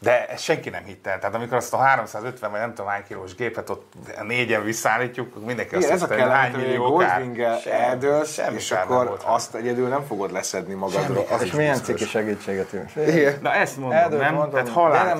De 0.00 0.26
ezt 0.28 0.42
senki 0.42 0.70
nem 0.70 0.84
hitte 0.84 1.10
el. 1.10 1.18
Tehát 1.18 1.34
amikor 1.34 1.56
azt 1.56 1.74
a 1.74 1.76
350 1.76 2.50
vagy 2.50 2.60
nem 2.60 2.74
tudom 2.74 2.86
hány 2.90 3.02
kilós 3.08 3.34
gépet 3.34 3.70
ott 3.70 3.92
négyen 4.26 4.64
visszaállítjuk, 4.64 5.44
mindenki 5.46 5.76
Igen, 5.76 5.90
ez 5.90 6.02
azt 6.02 6.10
a 6.10 6.14
hitte, 6.14 6.26
hogy 6.26 6.32
hány 6.32 6.50
kellemet, 6.50 6.66
hogy 6.66 6.78
millió 6.78 7.00
Semmi- 7.00 7.76
eldőlsz, 7.76 8.32
semmi 8.32 8.56
és 8.56 8.70
akkor 8.70 9.06
volt 9.06 9.22
azt 9.22 9.54
egyedül 9.54 9.88
nem 9.88 10.04
fogod 10.06 10.32
leszedni 10.32 10.74
magadról. 10.74 11.26
Az 11.30 11.42
És 11.42 11.52
milyen 11.52 11.82
ciki 11.82 12.04
segítséget 12.04 12.72
jön. 12.72 13.38
Na 13.42 13.52
ezt 13.52 13.76
mondom, 13.76 13.98
Eldőlt, 13.98 14.22
nem? 14.22 14.34
mondom, 14.34 14.50
Tehát 14.52 14.68
halál. 14.68 15.18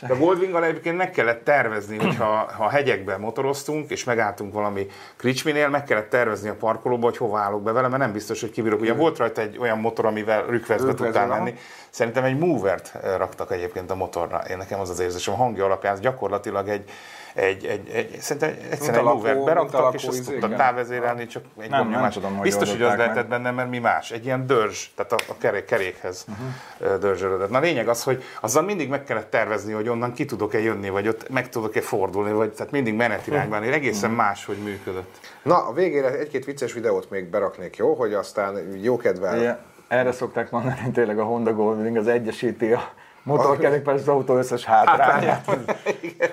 De 0.00 0.12
a 0.12 0.16
Goldwinggal 0.16 0.64
egyébként 0.64 0.96
meg 0.96 1.10
kellett 1.10 1.44
tervezni, 1.44 1.98
hogyha 1.98 2.24
ha 2.56 2.64
a 2.64 2.68
hegyekben 2.68 3.20
motoroztunk, 3.20 3.90
és 3.90 4.04
megálltunk 4.04 4.52
valami 4.52 4.86
kricsminél, 5.16 5.68
meg 5.68 5.84
kellett 5.84 6.10
tervezni 6.10 6.48
a 6.48 6.54
parkolóba, 6.54 7.04
hogy 7.04 7.16
hova 7.16 7.38
állok 7.38 7.62
be 7.62 7.72
vele, 7.72 7.88
mert 7.88 8.02
nem 8.02 8.12
biztos, 8.12 8.40
hogy 8.40 8.50
kibírok. 8.50 8.80
Ugye 8.80 8.94
volt 8.94 9.18
rajta 9.18 9.40
egy 9.40 9.58
olyan 9.58 9.78
motor, 9.78 10.04
amivel 10.06 10.42
rükvezbe 10.46 10.94
tudtál 10.94 11.26
menni. 11.26 11.54
Szerintem 11.90 12.24
egy 12.24 12.38
movert 12.38 12.92
raktak 13.16 13.52
egyébként 13.52 13.90
a 13.90 13.94
motorra. 14.00 14.38
Én 14.50 14.56
nekem 14.56 14.80
az 14.80 14.90
az 14.90 15.00
érzésem, 15.00 15.34
a 15.34 15.36
hangja 15.36 15.64
alapján 15.64 15.92
ez 15.92 16.00
gyakorlatilag 16.00 16.68
egy, 16.68 16.90
egy, 17.34 17.64
egy, 17.64 17.88
egy 17.88 18.16
szerintem 18.20 18.56
egyszerűen 18.70 19.06
egy 19.06 19.36
a 19.36 19.44
beraktak, 19.44 19.94
és 19.94 20.04
azt 20.04 20.24
tudtad 20.24 20.50
igen. 20.50 20.56
távezérelni, 20.56 21.26
csak 21.26 21.44
egy 21.60 21.70
Nem, 21.70 21.88
nem 21.88 22.10
tudom, 22.10 22.34
hogy 22.34 22.42
Biztos, 22.42 22.70
hogy 22.70 22.82
az 22.82 22.96
lehetett 22.96 23.28
benne, 23.28 23.50
mert 23.50 23.70
mi 23.70 23.78
más? 23.78 24.10
Egy 24.10 24.24
ilyen 24.24 24.46
dörzs, 24.46 24.90
tehát 24.94 25.12
a, 25.12 25.16
a 25.28 25.34
kerék, 25.38 25.64
kerékhez 25.64 26.24
uh-huh. 26.28 27.48
Na 27.50 27.58
a 27.58 27.60
lényeg 27.60 27.88
az, 27.88 28.02
hogy 28.02 28.22
azzal 28.40 28.62
mindig 28.62 28.88
meg 28.88 29.04
kellett 29.04 29.30
tervezni, 29.30 29.72
hogy 29.72 29.88
onnan 29.88 30.12
ki 30.12 30.24
tudok-e 30.24 30.58
jönni, 30.58 30.88
vagy 30.88 31.08
ott 31.08 31.28
meg 31.28 31.48
tudok-e 31.48 31.80
fordulni, 31.80 32.32
vagy 32.32 32.52
tehát 32.52 32.72
mindig 32.72 32.94
menetirányban, 32.94 33.62
Mhm. 33.62 33.72
egészen 33.72 34.10
más, 34.10 34.44
hogy 34.44 34.56
működött. 34.56 35.18
Na, 35.42 35.66
a 35.66 35.72
végére 35.72 36.18
egy-két 36.18 36.44
vicces 36.44 36.72
videót 36.72 37.10
még 37.10 37.24
beraknék, 37.24 37.76
jó? 37.76 37.94
Hogy 37.94 38.14
aztán 38.14 38.78
jó 38.82 38.96
kedvel. 38.96 39.38
Igen, 39.38 39.58
erre 39.88 40.12
szokták 40.12 40.50
mondani, 40.50 40.90
tényleg 40.92 41.18
a 41.18 41.24
Honda 41.24 41.52
Goldwing 41.52 41.96
az 41.96 42.06
egyesíti 42.06 42.72
a 42.72 42.92
motorkerékpár 43.22 43.94
és 43.94 44.00
az 44.00 44.08
autó 44.08 44.36
összes 44.36 44.64
hátrányát. 44.64 45.46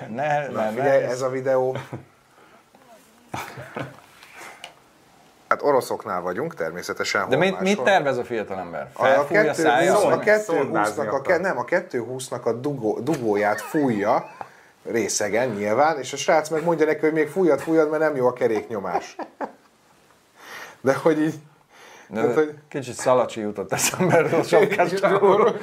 Ne, 0.08 0.48
ne, 0.48 0.48
ne. 0.48 0.68
Figyelj, 0.68 1.02
ez 1.02 1.22
a 1.22 1.28
videó... 1.28 1.76
Hát 5.48 5.62
oroszoknál 5.62 6.20
vagyunk, 6.20 6.54
természetesen. 6.54 7.28
De 7.28 7.36
mit, 7.36 7.60
mit 7.60 7.82
tervez 7.82 8.16
a 8.16 8.24
fiatalember? 8.24 8.90
A 8.92 9.04
Felfújja 9.04 9.50
a 9.50 9.54
szája? 9.54 9.94
220-nak 9.94 10.36
a, 10.36 10.38
Szondázni 10.38 11.04
220-nak 11.06 11.36
a, 11.36 11.38
nem, 11.38 11.58
a 11.58 11.64
220-nak 11.64 12.42
a 12.42 12.52
dugó, 12.52 12.98
dugóját 13.00 13.60
fújja, 13.60 14.30
részegen 14.84 15.48
nyilván, 15.48 15.98
és 15.98 16.12
a 16.12 16.16
srác 16.16 16.48
meg 16.48 16.64
mondja 16.64 16.86
neki, 16.86 17.00
hogy 17.00 17.12
még 17.12 17.28
fújjad, 17.28 17.60
fújjad, 17.60 17.90
mert 17.90 18.02
nem 18.02 18.16
jó 18.16 18.26
a 18.26 18.32
keréknyomás. 18.32 19.16
De 20.80 20.94
hogy 20.94 21.20
így... 21.20 21.34
De 22.10 22.20
Tehát, 22.20 22.34
hogy, 22.34 22.54
Kicsit 22.68 22.94
szalacsi 22.94 23.40
jutott 23.40 23.72
eszembe 23.72 24.16
erről 24.16 24.40
a 24.40 24.42
sapkástából. 24.42 25.56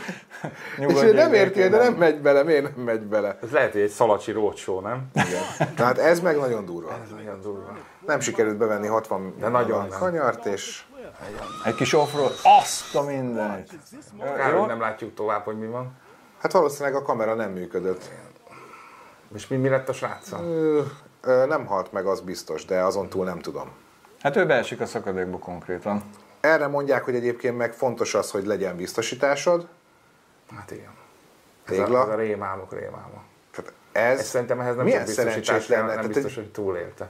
és 0.77 1.01
ő 1.01 1.13
nem 1.13 1.33
érti, 1.43 1.67
de 1.67 1.77
nem 1.77 1.93
megy 1.93 2.21
bele, 2.21 2.43
miért 2.43 2.75
nem 2.75 2.85
megy 2.85 3.01
bele? 3.01 3.37
Ez 3.43 3.51
lehet, 3.51 3.71
hogy 3.71 3.81
egy 3.81 3.89
szalacsi 3.89 4.31
rócsó, 4.31 4.79
nem? 4.79 5.07
Igen. 5.13 5.73
Tehát 5.75 5.97
ez 5.97 6.19
meg 6.19 6.37
nagyon 6.37 6.65
durva. 6.65 6.97
Nagyon 7.15 7.41
durva. 7.41 7.77
Nem 8.05 8.19
sikerült 8.19 8.57
bevenni 8.57 8.87
60 8.87 9.33
De 9.39 9.47
nagyon 9.47 9.87
nem. 9.87 9.99
kanyart, 9.99 10.45
és 10.45 10.83
Egy 11.65 11.75
kis 11.75 11.93
offroad. 11.93 12.33
Azt 12.61 12.95
a 12.95 13.01
mindenit. 13.01 13.69
Kár, 14.35 14.53
hogy 14.53 14.67
nem 14.67 14.79
látjuk 14.79 15.13
tovább, 15.13 15.43
hogy 15.43 15.59
mi 15.59 15.67
van. 15.67 15.91
hát 16.41 16.51
valószínűleg 16.51 16.95
a 16.95 17.01
kamera 17.01 17.33
nem 17.33 17.51
működött. 17.51 18.09
És 19.35 19.47
mi, 19.47 19.55
mi 19.55 19.69
lett 19.69 19.89
a 19.89 19.93
ö, 21.21 21.45
nem 21.47 21.65
halt 21.65 21.91
meg, 21.91 22.05
az 22.05 22.21
biztos, 22.21 22.65
de 22.65 22.81
azon 22.81 23.09
túl 23.09 23.25
nem 23.25 23.39
tudom. 23.39 23.69
Hát 24.21 24.35
ő 24.35 24.45
beesik 24.45 24.81
a 24.81 24.85
szakadékba 24.85 25.37
konkrétan. 25.37 26.03
Erre 26.45 26.67
mondják, 26.67 27.03
hogy 27.03 27.15
egyébként 27.15 27.57
meg 27.57 27.73
fontos 27.73 28.13
az, 28.13 28.31
hogy 28.31 28.45
legyen 28.45 28.75
biztosításod. 28.75 29.67
Hát 30.55 30.71
igen. 30.71 30.91
Ez 31.65 31.75
Tégla. 31.75 31.99
a, 31.99 32.03
ez 32.03 32.09
a 32.09 32.15
rémálmok 32.15 32.73
rémálma. 32.73 33.23
Tehát 33.51 33.73
ez, 33.91 34.19
Ez 34.19 34.27
szerintem 34.27 34.59
ehhez 34.59 34.75
nem 34.75 34.85
milyen 34.85 35.05
biztosítás 35.05 35.67
lenne. 35.67 35.95
nem 35.95 36.07
biztos, 36.07 36.35
hogy 36.35 36.51
túlélte. 36.51 37.07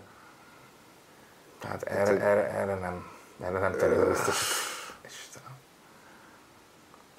Tehát 1.59 1.83
erre, 1.83 2.11
hogy- 2.11 2.19
erre, 2.19 2.49
erre 2.49 2.75
nem, 2.75 3.05
erre 3.43 3.59
nem 3.59 3.71
terül 3.71 4.07
biztos. 4.07 4.63
Istenem. 5.05 5.51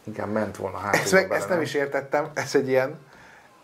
Inkább 0.04 0.32
ment 0.32 0.56
volna 0.56 0.78
hát. 0.78 0.94
ezt, 0.94 1.12
meg, 1.12 1.30
ezt 1.32 1.48
nem 1.48 1.60
is 1.60 1.74
értettem, 1.74 2.30
ez 2.34 2.54
egy 2.54 2.68
ilyen... 2.68 2.98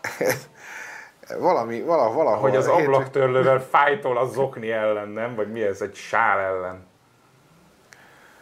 valami, 1.39 1.81
vala, 1.81 2.11
valahol... 2.11 2.39
Hogy 2.49 2.55
az 2.55 2.67
hét- 2.67 2.85
ablaktörlővel 2.85 3.59
fájtol 3.59 4.17
a 4.17 4.25
zokni 4.25 4.71
ellen, 4.71 5.07
nem? 5.09 5.35
Vagy 5.35 5.51
mi 5.51 5.61
ez? 5.61 5.81
Egy 5.81 5.95
sál 5.95 6.39
ellen. 6.39 6.91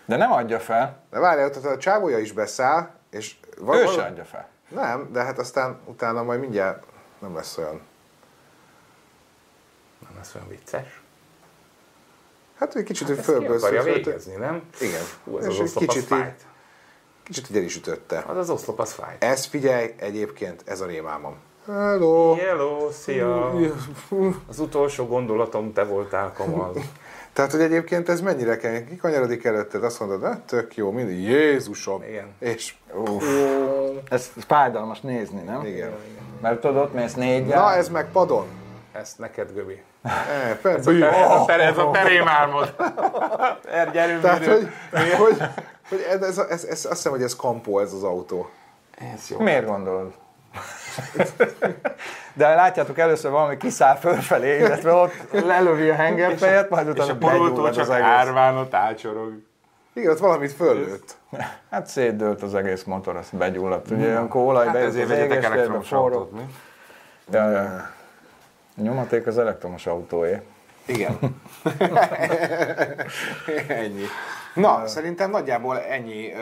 De 0.05 0.15
nem 0.17 0.31
adja 0.31 0.59
fel. 0.59 1.03
De 1.11 1.19
várjál, 1.19 1.49
tehát 1.49 1.77
a 1.77 1.77
csávója 1.77 2.17
is 2.19 2.31
beszáll, 2.31 2.89
és... 3.09 3.35
val- 3.59 3.79
Ő 3.81 3.85
se 3.85 4.03
adja 4.03 4.23
fel. 4.25 4.47
Nem, 4.69 5.09
de 5.11 5.23
hát 5.23 5.39
aztán 5.39 5.79
utána 5.85 6.23
majd 6.23 6.39
mindjárt 6.39 6.83
nem 7.19 7.35
lesz 7.35 7.57
olyan. 7.57 7.81
Nem 10.07 10.11
lesz 10.17 10.35
olyan 10.35 10.47
vicces. 10.47 11.01
Hát 12.57 12.75
egy 12.75 12.83
kicsit, 12.83 13.07
hogy 13.07 13.17
Ezt 13.17 13.25
ki 13.27 13.31
fölbősz. 13.33 13.61
akarja 13.63 13.83
végezni, 13.83 14.35
nem? 14.35 14.63
Igen. 14.79 15.01
Hú, 15.23 15.37
ez 15.37 15.45
És 15.45 15.49
az 15.49 15.55
egy 15.55 15.61
oszlop, 15.63 15.87
az 15.87 15.93
kicsit 15.93 16.07
fájt. 16.07 16.41
Kicsit 17.23 17.49
így 17.49 17.57
el 17.57 17.63
is 17.63 17.75
ütötte. 17.75 18.23
Az 18.27 18.37
az 18.37 18.49
oszlop, 18.49 18.79
az 18.79 18.91
fájt. 18.91 19.23
Ez 19.23 19.45
figyelj, 19.45 19.93
egyébként 19.97 20.63
ez 20.65 20.81
a 20.81 20.85
rémálmom. 20.85 21.35
Hello! 21.65 22.35
Hello, 22.35 22.91
szia! 22.91 23.53
Az 24.49 24.59
utolsó 24.59 25.05
gondolatom, 25.07 25.73
te 25.73 25.83
voltál 25.83 26.31
kamal. 26.33 26.73
Tehát, 27.33 27.51
hogy 27.51 27.61
egyébként 27.61 28.09
ez 28.09 28.21
mennyire 28.21 28.57
kemény. 28.57 28.87
Kikanyarodik 28.87 29.43
előtted, 29.45 29.83
azt 29.83 29.99
mondod, 29.99 30.23
hát 30.23 30.39
tök 30.39 30.75
jó, 30.75 30.91
mindig, 30.91 31.19
Jézusom! 31.19 32.03
Igen. 32.03 32.35
És 32.39 32.73
Ez 34.09 34.31
fájdalmas 34.47 35.01
nézni, 35.01 35.41
nem? 35.41 35.65
igen. 35.65 35.91
Mert 36.41 36.59
tudod, 36.61 36.77
ott 36.77 36.93
mész 36.93 37.13
négyel. 37.13 37.61
Na, 37.61 37.73
ez 37.73 37.89
meg 37.89 38.11
padon. 38.11 38.45
Ezt 38.91 39.19
neked, 39.19 39.51
Göbi. 39.53 39.81
E, 40.03 40.59
persze. 40.61 40.91
Ez 40.91 41.31
a, 41.31 41.43
te, 41.45 41.53
ez 41.53 41.77
a 41.77 41.91
rémálmod. 42.03 42.75
Er, 43.71 43.91
gyerünk, 43.91 44.21
Tehát, 44.21 44.45
hogy, 44.45 44.67
hogy 45.17 45.37
Hogy 45.89 46.05
ez, 46.09 46.21
ez, 46.21 46.37
ez, 46.37 46.63
ez, 46.63 46.85
azt 46.85 46.87
hiszem, 46.87 47.11
hogy 47.11 47.23
ez 47.23 47.35
kampó 47.35 47.79
ez 47.79 47.93
az 47.93 48.03
autó. 48.03 48.49
Ez 49.13 49.29
jó. 49.29 49.39
Miért 49.39 49.65
gondolod? 49.65 50.13
De 52.33 52.55
látjátok, 52.55 52.97
először 52.97 53.31
valami 53.31 53.57
kiszáll 53.57 53.95
fölfelé, 53.95 54.57
illetve 54.57 54.91
ott 54.93 55.13
lelövi 55.31 55.89
a 55.89 55.95
hengerfejet, 55.95 56.69
majd 56.69 56.87
És 56.87 56.93
utána 56.93 57.11
a 57.11 57.17
borultól 57.17 57.71
csak 57.71 57.83
az 57.83 57.89
egész. 57.89 58.05
árván 58.05 58.57
ott 58.57 58.73
ácsorog. 58.73 59.33
Igen, 59.93 60.11
ott 60.11 60.19
valamit 60.19 60.51
föllőtt. 60.51 61.15
Hát 61.71 61.87
szétdőlt 61.87 62.41
az 62.41 62.55
egész 62.55 62.83
motor, 62.83 63.15
azt 63.15 63.35
begyulladt. 63.35 63.91
Ugye 63.91 64.05
olyankor 64.07 64.41
olaj 64.41 64.65
Hát 64.67 64.75
ezért 64.75 65.09
az 65.09 65.17
vegyetek 65.17 65.43
elektromos 65.43 65.87
forró. 65.87 66.03
autót, 66.17 66.31
mi? 66.31 66.41
Ja, 67.31 67.49
ja. 67.49 67.61
A 68.77 68.81
nyomaték 68.81 69.27
az 69.27 69.37
elektromos 69.37 69.85
autóé. 69.87 70.41
Igen. 70.85 71.17
ennyi. 73.67 74.03
Na, 74.53 74.87
szerintem 74.87 75.29
nagyjából 75.29 75.79
ennyi 75.79 76.33
ö, 76.33 76.39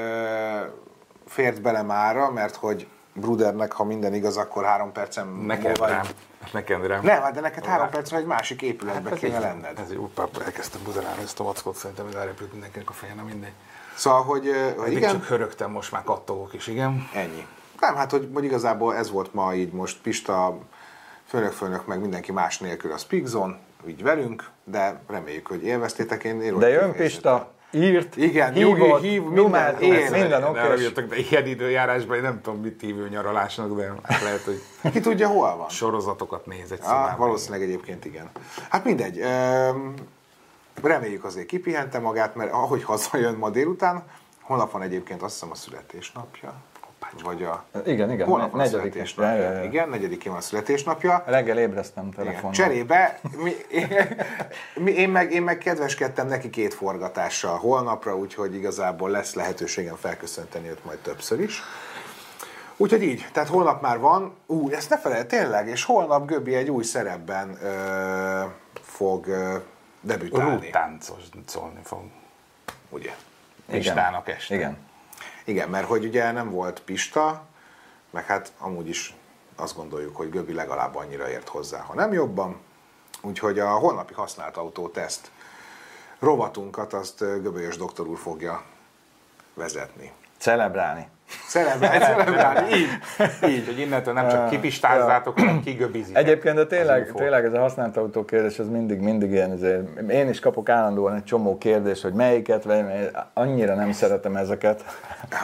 fért 1.27 1.61
bele 1.61 1.81
mára, 1.81 2.31
mert 2.31 2.55
hogy 2.55 2.87
Brudernek, 3.19 3.71
ha 3.71 3.83
minden 3.83 4.13
igaz, 4.13 4.37
akkor 4.37 4.63
három 4.63 4.91
percen 4.91 5.27
Neked 5.27 5.63
múlva- 5.65 5.87
rám. 5.87 6.05
Neked 6.53 6.85
rám. 6.85 7.03
Nem, 7.03 7.21
hát 7.21 7.33
de 7.33 7.39
neked 7.39 7.65
három 7.65 7.89
percre 7.89 8.17
egy 8.17 8.25
másik 8.25 8.61
épületbe 8.61 9.09
Hát 9.09 9.19
kéne 9.19 9.35
így- 9.35 9.41
lenned. 9.41 9.79
Ez 9.79 9.91
jó, 9.93 10.07
pápa, 10.15 10.43
elkezdtem 10.43 10.81
buzerálni 10.83 11.21
ezt 11.23 11.39
a 11.39 11.43
vackot, 11.43 11.75
szerintem 11.75 12.07
ez 12.07 12.13
elrepült 12.13 12.51
mindenkinek 12.51 12.89
a 12.89 12.93
fején, 12.93 13.15
mindegy. 13.15 13.51
Szóval, 13.95 14.23
hogy, 14.23 14.51
hogy 14.77 14.91
igen, 14.91 15.11
csak 15.11 15.25
hörögtem, 15.25 15.71
most 15.71 15.91
már 15.91 16.03
kattogok 16.03 16.53
is, 16.53 16.67
igen. 16.67 17.09
ennyi. 17.13 17.45
Nem, 17.79 17.95
hát 17.95 18.11
hogy, 18.11 18.29
hogy 18.33 18.43
igazából 18.43 18.95
ez 18.95 19.11
volt 19.11 19.33
ma 19.33 19.53
így 19.53 19.71
most 19.71 20.01
Pista, 20.01 20.57
főnök-főnök, 21.27 21.85
meg 21.87 21.99
mindenki 21.99 22.31
más 22.31 22.59
nélkül 22.59 22.91
a 22.91 22.97
Speakzone, 22.97 23.57
így 23.87 24.03
velünk, 24.03 24.49
de 24.63 25.01
reméljük, 25.07 25.47
hogy 25.47 25.63
élveztétek. 25.63 26.23
Én, 26.23 26.41
én 26.41 26.57
De 26.59 26.69
jön 26.69 26.93
Pista, 26.93 27.51
írt, 27.71 28.15
Igen, 28.15 28.53
hívott, 28.53 28.77
nyugi, 28.77 29.07
hív, 29.07 29.21
minden, 29.23 29.43
numert, 29.43 29.81
ér. 29.81 30.11
minden 30.11 30.43
oké. 30.43 30.59
haragudjatok, 30.59 31.05
de 31.05 31.15
ilyen 31.17 31.45
időjárásban 31.45 32.15
én 32.15 32.21
nem 32.21 32.41
tudom, 32.41 32.61
mit 32.61 32.81
hívő 32.81 33.09
nyaralásnak, 33.09 33.75
de 33.77 33.93
hát 34.03 34.21
lehet, 34.21 34.41
hogy 34.41 34.61
Ki 34.91 34.99
tudja, 34.99 35.27
hol 35.27 35.55
van? 35.57 35.69
sorozatokat 35.69 36.45
néz 36.45 36.71
egy 36.71 36.79
Ah, 36.83 37.17
valószínűleg 37.17 37.61
egyébként 37.61 38.05
igen. 38.05 38.29
Hát 38.69 38.83
mindegy. 38.83 39.23
Reméljük 40.81 41.23
azért 41.23 41.45
kipihente 41.45 41.99
magát, 41.99 42.35
mert 42.35 42.51
ahogy 42.51 42.83
hazajön 42.83 43.35
ma 43.35 43.49
délután, 43.49 44.03
holnap 44.41 44.71
van 44.71 44.81
egyébként 44.81 45.21
azt 45.21 45.33
hiszem 45.33 45.51
a 45.51 45.55
születésnapja. 45.55 46.53
Vagy 47.23 47.43
a... 47.43 47.63
Igen, 47.85 48.11
igen, 48.11 48.27
Holnap 48.27 48.51
van 48.51 48.59
a 48.59 48.63
negyedike. 48.63 48.89
születésnapja. 48.89 49.35
Ja, 49.35 49.51
ja, 49.51 49.57
ja. 49.57 49.63
Igen, 49.63 49.89
negyedikén 49.89 50.31
van 50.31 50.41
a 50.41 50.43
születésnapja. 50.43 51.23
Reggel 51.25 51.57
ébresztem 51.57 52.07
Igen. 52.07 52.15
telefonon. 52.25 52.51
Cserébe 52.51 53.19
mi, 53.37 53.55
mi, 54.83 54.91
én, 54.91 55.09
meg, 55.09 55.31
én 55.31 55.41
meg 55.41 55.57
kedveskedtem 55.57 56.27
neki 56.27 56.49
két 56.49 56.73
forgatással 56.73 57.57
holnapra, 57.57 58.17
úgyhogy 58.17 58.55
igazából 58.55 59.09
lesz 59.09 59.33
lehetőségem 59.33 59.95
felköszönteni 59.95 60.69
őt 60.69 60.85
majd 60.85 60.97
többször 60.97 61.39
is. 61.39 61.63
Úgyhogy 62.77 63.03
így, 63.03 63.27
tehát 63.31 63.49
holnap 63.49 63.81
már 63.81 63.99
van, 63.99 64.35
ú, 64.45 64.69
ezt 64.69 64.89
ne 64.89 64.97
felejt, 64.97 65.27
tényleg, 65.27 65.67
és 65.67 65.83
holnap 65.83 66.27
Göbi 66.27 66.55
egy 66.55 66.69
új 66.69 66.83
szerepben 66.83 67.57
ö, 67.63 68.43
fog 68.81 69.27
ö, 69.27 69.55
debütálni. 70.01 70.65
Rúttáncolni 70.65 71.79
fog. 71.83 72.03
Ugye? 72.89 73.11
Pistának 73.69 74.29
este. 74.29 74.55
Igen. 74.55 74.77
Igen, 75.49 75.69
mert 75.69 75.87
hogy 75.87 76.05
ugye 76.05 76.31
nem 76.31 76.49
volt 76.49 76.81
Pista, 76.81 77.45
meg 78.09 78.25
hát 78.25 78.51
amúgy 78.59 78.89
is 78.89 79.15
azt 79.55 79.75
gondoljuk, 79.75 80.15
hogy 80.15 80.29
Göbi 80.29 80.53
legalább 80.53 80.95
annyira 80.95 81.29
ért 81.29 81.47
hozzá, 81.47 81.81
ha 81.81 81.93
nem 81.93 82.13
jobban. 82.13 82.59
Úgyhogy 83.21 83.59
a 83.59 83.69
holnapi 83.69 84.13
használt 84.13 84.57
autó 84.57 84.87
teszt 84.87 85.31
rovatunkat 86.19 86.93
azt 86.93 87.19
Göbölyös 87.19 87.77
doktor 87.77 88.07
úr 88.07 88.17
fogja 88.17 88.63
vezetni. 89.53 90.11
Celebrálni. 90.37 91.09
Celebrálni, 91.47 92.03
celebrálni, 92.03 92.75
így. 92.75 92.87
Így, 93.49 93.65
hogy 93.65 93.79
innentől 93.79 94.13
nem 94.13 94.29
csak 94.29 94.49
kipistázzátok, 94.49 95.39
hanem 95.39 95.61
kigöbizitek. 95.61 96.23
Egyébként, 96.23 96.55
de 96.55 96.61
az 96.61 96.67
tényleg, 96.67 97.11
tényleg 97.15 97.45
ez 97.45 97.53
a 97.53 97.59
használt 97.59 97.97
autó 97.97 98.25
kérdés, 98.25 98.59
ez 98.59 98.67
mindig, 98.67 98.99
mindig 98.99 99.31
ilyen, 99.31 99.51
ezért, 99.51 99.99
én 100.09 100.29
is 100.29 100.39
kapok 100.39 100.69
állandóan 100.69 101.15
egy 101.15 101.23
csomó 101.23 101.57
kérdést, 101.57 102.01
hogy 102.01 102.13
melyiket, 102.13 102.63
vagy 102.63 102.85
annyira 103.33 103.75
nem 103.75 103.91
szeretem 103.91 104.35
ezeket. 104.35 104.83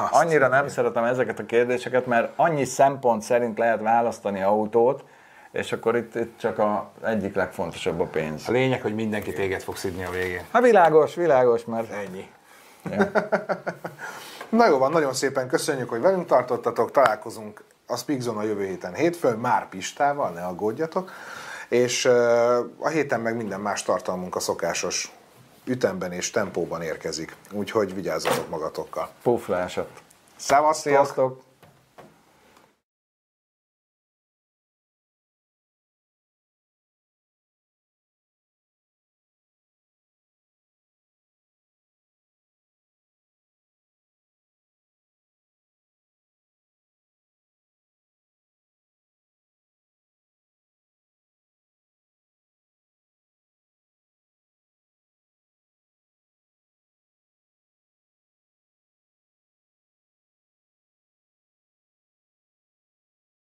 Annyira 0.10 0.48
nem 0.48 0.68
szeretem 0.68 1.04
ezeket 1.04 1.40
a 1.40 1.46
kérdéseket, 1.46 2.06
mert 2.06 2.32
annyi 2.36 2.66
szempont 2.66 3.22
szerint 3.22 3.58
lehet 3.58 3.82
választani 3.82 4.42
autót, 4.42 5.04
és 5.52 5.72
akkor 5.72 5.96
itt, 5.96 6.16
itt 6.16 6.40
csak 6.40 6.60
a 6.60 6.92
egyik 7.06 7.36
legfontosabb 7.36 8.00
a 8.00 8.06
pénz. 8.06 8.50
A 8.50 8.52
lényeg, 8.52 8.82
hogy 8.82 8.96
mindenki 8.96 9.34
téged 9.34 9.62
fog 9.62 9.76
szidni 9.76 10.04
a 10.04 10.10
végén. 10.10 10.42
Hát 10.52 10.64
világos, 10.64 11.16
világos, 11.16 11.66
mert 11.66 11.92
Ennyi. 11.92 12.30
Na 14.50 14.68
jó 14.68 14.78
van, 14.78 14.92
nagyon 14.92 15.14
szépen 15.14 15.48
köszönjük, 15.48 15.90
hogy 15.90 16.02
velünk 16.02 16.26
tartottatok, 16.26 16.92
találkozunk 16.92 17.64
a 17.88 17.98
Speakzone 17.98 18.40
a 18.40 18.44
jövő 18.44 18.66
héten 18.66 18.94
hétfőn, 18.94 19.38
már 19.38 19.70
Pistával, 19.70 20.30
ne 20.30 20.46
aggódjatok, 20.46 21.12
és 21.70 22.06
a 22.80 22.88
héten 22.88 23.22
meg 23.22 23.36
minden 23.36 23.60
más 23.60 23.84
tartalmunk 23.84 24.36
a 24.36 24.40
szokásos 24.40 25.12
ütemben 25.66 26.12
és 26.12 26.32
tempóban 26.32 26.82
érkezik, 26.82 27.36
úgyhogy 27.52 27.96
vigyázzatok 27.96 28.50
magatokkal. 28.50 29.10
puflásat. 29.24 29.90
Szevasztok! 30.36 30.92
Sziasztok! 30.92 31.44